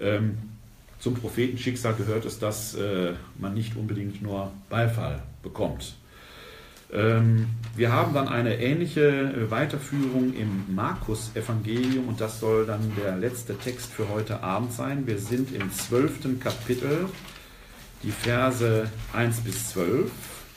[0.00, 0.38] Ähm,
[0.98, 5.96] zum Prophetenschicksal gehört es, dass äh, man nicht unbedingt nur Beifall bekommt.
[6.92, 13.16] Ähm, wir haben dann eine ähnliche äh, Weiterführung im Markus-Evangelium und das soll dann der
[13.16, 15.06] letzte Text für heute Abend sein.
[15.06, 17.06] Wir sind im zwölften Kapitel,
[18.02, 20.10] die Verse 1 bis 12.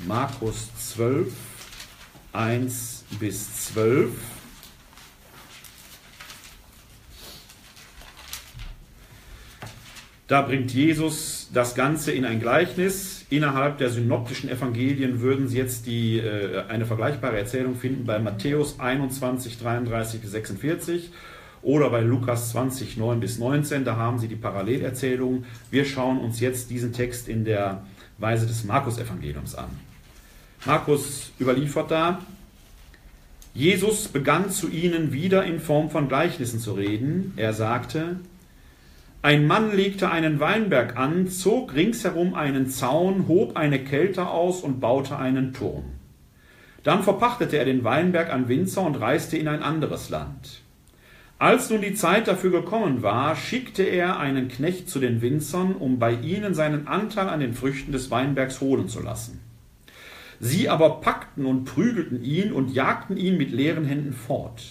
[0.08, 1.34] Markus 12,
[2.34, 4.12] 1 bis 12.
[10.28, 13.26] Da bringt Jesus das Ganze in ein Gleichnis.
[13.30, 18.78] Innerhalb der synoptischen Evangelien würden Sie jetzt die, äh, eine vergleichbare Erzählung finden bei Matthäus
[18.78, 21.12] 21, 33 bis 46
[21.62, 23.86] oder bei Lukas 20, 9 bis 19.
[23.86, 25.46] Da haben Sie die Parallelerzählung.
[25.72, 27.86] Wir schauen uns jetzt diesen Text in der
[28.18, 29.70] Weise des Markus-Evangeliums an.
[30.66, 32.20] Markus überliefert da,
[33.54, 37.34] Jesus begann zu ihnen wieder in Form von Gleichnissen zu reden.
[37.38, 38.18] Er sagte,
[39.22, 44.80] ein Mann legte einen Weinberg an, zog ringsherum einen Zaun, hob eine Kälte aus und
[44.80, 45.86] baute einen Turm.
[46.84, 50.62] Dann verpachtete er den Weinberg an Winzer und reiste in ein anderes Land.
[51.40, 56.00] Als nun die Zeit dafür gekommen war, schickte er einen Knecht zu den Winzern, um
[56.00, 59.42] bei ihnen seinen Anteil an den Früchten des Weinbergs holen zu lassen.
[60.40, 64.64] Sie aber packten und prügelten ihn und jagten ihn mit leeren Händen fort.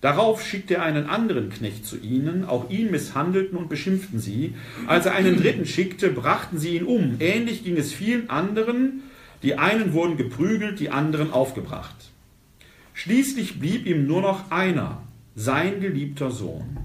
[0.00, 4.54] Darauf schickte er einen anderen Knecht zu ihnen, auch ihn misshandelten und beschimpften sie.
[4.86, 7.16] Als er einen dritten schickte, brachten sie ihn um.
[7.20, 9.02] Ähnlich ging es vielen anderen,
[9.42, 11.96] die einen wurden geprügelt, die anderen aufgebracht.
[12.94, 15.02] Schließlich blieb ihm nur noch einer,
[15.34, 16.78] sein geliebter Sohn.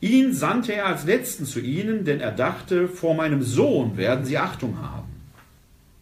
[0.00, 4.38] Ihn sandte er als letzten zu ihnen, denn er dachte, vor meinem Sohn werden sie
[4.38, 5.08] Achtung haben.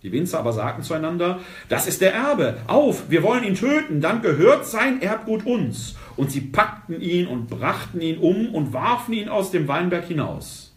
[0.03, 4.21] Die Winzer aber sagten zueinander, das ist der Erbe, auf, wir wollen ihn töten, dann
[4.21, 5.97] gehört sein Erbgut uns.
[6.17, 10.75] Und sie packten ihn und brachten ihn um und warfen ihn aus dem Weinberg hinaus.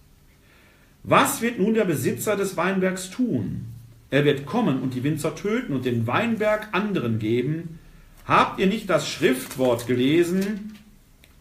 [1.04, 3.66] Was wird nun der Besitzer des Weinbergs tun?
[4.10, 7.80] Er wird kommen und die Winzer töten und den Weinberg anderen geben.
[8.26, 10.78] Habt ihr nicht das Schriftwort gelesen?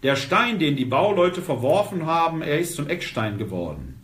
[0.02, 4.01] Der Stein, den die Bauleute verworfen haben, er ist zum Eckstein geworden.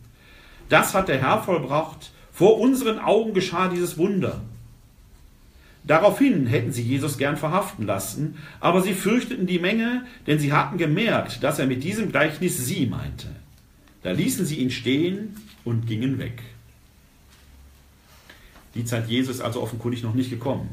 [0.69, 4.40] Das hat der Herr vollbracht, vor unseren Augen geschah dieses Wunder.
[5.85, 10.79] Daraufhin hätten sie Jesus gern verhaften lassen, aber sie fürchteten die Menge, denn sie hatten
[10.79, 13.29] gemerkt, dass er mit diesem Gleichnis sie meinte.
[14.03, 16.43] Da ließen sie ihn stehen und gingen weg.
[18.75, 20.71] Die Zeit Jesus ist also offenkundig noch nicht gekommen.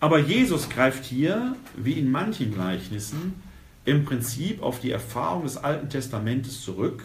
[0.00, 3.34] Aber Jesus greift hier, wie in manchen Gleichnissen,
[3.84, 7.04] im Prinzip auf die Erfahrung des Alten Testamentes zurück,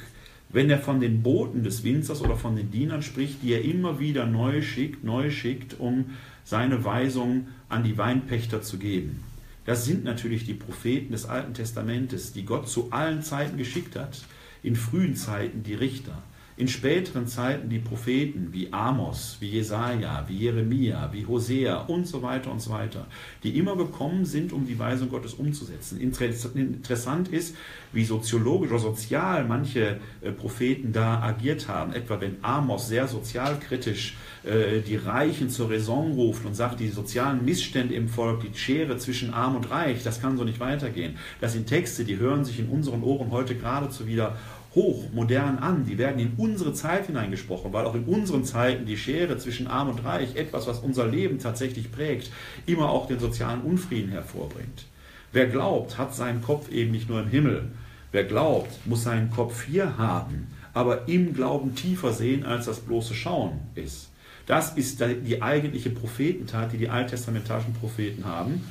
[0.49, 3.99] wenn er von den Boten des Winzers oder von den Dienern spricht, die er immer
[3.99, 6.11] wieder neu schickt, neu schickt, um
[6.43, 9.23] seine Weisung an die Weinpächter zu geben.
[9.65, 14.23] Das sind natürlich die Propheten des Alten Testamentes, die Gott zu allen Zeiten geschickt hat,
[14.63, 16.23] in frühen Zeiten die Richter,
[16.60, 22.22] in späteren Zeiten die Propheten wie Amos, wie Jesaja, wie Jeremia, wie Hosea und so
[22.22, 23.07] weiter und so weiter,
[23.44, 26.02] die immer gekommen sind, um die Weisung Gottes umzusetzen.
[26.02, 27.56] Interessant ist,
[27.94, 31.94] wie soziologisch oder sozial manche äh, Propheten da agiert haben.
[31.94, 37.45] Etwa wenn Amos sehr sozialkritisch äh, die Reichen zur Raison ruft und sagt, die sozialen
[37.45, 41.15] Missstände im Volk, die Schere zwischen Arm und Reich, das kann so nicht weitergehen.
[41.40, 44.36] Das sind Texte, die hören sich in unseren Ohren heute geradezu wieder
[44.75, 45.85] hochmodern an.
[45.85, 49.89] Die werden in unsere Zeit hineingesprochen, weil auch in unseren Zeiten die Schere zwischen Arm
[49.89, 52.31] und Reich, etwas, was unser Leben tatsächlich prägt,
[52.65, 54.85] immer auch den sozialen Unfrieden hervorbringt.
[55.31, 57.69] Wer glaubt, hat seinen Kopf eben nicht nur im Himmel.
[58.11, 63.13] Wer glaubt, muss seinen Kopf hier haben, aber im Glauben tiefer sehen, als das bloße
[63.13, 64.09] Schauen ist.
[64.47, 68.63] Das ist die eigentliche Prophetentat, die die alttestamentarischen Propheten haben.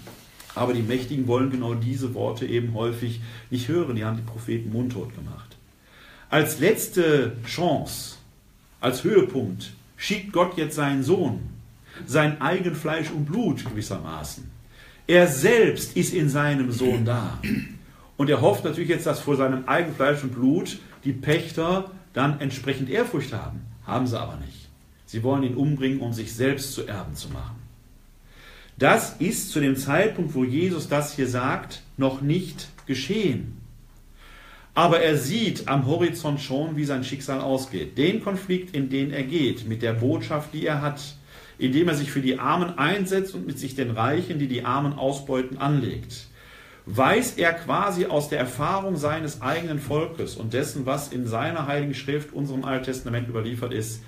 [0.56, 3.94] Aber die Mächtigen wollen genau diese Worte eben häufig nicht hören.
[3.94, 5.47] Die haben die Propheten mundtot gemacht.
[6.30, 8.16] Als letzte Chance,
[8.80, 11.40] als Höhepunkt, schickt Gott jetzt seinen Sohn,
[12.06, 14.50] sein eigen Fleisch und Blut gewissermaßen.
[15.06, 17.38] Er selbst ist in seinem Sohn da.
[18.18, 22.40] Und er hofft natürlich jetzt, dass vor seinem eigenen Fleisch und Blut die Pächter dann
[22.40, 23.62] entsprechend Ehrfurcht haben.
[23.86, 24.68] Haben sie aber nicht.
[25.06, 27.56] Sie wollen ihn umbringen, um sich selbst zu Erben zu machen.
[28.76, 33.57] Das ist zu dem Zeitpunkt, wo Jesus das hier sagt, noch nicht geschehen.
[34.78, 37.98] Aber er sieht am Horizont schon, wie sein Schicksal ausgeht.
[37.98, 41.02] Den Konflikt, in den er geht, mit der Botschaft, die er hat,
[41.58, 44.92] indem er sich für die Armen einsetzt und mit sich den Reichen, die die Armen
[44.92, 46.28] ausbeuten, anlegt.
[46.86, 51.94] Weiß er quasi aus der Erfahrung seines eigenen Volkes und dessen, was in seiner Heiligen
[51.94, 54.04] Schrift, unserem Alten Testament überliefert ist,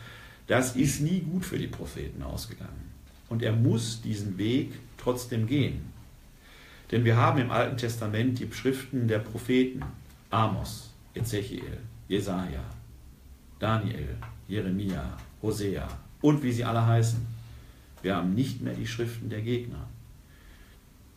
[0.46, 2.92] das ist nie gut für die Propheten ausgegangen.
[3.28, 5.92] Und er muss diesen Weg trotzdem gehen.
[6.92, 9.82] Denn wir haben im Alten Testament die Schriften der Propheten
[10.30, 12.62] Amos, Ezechiel, Jesaja,
[13.58, 14.16] Daniel,
[14.46, 15.88] Jeremia, Hosea
[16.22, 17.26] und wie sie alle heißen.
[18.02, 19.88] Wir haben nicht mehr die Schriften der Gegner.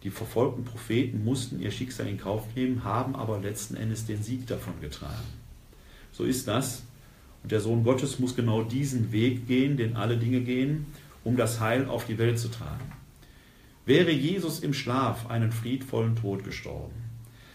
[0.02, 4.48] Die verfolgten Propheten mussten ihr Schicksal in Kauf nehmen, haben aber letzten Endes den Sieg
[4.48, 5.27] davon getragen.
[6.11, 6.84] So ist das.
[7.44, 10.88] Und der Sohn Gottes muss genau diesen Weg gehen, den alle Dinge gehen,
[11.23, 12.91] um das Heil auf die Welt zu tragen.
[13.85, 16.95] Wäre Jesus im Schlaf einen friedvollen Tod gestorben,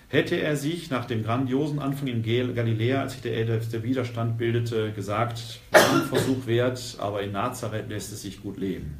[0.09, 4.93] hätte er sich nach dem grandiosen Anfang in Galiläa, als sich der, der Widerstand bildete,
[4.93, 8.99] gesagt, ein Versuch wert, aber in Nazareth lässt es sich gut leben.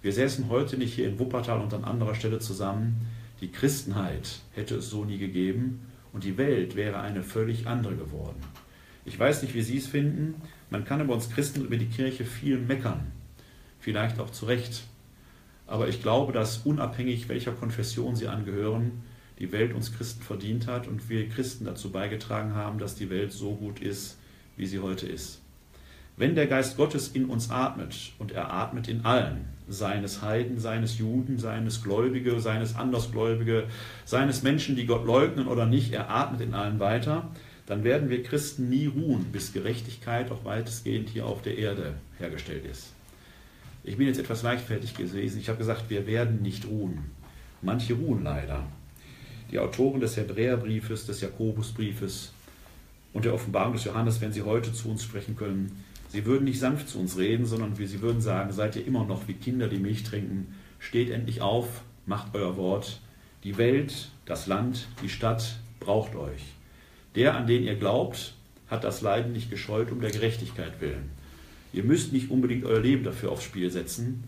[0.00, 3.06] Wir säßen heute nicht hier in Wuppertal und an anderer Stelle zusammen.
[3.40, 8.40] Die Christenheit hätte es so nie gegeben und die Welt wäre eine völlig andere geworden.
[9.04, 10.34] Ich weiß nicht, wie Sie es finden.
[10.70, 13.12] Man kann über uns Christen, über die Kirche viel meckern
[13.88, 14.84] vielleicht auch zu Recht.
[15.66, 19.02] Aber ich glaube, dass unabhängig welcher Konfession sie angehören,
[19.38, 23.32] die Welt uns Christen verdient hat und wir Christen dazu beigetragen haben, dass die Welt
[23.32, 24.18] so gut ist,
[24.56, 25.40] wie sie heute ist.
[26.16, 30.98] Wenn der Geist Gottes in uns atmet, und er atmet in allen, seines Heiden, seines
[30.98, 33.68] Juden, seines Gläubige, seines Andersgläubige,
[34.04, 37.30] seines Menschen, die Gott leugnen oder nicht, er atmet in allen weiter,
[37.66, 42.64] dann werden wir Christen nie ruhen, bis Gerechtigkeit auch weitestgehend hier auf der Erde hergestellt
[42.64, 42.92] ist.
[43.84, 45.38] Ich bin jetzt etwas leichtfertig gewesen.
[45.38, 47.10] Ich habe gesagt, wir werden nicht ruhen.
[47.62, 48.64] Manche ruhen leider.
[49.50, 52.32] Die Autoren des Hebräerbriefes, des Jakobusbriefes
[53.12, 56.60] und der Offenbarung des Johannes, wenn sie heute zu uns sprechen können, sie würden nicht
[56.60, 59.78] sanft zu uns reden, sondern sie würden sagen, seid ihr immer noch wie Kinder, die
[59.78, 63.00] Milch trinken, steht endlich auf, macht euer Wort.
[63.44, 66.42] Die Welt, das Land, die Stadt braucht euch.
[67.14, 68.34] Der, an den ihr glaubt,
[68.68, 71.10] hat das Leiden nicht gescheut um der Gerechtigkeit willen.
[71.72, 74.24] Ihr müsst nicht unbedingt euer Leben dafür aufs Spiel setzen,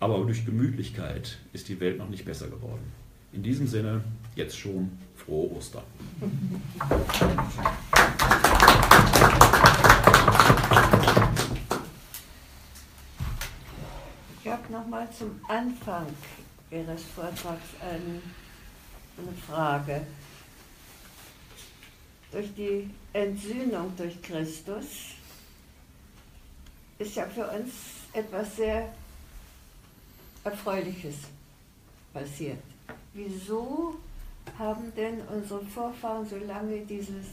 [0.00, 3.03] aber durch Gemütlichkeit ist die Welt noch nicht besser geworden.
[3.34, 4.00] In diesem Sinne,
[4.36, 5.82] jetzt schon frohe Ostern.
[14.40, 16.06] Ich habe nochmal zum Anfang
[16.70, 18.20] Ihres Vortrags eine,
[19.18, 20.06] eine Frage.
[22.30, 24.86] Durch die Entsühnung durch Christus
[27.00, 27.72] ist ja für uns
[28.12, 28.94] etwas sehr
[30.44, 31.16] Erfreuliches
[32.12, 32.73] passiert.
[33.12, 33.94] Wieso
[34.58, 37.26] haben denn unsere Vorfahren so lange dieses,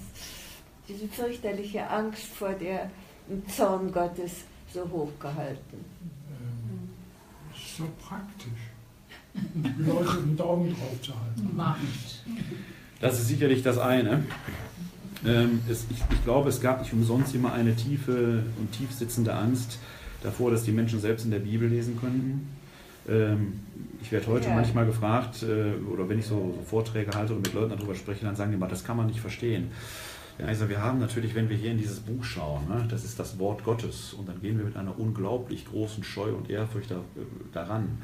[0.88, 2.90] diese fürchterliche Angst vor der,
[3.28, 5.86] dem Zorn Gottes so hoch gehalten?
[6.30, 6.90] Ähm,
[7.54, 8.72] so praktisch.
[9.34, 11.56] Die Leute den Daumen drauf zu halten.
[11.56, 11.80] Macht.
[13.00, 14.26] Das ist sicherlich das eine.
[15.26, 19.34] Ähm, es, ich, ich, glaube, es gab nicht umsonst immer eine tiefe und tief sitzende
[19.34, 19.80] Angst
[20.22, 22.48] davor, dass die Menschen selbst in der Bibel lesen könnten.
[23.08, 23.60] Ähm,
[24.02, 24.56] ich werde heute ja.
[24.56, 28.26] manchmal gefragt, äh, oder wenn ich so, so, Vorträge halte oder mit Leuten darüber spreche,
[28.26, 29.72] dann sagen die mal, das kann man nicht verstehen.
[30.40, 33.20] Ja, also wir haben natürlich, wenn wir hier in dieses Buch schauen, ne, das ist
[33.20, 36.96] das Wort Gottes, und dann gehen wir mit einer unglaublich großen Scheu und Ehrfurcht da,
[36.96, 38.00] äh, daran.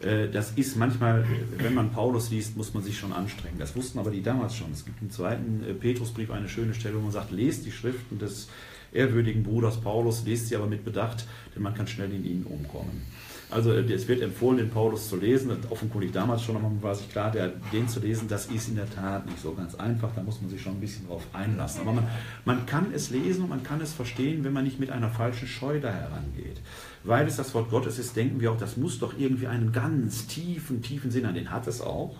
[0.00, 1.24] Äh, das ist manchmal,
[1.58, 3.58] wenn man Paulus liest, muss man sich schon anstrengen.
[3.58, 4.72] Das wussten aber die damals schon.
[4.72, 8.48] Es gibt im zweiten Petrusbrief eine schöne Stelle, wo man sagt, lest die Schriften des
[8.92, 13.02] ehrwürdigen Bruders Paulus, lest sie aber mit Bedacht, denn man kann schnell in ihnen umkommen.
[13.50, 15.50] Also äh, es wird empfohlen, den Paulus zu lesen.
[15.70, 19.26] Offenkundig damals schon, war sich klar, der, den zu lesen, das ist in der Tat
[19.26, 20.10] nicht so ganz einfach.
[20.14, 21.82] Da muss man sich schon ein bisschen drauf einlassen.
[21.82, 22.08] Aber man,
[22.44, 25.48] man kann es lesen und man kann es verstehen, wenn man nicht mit einer falschen
[25.48, 26.60] Scheu da herangeht
[27.04, 30.26] weil es das Wort Gottes ist, denken wir auch, das muss doch irgendwie einen ganz
[30.26, 31.34] tiefen, tiefen Sinn haben.
[31.34, 32.16] Den hat es auch,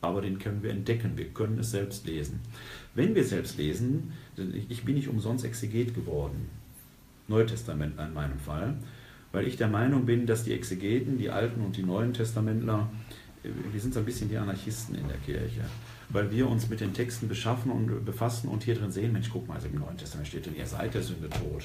[0.00, 1.16] aber den können wir entdecken.
[1.16, 2.40] Wir können es selbst lesen.
[2.94, 4.12] Wenn wir selbst lesen,
[4.68, 6.48] ich bin nicht umsonst Exeget geworden,
[7.28, 8.74] Neutestament in meinem Fall,
[9.32, 12.88] weil ich der Meinung bin, dass die Exegeten, die Alten und die Neuen Testamentler,
[13.42, 15.62] wir sind so ein bisschen die Anarchisten in der Kirche.
[16.12, 19.46] weil wir uns mit den Texten beschaffen und befassen und hier drin sehen, Mensch, guck
[19.46, 21.64] mal, also im Neuen Testament steht drin, ihr seid der Sünde tot.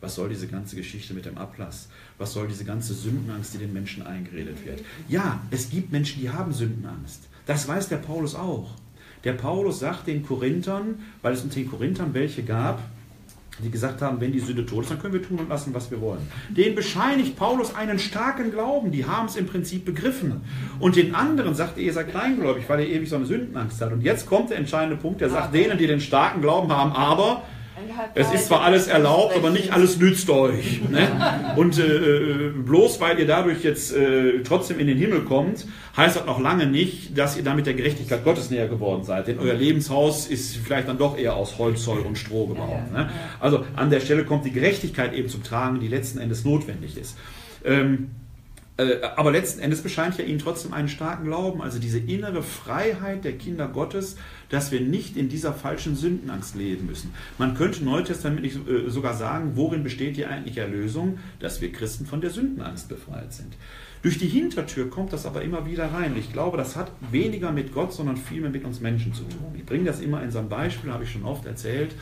[0.00, 1.88] Was soll diese ganze Geschichte mit dem Ablass?
[2.18, 4.80] Was soll diese ganze Sündenangst, die den Menschen eingeredet wird?
[5.08, 7.28] Ja, es gibt Menschen, die haben Sündenangst.
[7.46, 8.70] Das weiß der Paulus auch.
[9.24, 12.82] Der Paulus sagt den Korinthern, weil es unter den Korinthern welche gab,
[13.62, 15.90] die gesagt haben, wenn die Sünde tot ist, dann können wir tun und lassen, was
[15.90, 16.28] wir wollen.
[16.48, 18.90] Den bescheinigt Paulus einen starken Glauben.
[18.90, 20.42] Die haben es im Prinzip begriffen.
[20.80, 23.92] Und den anderen sagt er, ihr seid kleingläubig, weil ihr ewig so eine Sündenangst hat.
[23.92, 27.44] Und jetzt kommt der entscheidende Punkt, der sagt denen, die den starken Glauben haben, aber
[28.14, 30.80] es ist zwar alles erlaubt, aber nicht alles nützt euch.
[30.88, 31.08] Ne?
[31.56, 36.26] Und äh, bloß weil ihr dadurch jetzt äh, trotzdem in den Himmel kommt, heißt das
[36.26, 39.26] noch lange nicht, dass ihr damit der Gerechtigkeit Gottes näher geworden seid.
[39.26, 42.92] Denn euer Lebenshaus ist vielleicht dann doch eher aus Holz, Zoll und Stroh gebaut.
[42.92, 43.10] Ne?
[43.40, 47.16] Also an der Stelle kommt die Gerechtigkeit eben zum Tragen, die letzten Endes notwendig ist.
[47.64, 48.23] Ähm, äh,
[48.76, 53.38] aber letzten Endes bescheint ja ihnen trotzdem einen starken Glauben, also diese innere Freiheit der
[53.38, 54.16] Kinder Gottes,
[54.48, 57.14] dass wir nicht in dieser falschen Sündenangst leben müssen.
[57.38, 62.20] Man könnte neutestamentlich äh, sogar sagen, worin besteht die eigentliche Erlösung, dass wir Christen von
[62.20, 63.54] der Sündenangst befreit sind.
[64.02, 66.16] Durch die Hintertür kommt das aber immer wieder rein.
[66.18, 69.54] Ich glaube, das hat weniger mit Gott, sondern vielmehr mit uns Menschen zu tun.
[69.56, 71.94] Ich bringe das immer in so ein Beispiel, habe ich schon oft erzählt.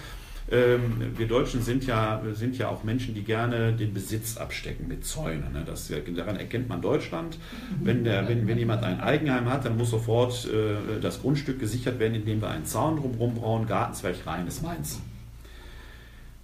[0.53, 5.07] Ähm, wir Deutschen sind ja, sind ja auch Menschen, die gerne den Besitz abstecken mit
[5.07, 5.51] Zäunen.
[5.55, 5.62] Ne?
[5.65, 7.39] Das, daran erkennt man Deutschland.
[7.83, 11.99] Wenn, der, wenn, wenn jemand ein Eigenheim hat, dann muss sofort äh, das Grundstück gesichert
[11.99, 15.01] werden, indem wir einen Zaun drumherum bauen, Gartenzwerg rein ist meins.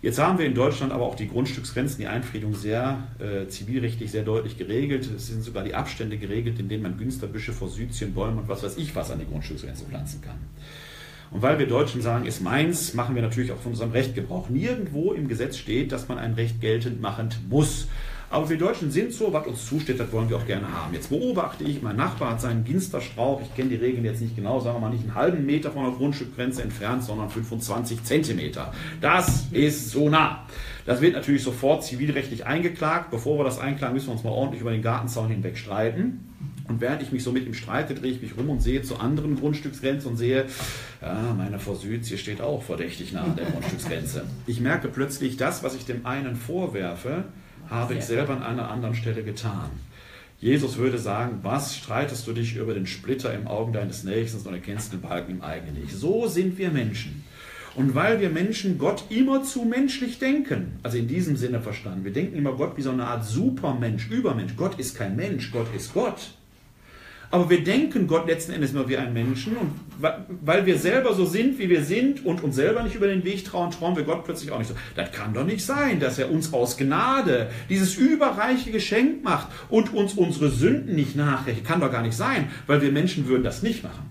[0.01, 4.23] Jetzt haben wir in Deutschland aber auch die Grundstücksgrenzen, die Einfriedung sehr äh, zivilrechtlich sehr
[4.23, 5.11] deutlich geregelt.
[5.15, 8.79] Es sind sogar die Abstände geregelt, in denen man Günsterbüsche, Forsythien, Bäume und was weiß
[8.79, 10.39] ich was an die Grundstücksgrenze pflanzen kann.
[11.31, 14.49] Und weil wir Deutschen sagen, ist meins, machen wir natürlich auch von unserem Recht Gebrauch.
[14.49, 17.87] Nirgendwo im Gesetz steht, dass man ein Recht geltend machen muss.
[18.31, 20.93] Aber wir Deutschen sind so, was uns zusteht, das wollen wir auch gerne haben.
[20.93, 24.61] Jetzt beobachte ich, mein Nachbar hat seinen Ginsterstrauch, ich kenne die Regeln jetzt nicht genau,
[24.61, 28.73] sagen wir mal nicht einen halben Meter von der Grundstückgrenze entfernt, sondern 25 Zentimeter.
[29.01, 30.45] Das ist so nah.
[30.85, 33.11] Das wird natürlich sofort zivilrechtlich eingeklagt.
[33.11, 36.21] Bevor wir das einklagen, müssen wir uns mal ordentlich über den Gartenzaun hinweg streiten.
[36.69, 38.99] Und während ich mich so mit ihm streite, drehe ich mich rum und sehe zu
[38.99, 40.47] anderen Grundstücksgrenzen und sehe,
[41.01, 44.25] ja, meine Frau Südsie steht auch verdächtig nah an der Grundstücksgrenze.
[44.47, 47.25] Ich merke plötzlich, das, was ich dem einen vorwerfe,
[47.71, 49.71] habe ich selber an einer anderen Stelle getan.
[50.41, 54.55] Jesus würde sagen, was streitest du dich über den Splitter im Augen deines Nächsten und
[54.55, 55.93] erkennst den Balken im eigenen nicht.
[55.93, 57.25] So sind wir Menschen.
[57.75, 62.13] Und weil wir Menschen Gott immer zu menschlich denken, also in diesem Sinne verstanden, wir
[62.13, 64.55] denken immer Gott wie so eine Art Supermensch, Übermensch.
[64.57, 66.38] Gott ist kein Mensch, Gott ist Gott.
[67.31, 69.73] Aber wir denken Gott letzten Endes nur wie ein Menschen und
[70.41, 73.45] weil wir selber so sind, wie wir sind und uns selber nicht über den Weg
[73.45, 74.75] trauen, trauen wir Gott plötzlich auch nicht so.
[74.95, 79.93] Das kann doch nicht sein, dass er uns aus Gnade dieses überreiche Geschenk macht und
[79.93, 81.67] uns unsere Sünden nicht nachrechnet.
[81.67, 84.09] Kann doch gar nicht sein, weil wir Menschen würden das nicht machen.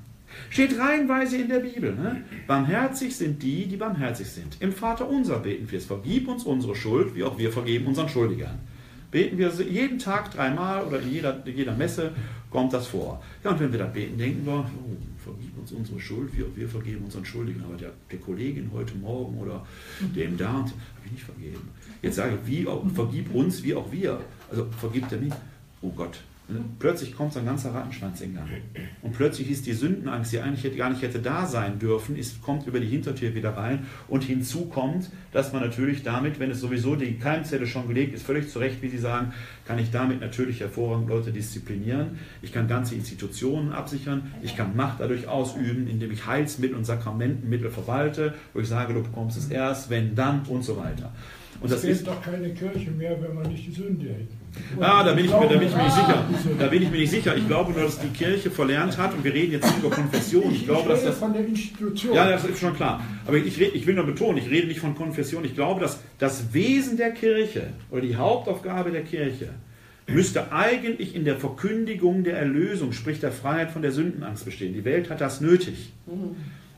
[0.50, 1.96] Steht reihenweise in der Bibel.
[1.96, 2.24] Ne?
[2.46, 4.58] Barmherzig sind die, die barmherzig sind.
[4.60, 5.86] Im Vater unser beten wir es.
[5.86, 8.60] Vergib uns unsere Schuld, wie auch wir vergeben unseren Schuldigern.
[9.10, 12.12] Beten wir jeden Tag dreimal oder in jeder, in jeder Messe
[12.50, 13.22] kommt das vor.
[13.44, 16.68] Ja, und wenn wir da beten, denken wir, oh, vergib uns unsere Schuld, wir, wir
[16.68, 17.64] vergeben unseren Schuldigen.
[17.64, 19.66] Aber der, der Kollegin heute Morgen oder
[20.16, 20.72] dem da, habe
[21.06, 21.70] ich nicht vergeben.
[22.02, 24.20] Jetzt sage ich, wie auch, vergib uns, wie auch wir.
[24.50, 25.34] Also vergibt er mich.
[25.82, 26.20] Oh Gott,
[26.80, 28.48] Plötzlich kommt so ein ganzer Rattenschwanz in Gang.
[29.02, 32.66] Und plötzlich ist die Sündenangst, die eigentlich gar nicht hätte da sein dürfen, ist, kommt
[32.68, 33.86] über die Hintertür wieder rein.
[34.08, 38.26] Und hinzu kommt, dass man natürlich damit, wenn es sowieso die Keimzelle schon gelegt ist,
[38.26, 39.34] völlig zu Recht, wie Sie sagen,
[39.66, 42.20] kann ich damit natürlich hervorragend Leute disziplinieren.
[42.42, 44.32] Ich kann ganze Institutionen absichern.
[44.42, 49.04] Ich kann Macht dadurch ausüben, indem ich Heilsmittel und Sakramentenmittel verwalte, wo ich sage, du
[49.04, 51.12] bekommst es erst, wenn, dann und so weiter.
[51.60, 54.30] Und es das ist doch keine Kirche mehr, wenn man nicht die Sünde hält.
[54.80, 56.26] Ah, da bin, ich, da bin ich mir nicht sicher.
[56.60, 57.36] Da bin ich mir nicht sicher.
[57.36, 60.52] Ich glaube nur, dass die Kirche verlernt hat, und wir reden jetzt nicht über Konfession.
[60.52, 61.18] Ich glaube, dass das.
[61.18, 62.14] von der Institution.
[62.14, 63.04] Ja, das ist schon klar.
[63.26, 65.44] Aber ich, ich will nur betonen, ich rede nicht von Konfession.
[65.46, 69.50] Ich glaube, dass das Wesen der Kirche oder die Hauptaufgabe der Kirche
[70.08, 74.74] müsste eigentlich in der Verkündigung der Erlösung, sprich der Freiheit von der Sündenangst bestehen.
[74.74, 75.92] Die Welt hat das nötig.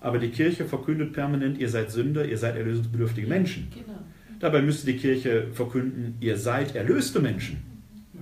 [0.02, 3.68] Aber die Kirche verkündet permanent, ihr seid Sünder, ihr seid erlösungsbedürftige Menschen.
[3.74, 4.00] Genau.
[4.40, 7.58] Dabei müsste die Kirche verkünden, ihr seid erlöste Menschen.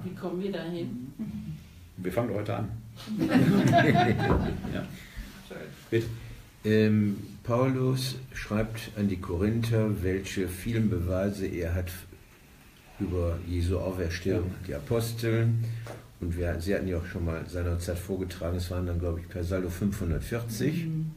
[0.03, 1.13] Wie kommen wir dahin?
[1.97, 2.69] Wir fangen heute an.
[4.73, 4.85] ja.
[5.89, 6.07] Bitte.
[6.65, 11.91] Ähm, Paulus schreibt an die Korinther, welche vielen Beweise er hat
[12.99, 14.67] über Jesu Auferstehung, ja.
[14.67, 15.47] die Apostel.
[16.19, 19.29] Und wir, Sie hatten ja auch schon mal seinerzeit vorgetragen, es waren dann, glaube ich,
[19.29, 20.85] per Saldo 540.
[20.85, 21.11] Mhm.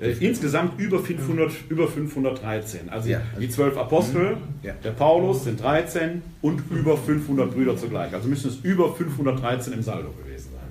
[0.00, 2.88] Äh, insgesamt über 500, über 513.
[2.88, 3.20] Also ja.
[3.40, 4.72] die zwölf Apostel, ja.
[4.82, 8.12] der Paulus sind 13 und über 500 Brüder zugleich.
[8.12, 10.64] Also müssen es über 513 im Saldo gewesen sein.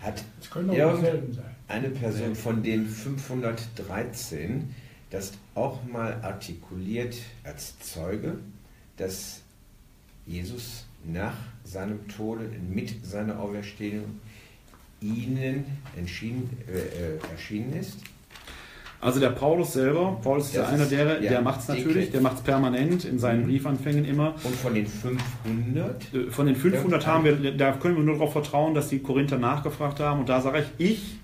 [0.00, 1.44] Hat das können auch dieselben sein.
[1.68, 4.74] eine Person von den 513
[5.10, 8.38] das auch mal artikuliert als Zeuge,
[8.96, 9.40] dass
[10.26, 11.34] Jesus nach
[11.64, 14.20] seinem Tode mit seiner Auferstehung
[15.00, 15.64] ihnen
[15.96, 17.98] entschieden, äh, äh erschienen ist?
[19.02, 22.20] Also der Paulus selber, Paulus ist ja einer der, ja, der macht es natürlich, der
[22.20, 23.46] macht es permanent in seinen mhm.
[23.46, 24.36] Briefanfängen immer.
[24.44, 26.14] Und von den 500?
[26.14, 29.38] Äh, von den 500 haben wir, da können wir nur darauf vertrauen, dass die Korinther
[29.38, 30.20] nachgefragt haben.
[30.20, 31.16] Und da sage ich, ich,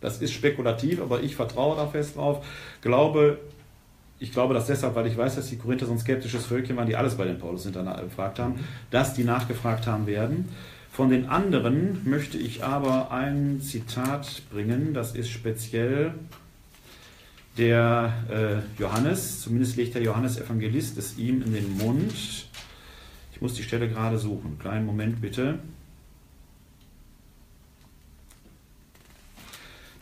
[0.00, 2.46] das ist spekulativ, aber ich vertraue da fest drauf,
[2.82, 3.38] glaube,
[4.20, 6.86] ich glaube das deshalb, weil ich weiß, dass die Korinther so ein skeptisches Völkchen waren,
[6.86, 8.64] die alles bei den Paulus hinterfragt haben, mhm.
[8.92, 10.50] dass die nachgefragt haben werden.
[10.92, 16.14] Von den anderen möchte ich aber ein Zitat bringen, das ist speziell
[17.56, 22.12] der äh, Johannes, zumindest legt der Johannes Evangelist es ihm in den Mund.
[23.32, 24.58] Ich muss die Stelle gerade suchen.
[24.58, 25.60] Kleinen Moment bitte.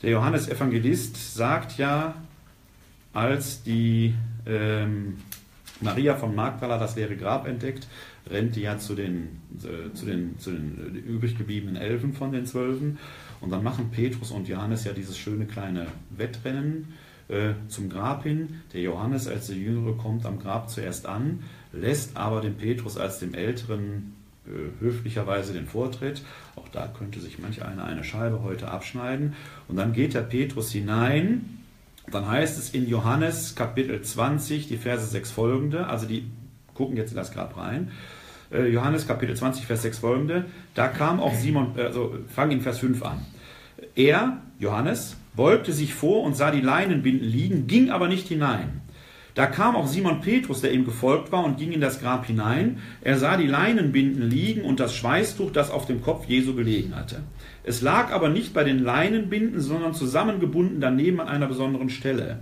[0.03, 2.15] Der Johannes Evangelist sagt ja,
[3.13, 4.15] als die
[4.47, 5.19] ähm,
[5.81, 7.87] Maria von Magdala das leere Grab entdeckt,
[8.29, 12.47] rennt die ja zu den, äh, zu den, zu den übrig gebliebenen Elfen von den
[12.47, 12.99] Zwölfen.
[13.41, 17.12] Und dann machen Petrus und Johannes ja dieses schöne kleine Wettrennen äh,
[17.69, 18.61] zum Grab hin.
[18.75, 23.21] Der Johannes als der Jüngere kommt am Grab zuerst an, lässt aber dem Petrus als
[23.21, 24.15] dem Älteren
[24.47, 26.23] äh, höflicherweise den Vortritt.
[26.57, 29.35] Auch da könnte sich manch einer eine Scheibe heute abschneiden.
[29.69, 31.61] Und dann geht der Petrus hinein.
[32.11, 36.25] Dann heißt es in Johannes Kapitel 20, die Verse 6 folgende, also die
[36.75, 37.93] gucken jetzt in das Grab rein.
[38.51, 42.81] Äh, Johannes Kapitel 20, Vers 6 folgende, da kam auch Simon, also fang in Vers
[42.81, 43.25] 5 an.
[43.95, 48.83] Er, Johannes, beugte sich vor und sah die Leinenbinden liegen, ging aber nicht hinein.
[49.35, 52.81] Da kam auch Simon Petrus, der ihm gefolgt war, und ging in das Grab hinein.
[53.01, 57.23] Er sah die Leinenbinden liegen und das Schweißtuch, das auf dem Kopf Jesu gelegen hatte.
[57.65, 62.41] Es lag aber nicht bei den Leinenbinden, sondern zusammengebunden daneben an einer besonderen Stelle.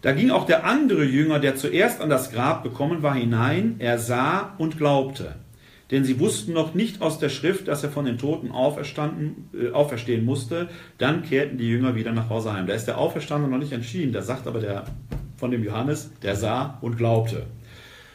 [0.00, 3.76] Da ging auch der andere Jünger, der zuerst an das Grab gekommen war, hinein.
[3.78, 5.36] Er sah und glaubte
[5.92, 9.70] denn sie wussten noch nicht aus der Schrift, dass er von den Toten auferstanden, äh,
[9.70, 10.68] auferstehen musste.
[10.96, 12.66] Dann kehrten die Jünger wieder nach Hause heim.
[12.66, 14.12] Da ist der Auferstandene noch nicht entschieden.
[14.12, 14.84] Da sagt aber der
[15.36, 17.46] von dem Johannes, der sah und glaubte.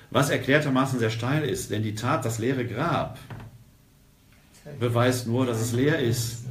[0.10, 3.20] Was erklärtermaßen sehr steil ist, denn die Tat, das leere Grab,
[4.80, 6.46] beweist nur, dass es leer ist.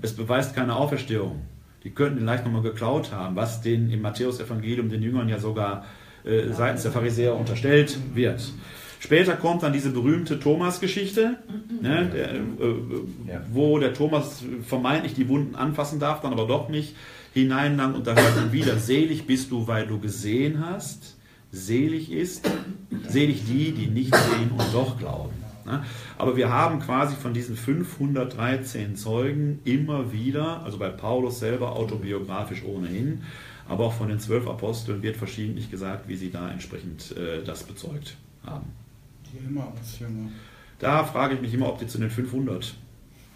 [0.00, 1.42] Es beweist keine Auferstehung.
[1.84, 5.84] Die könnten ihn leicht nochmal geklaut haben, was den im Matthäus-Evangelium den Jüngern ja sogar
[6.24, 8.52] äh, seitens der Pharisäer unterstellt wird.
[9.00, 11.38] Später kommt dann diese berühmte Thomas-Geschichte,
[11.80, 12.42] ne, der, äh,
[13.26, 13.40] ja.
[13.50, 16.94] wo der Thomas vermeintlich die Wunden anfassen darf, dann aber doch nicht
[17.32, 21.16] hineinlangt und da hört man wieder, selig bist du, weil du gesehen hast,
[21.50, 22.48] selig ist,
[23.08, 25.32] selig die, die nicht sehen und doch glauben.
[25.64, 25.82] Ne?
[26.18, 32.62] Aber wir haben quasi von diesen 513 Zeugen immer wieder, also bei Paulus selber autobiografisch
[32.64, 33.22] ohnehin,
[33.66, 37.62] aber auch von den zwölf Aposteln wird verschiedentlich gesagt, wie sie da entsprechend äh, das
[37.62, 38.66] bezeugt haben.
[39.32, 40.30] Die Emmaus-Jünger.
[40.78, 42.74] Da frage ich mich immer, ob die zu den 500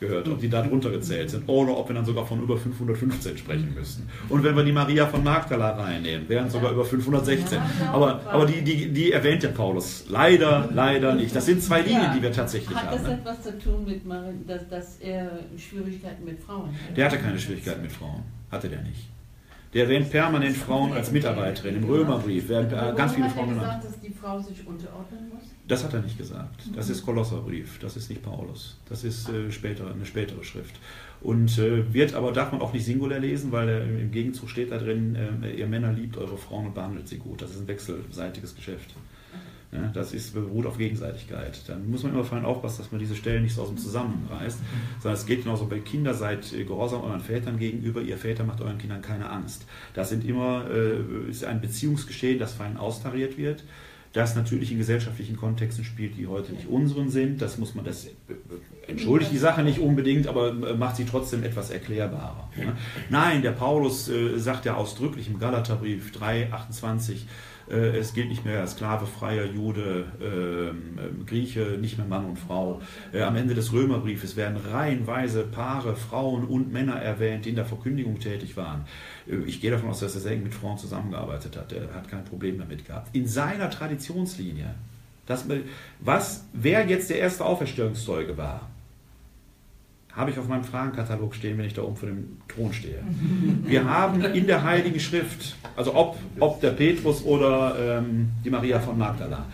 [0.01, 3.39] gehört, ob die da drunter gezählt sind oder ob wir dann sogar von über 515
[3.39, 4.09] sprechen müssen.
[4.29, 7.59] Und wenn wir die Maria von Magdala reinnehmen, wären sogar über 516.
[7.93, 11.35] Aber, aber die, die, die erwähnt ja Paulus leider, leider nicht.
[11.35, 12.89] Das sind zwei Linien, die wir tatsächlich haben.
[12.89, 14.03] Hat das etwas zu tun mit,
[14.49, 16.97] dass, dass er Schwierigkeiten mit Frauen hat?
[16.97, 18.23] Der hatte keine Schwierigkeiten mit Frauen.
[18.51, 19.14] Hatte der nicht.
[19.75, 21.77] Der erwähnt permanent Frauen als Mitarbeiterin.
[21.77, 23.67] Im Römerbrief werden ganz viele Frauen genannt.
[23.67, 25.43] Hat er gesagt, dass die Frau sich unterordnen muss?
[25.67, 26.69] Das hat er nicht gesagt.
[26.77, 28.79] Das ist Kolosserbrief, das ist nicht Paulus.
[28.89, 30.79] Das ist äh, später, eine spätere Schrift.
[31.23, 34.71] Und äh, wird aber, darf man auch nicht singulär lesen, weil äh, im Gegenzug steht
[34.71, 37.43] da drin, äh, ihr Männer liebt eure Frauen und behandelt sie gut.
[37.43, 38.95] Das ist ein wechselseitiges Geschäft.
[39.75, 41.61] Ja, das ist, beruht auf Gegenseitigkeit.
[41.67, 43.79] Dann muss man immer vor allem aufpassen, dass man diese Stellen nicht so aus dem
[43.79, 44.59] Zusammenreißt,
[45.01, 48.79] sondern es geht genauso bei Kindern, seid gehorsam euren Vätern gegenüber, ihr Väter macht euren
[48.79, 49.67] Kindern keine Angst.
[49.93, 53.65] Das sind immer, äh, ist ein Beziehungsgeschehen, das fein austariert wird
[54.15, 57.43] das natürlich in gesellschaftlichen Kontexten spielt, die heute nicht unseren sind.
[57.43, 58.07] Das muss man, das
[58.87, 62.49] entschuldigt die Sache nicht unbedingt, aber macht sie trotzdem etwas erklärbarer.
[63.11, 67.17] Nein, der Paulus äh, sagt ja ausdrücklich im Galaterbrief 3,28, äh,
[67.73, 72.81] es gilt nicht mehr Sklave, Freier, Jude, äh, Grieche, nicht mehr Mann und Frau.
[73.12, 77.65] Äh, am Ende des Römerbriefes werden reihenweise Paare, Frauen und Männer erwähnt, die in der
[77.65, 78.85] Verkündigung tätig waren.
[79.27, 81.73] Äh, ich gehe davon aus, dass er eng mit Frauen zusammengearbeitet hat.
[81.73, 83.15] Er hat kein Problem damit gehabt.
[83.15, 84.74] In seiner Traditionslinie,
[85.27, 85.47] das,
[86.01, 88.69] was, wer jetzt der erste Auferstehungszeuge war,
[90.16, 93.03] Habe ich auf meinem Fragenkatalog stehen, wenn ich da oben vor dem Thron stehe.
[93.65, 98.78] Wir haben in der Heiligen Schrift, also ob, ob der Petrus oder ähm, die Maria
[98.78, 99.47] von Magdala,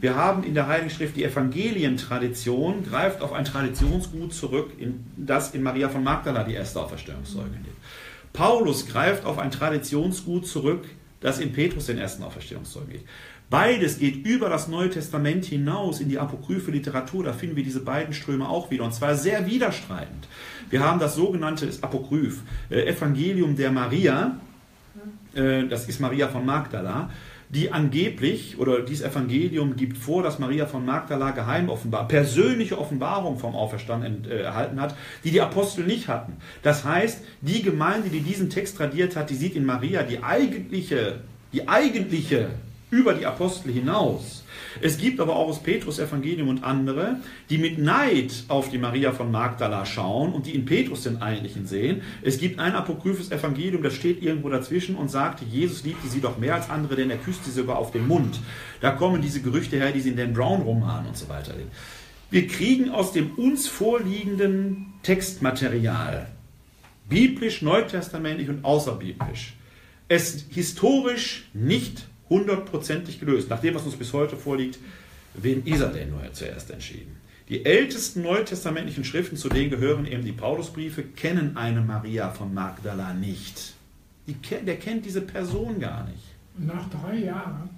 [0.00, 5.54] wir haben in der Heiligen Schrift die Evangelientradition, greift auf ein Traditionsgut zurück, in, das
[5.54, 8.32] in Maria von Magdala die erste Auferstehungszeugin ist.
[8.32, 10.84] Paulus greift auf ein Traditionsgut zurück,
[11.20, 13.04] das in Petrus den ersten Auferstehungszeugen geht.
[13.50, 17.24] Beides geht über das Neue Testament hinaus in die apokryphe Literatur.
[17.24, 18.84] Da finden wir diese beiden Ströme auch wieder.
[18.84, 20.28] Und zwar sehr widerstreitend.
[20.68, 24.38] Wir haben das sogenannte Apokryph, äh, Evangelium der Maria.
[25.34, 27.08] Äh, das ist Maria von Magdala
[27.50, 33.38] die angeblich, oder dieses Evangelium gibt vor, dass Maria von Magdala geheim offenbar, persönliche Offenbarung
[33.38, 34.94] vom Auferstanden äh, erhalten hat,
[35.24, 36.34] die die Apostel nicht hatten.
[36.62, 41.20] Das heißt, die Gemeinde, die diesen Text tradiert hat, die sieht in Maria die eigentliche,
[41.52, 42.50] die eigentliche
[42.90, 44.44] über die Apostel hinaus.
[44.80, 47.16] Es gibt aber auch das Petrus Evangelium und andere,
[47.50, 51.66] die mit Neid auf die Maria von Magdala schauen und die in Petrus den eigentlichen
[51.66, 52.02] sehen.
[52.22, 56.38] Es gibt ein apokryphes Evangelium, das steht irgendwo dazwischen und sagt, Jesus liebte sie doch
[56.38, 58.40] mehr als andere, denn er küsste sie sogar auf den Mund.
[58.80, 61.70] Da kommen diese Gerüchte her, die sie in den Brown-Roman und so weiter sehen.
[62.30, 66.28] Wir kriegen aus dem uns vorliegenden Textmaterial,
[67.08, 69.54] biblisch, neutestamentlich und außerbiblisch,
[70.08, 73.50] es historisch nicht hundertprozentig gelöst.
[73.50, 74.78] Nach dem, was uns bis heute vorliegt,
[75.34, 77.16] wen ist er denn nur zuerst entschieden?
[77.48, 83.14] Die ältesten neutestamentlichen Schriften, zu denen gehören eben die Paulusbriefe, kennen eine Maria von Magdala
[83.14, 83.72] nicht.
[84.26, 86.22] Die, der kennt diese Person gar nicht.
[86.58, 87.70] Nach drei Jahren?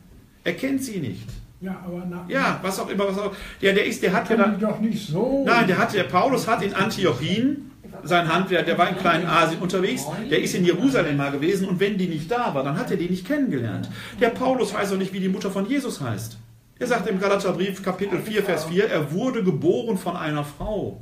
[0.42, 1.28] Er kennt sie nicht.
[1.60, 2.28] Ja, aber nach.
[2.28, 3.34] Ja, was auch immer, was auch.
[3.60, 4.48] Der, der ist, der hat ja.
[4.48, 5.44] doch nicht so.
[5.46, 7.69] Nein, der hat, der Paulus hat in Antiochien
[8.04, 11.98] sein Handwerk, der war in Kleinasien unterwegs, der ist in Jerusalem mal gewesen und wenn
[11.98, 13.88] die nicht da war, dann hat er die nicht kennengelernt.
[14.20, 16.38] Der Paulus weiß auch nicht, wie die Mutter von Jesus heißt.
[16.78, 20.98] Er sagt im Galaterbrief Kapitel 4, Vers 4, er wurde geboren von einer Frau.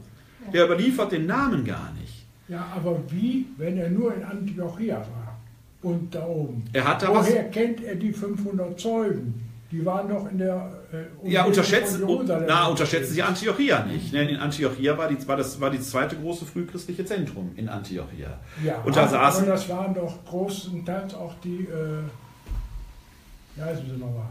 [0.52, 2.24] Der überliefert den Namen gar nicht.
[2.48, 5.38] Ja, aber wie, wenn er nur in Antiochia war
[5.82, 6.64] und da oben?
[6.72, 7.52] Er hat da Woher was?
[7.52, 9.47] kennt er die 500 Zeugen?
[9.70, 10.72] Die waren doch in der.
[10.92, 12.02] Äh, ja, unterschätzen,
[12.46, 14.12] na, unterschätzen Sie Antiochia nicht.
[14.14, 14.30] Ne?
[14.30, 18.38] In Antiochia war, die, war, das war die zweite große frühchristliche Zentrum in Antiochia.
[18.64, 21.64] Ja, und da aber, saßen, aber das waren doch großenteils auch die.
[21.64, 22.02] Äh,
[23.56, 24.28] wie heißen sie nochmal?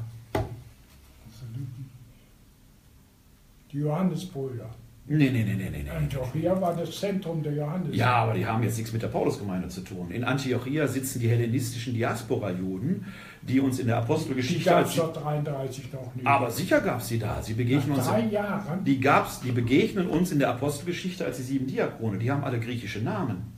[3.71, 4.69] Die Johannesbrüder.
[5.09, 5.89] Nee, nee, nee, nee, nee.
[5.89, 7.95] Antiochia war das Zentrum der Johannes.
[7.95, 10.11] Ja, aber die haben jetzt nichts mit der Paulusgemeinde zu tun.
[10.11, 13.05] In Antiochia sitzen die hellenistischen Diaspora-Juden,
[13.47, 14.59] die uns in der Apostelgeschichte.
[14.59, 16.27] Die gab es doch 33 noch nicht.
[16.27, 17.41] Aber sicher gab es sie da.
[17.41, 18.33] Sie begegnen Nach drei uns.
[18.33, 18.83] Jahren.
[18.83, 22.17] Die gab's, die begegnen uns in der Apostelgeschichte als die sieben Diakone.
[22.17, 23.53] Die haben alle griechische Namen.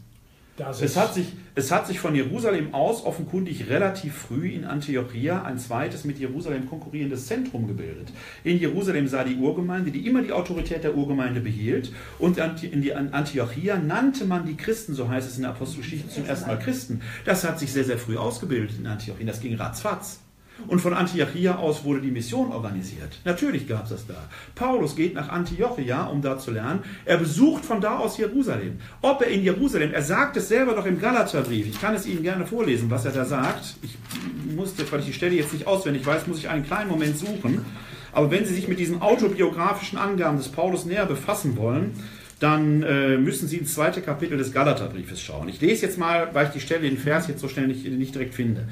[0.59, 5.57] Es hat, sich, es hat sich von Jerusalem aus offenkundig relativ früh in Antiochia ein
[5.57, 8.09] zweites mit Jerusalem konkurrierendes Zentrum gebildet.
[8.43, 12.93] In Jerusalem sah die Urgemeinde, die immer die Autorität der Urgemeinde behielt, und in die
[12.93, 17.01] Antiochia nannte man die Christen, so heißt es in der Apostelgeschichte, zum ersten Mal Christen.
[17.25, 19.25] Das hat sich sehr, sehr früh ausgebildet in Antiochia.
[19.25, 20.19] Das ging ratzfatz.
[20.67, 23.19] Und von Antiochia aus wurde die Mission organisiert.
[23.25, 24.15] Natürlich gab es das da.
[24.55, 26.81] Paulus geht nach Antiochia, um da zu lernen.
[27.05, 28.79] Er besucht von da aus Jerusalem.
[29.01, 31.67] Ob er in Jerusalem, er sagt es selber doch im Galaterbrief.
[31.67, 33.75] Ich kann es Ihnen gerne vorlesen, was er da sagt.
[33.81, 33.97] Ich
[34.55, 37.17] muss jetzt, weil ich die Stelle jetzt nicht auswendig weiß, muss ich einen kleinen Moment
[37.17, 37.65] suchen.
[38.11, 41.93] Aber wenn Sie sich mit diesen autobiografischen Angaben des Paulus näher befassen wollen,
[42.39, 45.49] dann äh, müssen Sie ins zweite Kapitel des Galaterbriefes schauen.
[45.49, 48.15] Ich lese jetzt mal, weil ich die Stelle, den Vers jetzt so schnell nicht, nicht
[48.15, 48.67] direkt finde.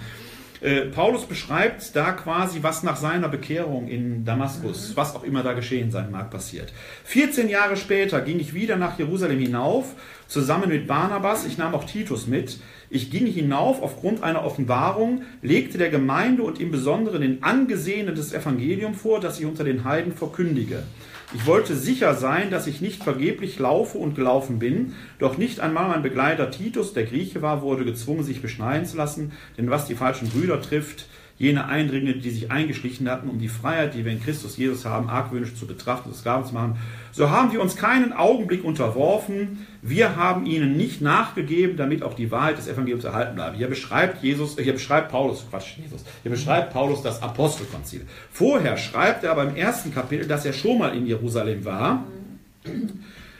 [0.61, 5.53] Äh, Paulus beschreibt da quasi, was nach seiner Bekehrung in Damaskus, was auch immer da
[5.53, 6.73] geschehen sein mag, passiert.
[7.05, 9.93] 14 Jahre später ging ich wieder nach Jerusalem hinauf,
[10.27, 12.59] zusammen mit Barnabas, ich nahm auch Titus mit.
[12.89, 18.33] Ich ging hinauf aufgrund einer Offenbarung, legte der Gemeinde und im Besonderen den Angesehenen des
[18.33, 20.83] Evangelium vor, das ich unter den Heiden verkündige.
[21.33, 25.89] Ich wollte sicher sein, dass ich nicht vergeblich laufe und gelaufen bin, doch nicht einmal
[25.89, 29.95] mein Begleiter Titus, der Grieche war, wurde gezwungen, sich beschneiden zu lassen, denn was die
[29.95, 31.07] falschen Brüder trifft,
[31.37, 35.07] jene Eindringlinge, die sich eingeschlichen hatten, um die Freiheit, die wir in Christus Jesus haben,
[35.07, 36.77] argwöhnisch zu betrachten, das Sklaven zu machen.
[37.11, 39.67] So haben wir uns keinen Augenblick unterworfen.
[39.83, 43.55] Wir haben ihnen nicht nachgegeben, damit auch die Wahrheit des Evangeliums erhalten bleibe.
[43.55, 48.01] Hier beschreibt Jesus, hier beschreibt Paulus, Quatsch, Jesus, hier beschreibt Paulus das Apostelkonzil.
[48.31, 52.03] Vorher schreibt er aber im ersten Kapitel, dass er schon mal in Jerusalem war.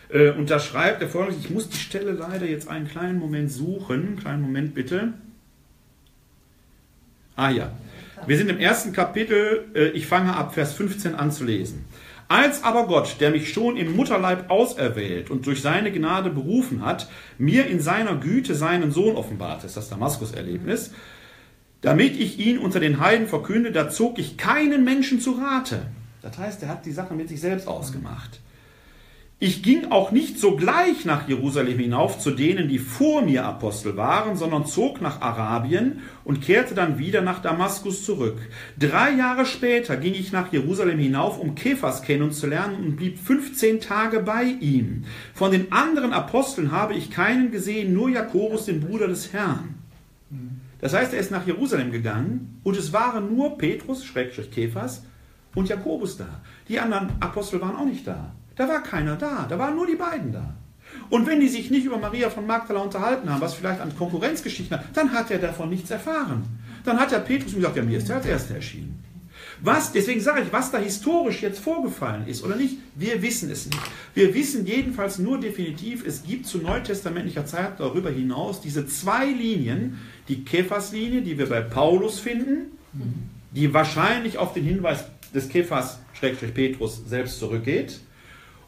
[0.10, 3.52] Äh, und da schreibt er folgendes, ich muss die Stelle leider jetzt einen kleinen Moment
[3.52, 4.18] suchen.
[4.18, 5.14] Kleinen Moment bitte.
[7.36, 7.72] Ah ja,
[8.26, 11.86] wir sind im ersten Kapitel, äh, ich fange ab Vers 15 an zu lesen.
[12.30, 17.08] Als aber Gott, der mich schon im Mutterleib auserwählt und durch seine Gnade berufen hat,
[17.38, 20.92] mir in seiner Güte seinen Sohn offenbart, ist das Damaskus-Erlebnis,
[21.82, 25.88] damit ich ihn unter den Heiden verkünde, da zog ich keinen Menschen zu Rate.
[26.22, 28.42] Das heißt, er hat die Sache mit sich selbst ausgemacht.
[29.40, 34.36] Ich ging auch nicht sogleich nach Jerusalem hinauf zu denen, die vor mir Apostel waren,
[34.36, 38.40] sondern zog nach Arabien und kehrte dann wieder nach Damaskus zurück.
[38.80, 44.22] Drei Jahre später ging ich nach Jerusalem hinauf, um Kephas kennenzulernen und blieb 15 Tage
[44.22, 45.04] bei ihm.
[45.36, 49.76] Von den anderen Aposteln habe ich keinen gesehen, nur Jakobus, den Bruder des Herrn.
[50.82, 55.04] Das heißt, er ist nach Jerusalem gegangen und es waren nur Petrus, Schrägstrich Kephas
[55.54, 56.42] und Jakobus da.
[56.70, 58.32] Die anderen Apostel waren auch nicht da.
[58.58, 60.56] Da war keiner da, da waren nur die beiden da.
[61.10, 64.78] Und wenn die sich nicht über Maria von Magdala unterhalten haben, was vielleicht an Konkurrenzgeschichten
[64.78, 66.44] hat, dann hat er davon nichts erfahren.
[66.84, 69.04] Dann hat der Petrus gesagt, ja, mir ist er als Erster erschienen.
[69.62, 73.66] Was, deswegen sage ich, was da historisch jetzt vorgefallen ist oder nicht, wir wissen es
[73.66, 73.80] nicht.
[74.14, 79.98] Wir wissen jedenfalls nur definitiv, es gibt zu neutestamentlicher Zeit darüber hinaus diese zwei Linien,
[80.28, 82.78] die Kephas-Linie, die wir bei Paulus finden,
[83.52, 86.00] die wahrscheinlich auf den Hinweis des Kephas,
[86.54, 88.00] Petrus selbst zurückgeht,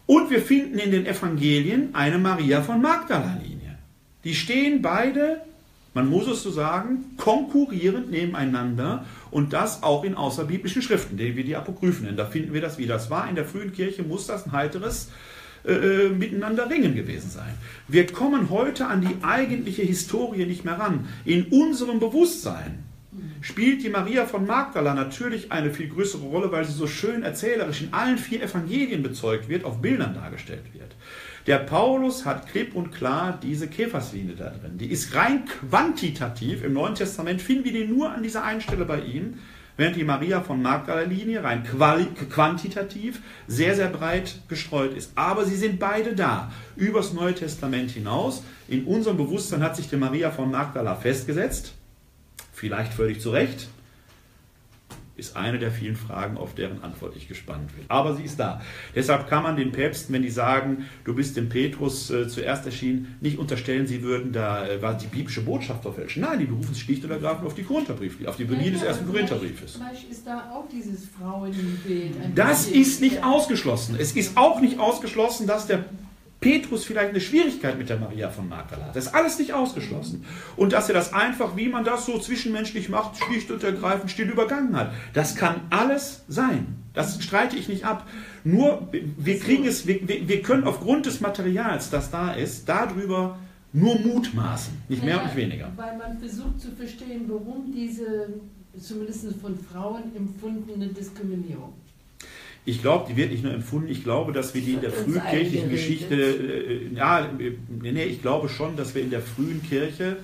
[0.10, 3.78] und wir finden in den Evangelien eine Maria von Magdala-Linie.
[4.24, 5.40] Die stehen beide,
[5.94, 11.44] man muss es so sagen, konkurrierend nebeneinander und das auch in außerbiblischen Schriften, die wir
[11.44, 12.18] die Apokryphen nennen.
[12.18, 12.96] Da finden wir das wieder.
[12.96, 15.12] Das war in der frühen Kirche, muss das ein heiteres
[15.64, 17.54] äh, äh, miteinander ringen gewesen sein.
[17.88, 21.08] Wir kommen heute an die eigentliche Historie nicht mehr ran.
[21.24, 22.84] In unserem Bewusstsein
[23.42, 27.82] spielt die Maria von Magdala natürlich eine viel größere Rolle, weil sie so schön erzählerisch
[27.82, 30.96] in allen vier Evangelien bezeugt wird, auf Bildern dargestellt wird.
[31.48, 34.78] Der Paulus hat klipp und klar diese Käferslinie da drin.
[34.78, 36.64] Die ist rein quantitativ.
[36.64, 39.40] Im Neuen Testament finden wir die nur an dieser einen Stelle bei ihm,
[39.76, 45.14] während die Maria von Magdala-Linie rein quantitativ sehr, sehr breit gestreut ist.
[45.16, 48.44] Aber sie sind beide da, übers Neue Testament hinaus.
[48.68, 51.74] In unserem Bewusstsein hat sich die Maria von Magdala festgesetzt
[52.60, 53.70] vielleicht völlig zu Recht,
[55.16, 57.86] ist eine der vielen Fragen, auf deren Antwort ich gespannt bin.
[57.90, 58.62] Aber sie ist da.
[58.96, 63.18] Deshalb kann man den Päpsten, wenn die sagen, du bist dem Petrus äh, zuerst erschienen,
[63.20, 66.22] nicht unterstellen, sie würden da äh, die biblische Botschaft verfälschen.
[66.22, 68.84] Nein, die berufen sich schlicht und ergreifend auf die Korintherbrief, auf die Linie ja, des
[68.84, 69.76] ersten Korintherbriefes.
[69.76, 72.16] Vielleicht ist da auch dieses Frauenbild.
[72.36, 73.98] Das ist nicht ausgeschlossen.
[74.00, 75.84] Es ist auch nicht ausgeschlossen, dass der
[76.40, 78.92] Petrus vielleicht eine Schwierigkeit mit der Maria von Magdala.
[78.94, 80.26] Das ist alles nicht ausgeschlossen.
[80.56, 84.30] Und dass er das einfach, wie man das so zwischenmenschlich macht, schlicht und ergreifend still
[84.30, 84.94] übergangen hat.
[85.14, 86.78] Das kann alles sein.
[86.94, 88.08] Das streite ich nicht ab.
[88.46, 93.38] Nur, wir kriegen es, wir, wir können aufgrund des Materials, das da ist, darüber
[93.74, 94.74] nur mutmaßen.
[94.88, 95.72] Nicht mehr und nicht weniger.
[95.76, 98.30] Weil man versucht zu verstehen, warum diese,
[98.80, 101.74] zumindest von Frauen empfundene Diskriminierung
[102.66, 105.70] ich glaube, die wird nicht nur empfunden, ich glaube, dass wir die in der frühkirchlichen
[105.70, 107.30] Geschichte, äh, ja,
[107.82, 110.18] nee, ich glaube schon, dass wir in der frühen Kirche,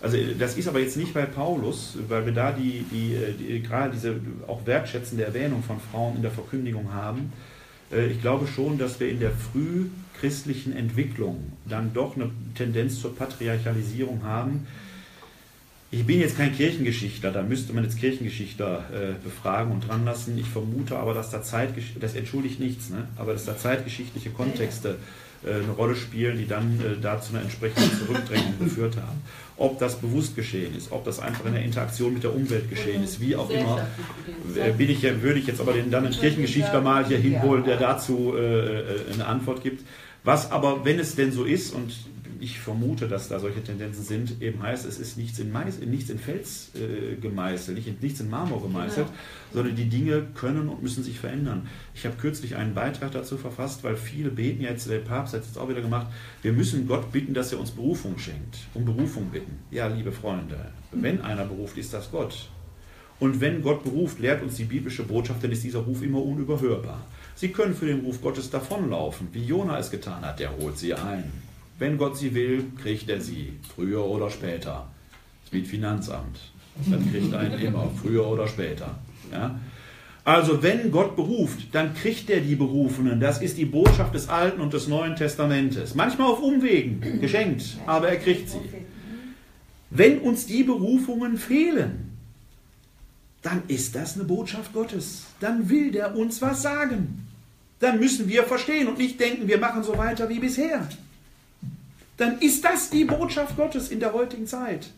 [0.00, 3.92] also das ist aber jetzt nicht bei Paulus, weil wir da die, die, die gerade
[3.92, 4.16] diese
[4.48, 7.32] auch wertschätzende Erwähnung von Frauen in der Verkündigung haben.
[7.92, 13.14] Äh, ich glaube schon, dass wir in der frühchristlichen Entwicklung dann doch eine Tendenz zur
[13.14, 14.66] Patriarchalisierung haben
[15.92, 20.38] ich bin jetzt kein Kirchengeschichtler, da müsste man jetzt Kirchengeschichtler äh, befragen und dran lassen.
[20.38, 23.06] Ich vermute aber, dass da Zeitgesch das entschuldigt nichts, ne?
[23.16, 24.96] aber dass da zeitgeschichtliche Kontexte
[25.44, 29.20] äh, eine Rolle spielen, die dann äh, da zu einer entsprechenden Zurückdrängung geführt haben.
[29.58, 33.04] Ob das bewusst geschehen ist, ob das einfach in der Interaktion mit der Umwelt geschehen
[33.04, 33.86] ist, wie auch immer,
[34.56, 37.76] äh, bin ich, würde ich jetzt aber den, dann einen Kirchengeschichtler mal hier hinholen, der
[37.76, 38.82] dazu äh, äh,
[39.12, 39.84] eine Antwort gibt.
[40.24, 41.92] Was aber, wenn es denn so ist, und
[42.42, 46.10] ich vermute, dass da solche Tendenzen sind, eben heißt, es ist nichts in, Mais, nichts
[46.10, 49.18] in Fels äh, gemeißelt, nicht in, nichts in Marmor gemeißelt, genau.
[49.52, 51.68] sondern die Dinge können und müssen sich verändern.
[51.94, 55.48] Ich habe kürzlich einen Beitrag dazu verfasst, weil viele beten jetzt, der Papst hat es
[55.48, 56.08] jetzt auch wieder gemacht,
[56.42, 59.60] wir müssen Gott bitten, dass er uns Berufung schenkt, um Berufung bitten.
[59.70, 60.56] Ja, liebe Freunde,
[60.90, 62.48] wenn einer beruft, ist das Gott.
[63.20, 67.06] Und wenn Gott beruft, lehrt uns die biblische Botschaft, dann ist dieser Ruf immer unüberhörbar.
[67.36, 70.92] Sie können für den Ruf Gottes davonlaufen, wie Jona es getan hat, der holt sie
[70.92, 71.51] ein.
[71.78, 74.86] Wenn Gott sie will, kriegt er sie, früher oder später.
[75.40, 76.38] Das ist wie ein Finanzamt.
[76.76, 78.98] Das kriegt einen immer, früher oder später.
[79.30, 79.58] Ja?
[80.24, 83.18] Also wenn Gott beruft, dann kriegt er die Berufenen.
[83.18, 85.94] Das ist die Botschaft des Alten und des Neuen Testamentes.
[85.94, 88.58] Manchmal auf Umwegen, geschenkt, aber er kriegt sie.
[89.90, 92.16] Wenn uns die Berufungen fehlen,
[93.42, 95.24] dann ist das eine Botschaft Gottes.
[95.40, 97.26] Dann will der uns was sagen.
[97.80, 100.88] Dann müssen wir verstehen und nicht denken, wir machen so weiter wie bisher
[102.16, 104.90] dann ist das die Botschaft Gottes in der heutigen Zeit.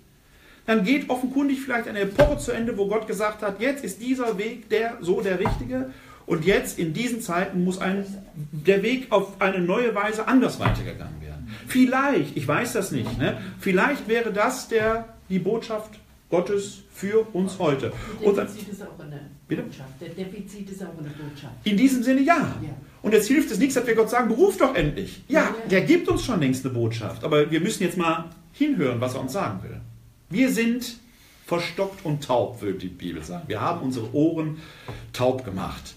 [0.67, 4.39] Dann geht offenkundig vielleicht eine Epoche zu Ende, wo Gott gesagt hat, jetzt ist dieser
[4.39, 5.91] Weg der so der richtige
[6.27, 11.21] und jetzt in diesen Zeiten muss ein, der Weg auf eine neue Weise anders weitergegangen
[11.21, 11.49] werden.
[11.67, 15.99] Vielleicht, ich weiß das nicht, ne, vielleicht wäre das der, die Botschaft
[16.31, 17.93] Gottes für uns heute.
[18.21, 19.63] Der Und dann, Defizit ist auch eine Bitte?
[19.63, 20.01] Botschaft.
[20.01, 21.55] Der Defizit ist auch eine Botschaft.
[21.65, 22.37] in diesem Sinne ja.
[22.63, 22.71] Ja.
[23.03, 25.23] Und jetzt hilft es nichts, dass wir Gott sagen, beruf doch endlich.
[25.29, 25.69] Ja, Ja, ja.
[25.69, 27.23] der gibt uns schon längst eine Botschaft.
[27.25, 29.81] Aber wir müssen jetzt mal hinhören, was er uns sagen will.
[30.31, 30.97] Wir sind
[31.47, 33.45] verstockt und taub, würde die Bibel sagen.
[33.47, 34.59] Wir haben unsere Ohren
[35.13, 35.95] taub gemacht.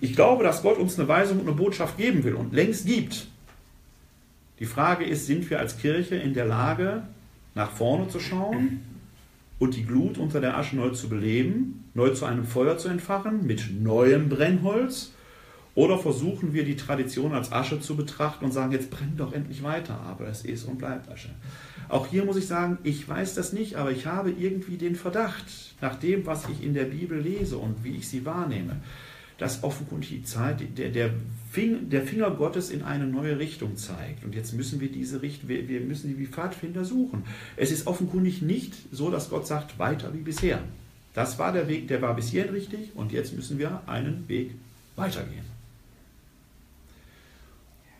[0.00, 3.26] Ich glaube, dass Gott uns eine Weisung und eine Botschaft geben will und längst gibt.
[4.60, 7.04] Die Frage ist, sind wir als Kirche in der Lage,
[7.54, 8.80] nach vorne zu schauen
[9.58, 13.46] und die Glut unter der Asche neu zu beleben, neu zu einem Feuer zu entfachen,
[13.46, 15.12] mit neuem Brennholz?
[15.74, 19.62] Oder versuchen wir die Tradition als Asche zu betrachten und sagen, jetzt brennt doch endlich
[19.62, 21.30] weiter, aber es ist und bleibt Asche.
[21.88, 25.44] Auch hier muss ich sagen, ich weiß das nicht, aber ich habe irgendwie den Verdacht,
[25.80, 28.76] nach dem, was ich in der Bibel lese und wie ich sie wahrnehme,
[29.38, 31.10] dass offenkundig die Zeit, der, der,
[31.50, 34.24] Fing, der Finger Gottes in eine neue Richtung zeigt.
[34.24, 37.24] Und jetzt müssen wir diese Richtung, wir, wir müssen die wie Pfadfinder suchen.
[37.56, 40.60] Es ist offenkundig nicht so, dass Gott sagt, weiter wie bisher.
[41.14, 44.52] Das war der Weg, der war bis hierhin richtig und jetzt müssen wir einen Weg
[44.96, 45.44] weitergehen.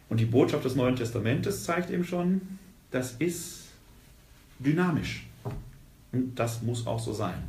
[0.08, 2.40] Und die Botschaft des Neuen Testamentes zeigt eben schon,
[2.90, 3.66] das ist
[4.58, 5.26] dynamisch.
[6.12, 7.42] Und das muss auch so sein.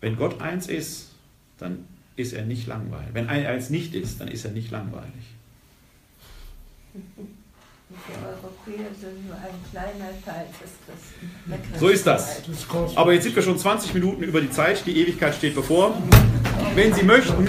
[0.00, 1.10] Wenn Gott eins ist,
[1.58, 1.84] dann
[2.16, 3.08] ist er nicht langweilig.
[3.12, 5.24] Wenn er eins nicht ist, dann ist er nicht langweilig.
[7.90, 11.78] Die Europäer sind nur ein kleiner Teil des Christen.
[11.78, 12.42] So ist das.
[12.94, 14.86] Aber jetzt sind wir schon 20 Minuten über die Zeit.
[14.86, 16.00] Die Ewigkeit steht bevor.
[16.76, 17.48] Wenn Sie möchten,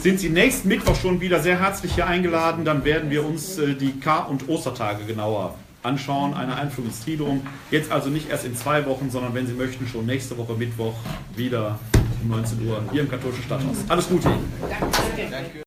[0.00, 2.66] sind Sie nächsten Mittwoch schon wieder sehr herzlich hier eingeladen.
[2.66, 6.34] Dann werden wir uns äh, die Kar- und Ostertage genauer anschauen.
[6.34, 7.46] Eine Einführung ins Triduum.
[7.70, 10.94] Jetzt also nicht erst in zwei Wochen, sondern wenn Sie möchten, schon nächste Woche Mittwoch
[11.34, 11.78] wieder
[12.22, 13.76] um 19 Uhr hier im katholischen Stadthaus.
[13.88, 14.52] Alles Gute Ihnen.
[15.30, 15.62] Danke.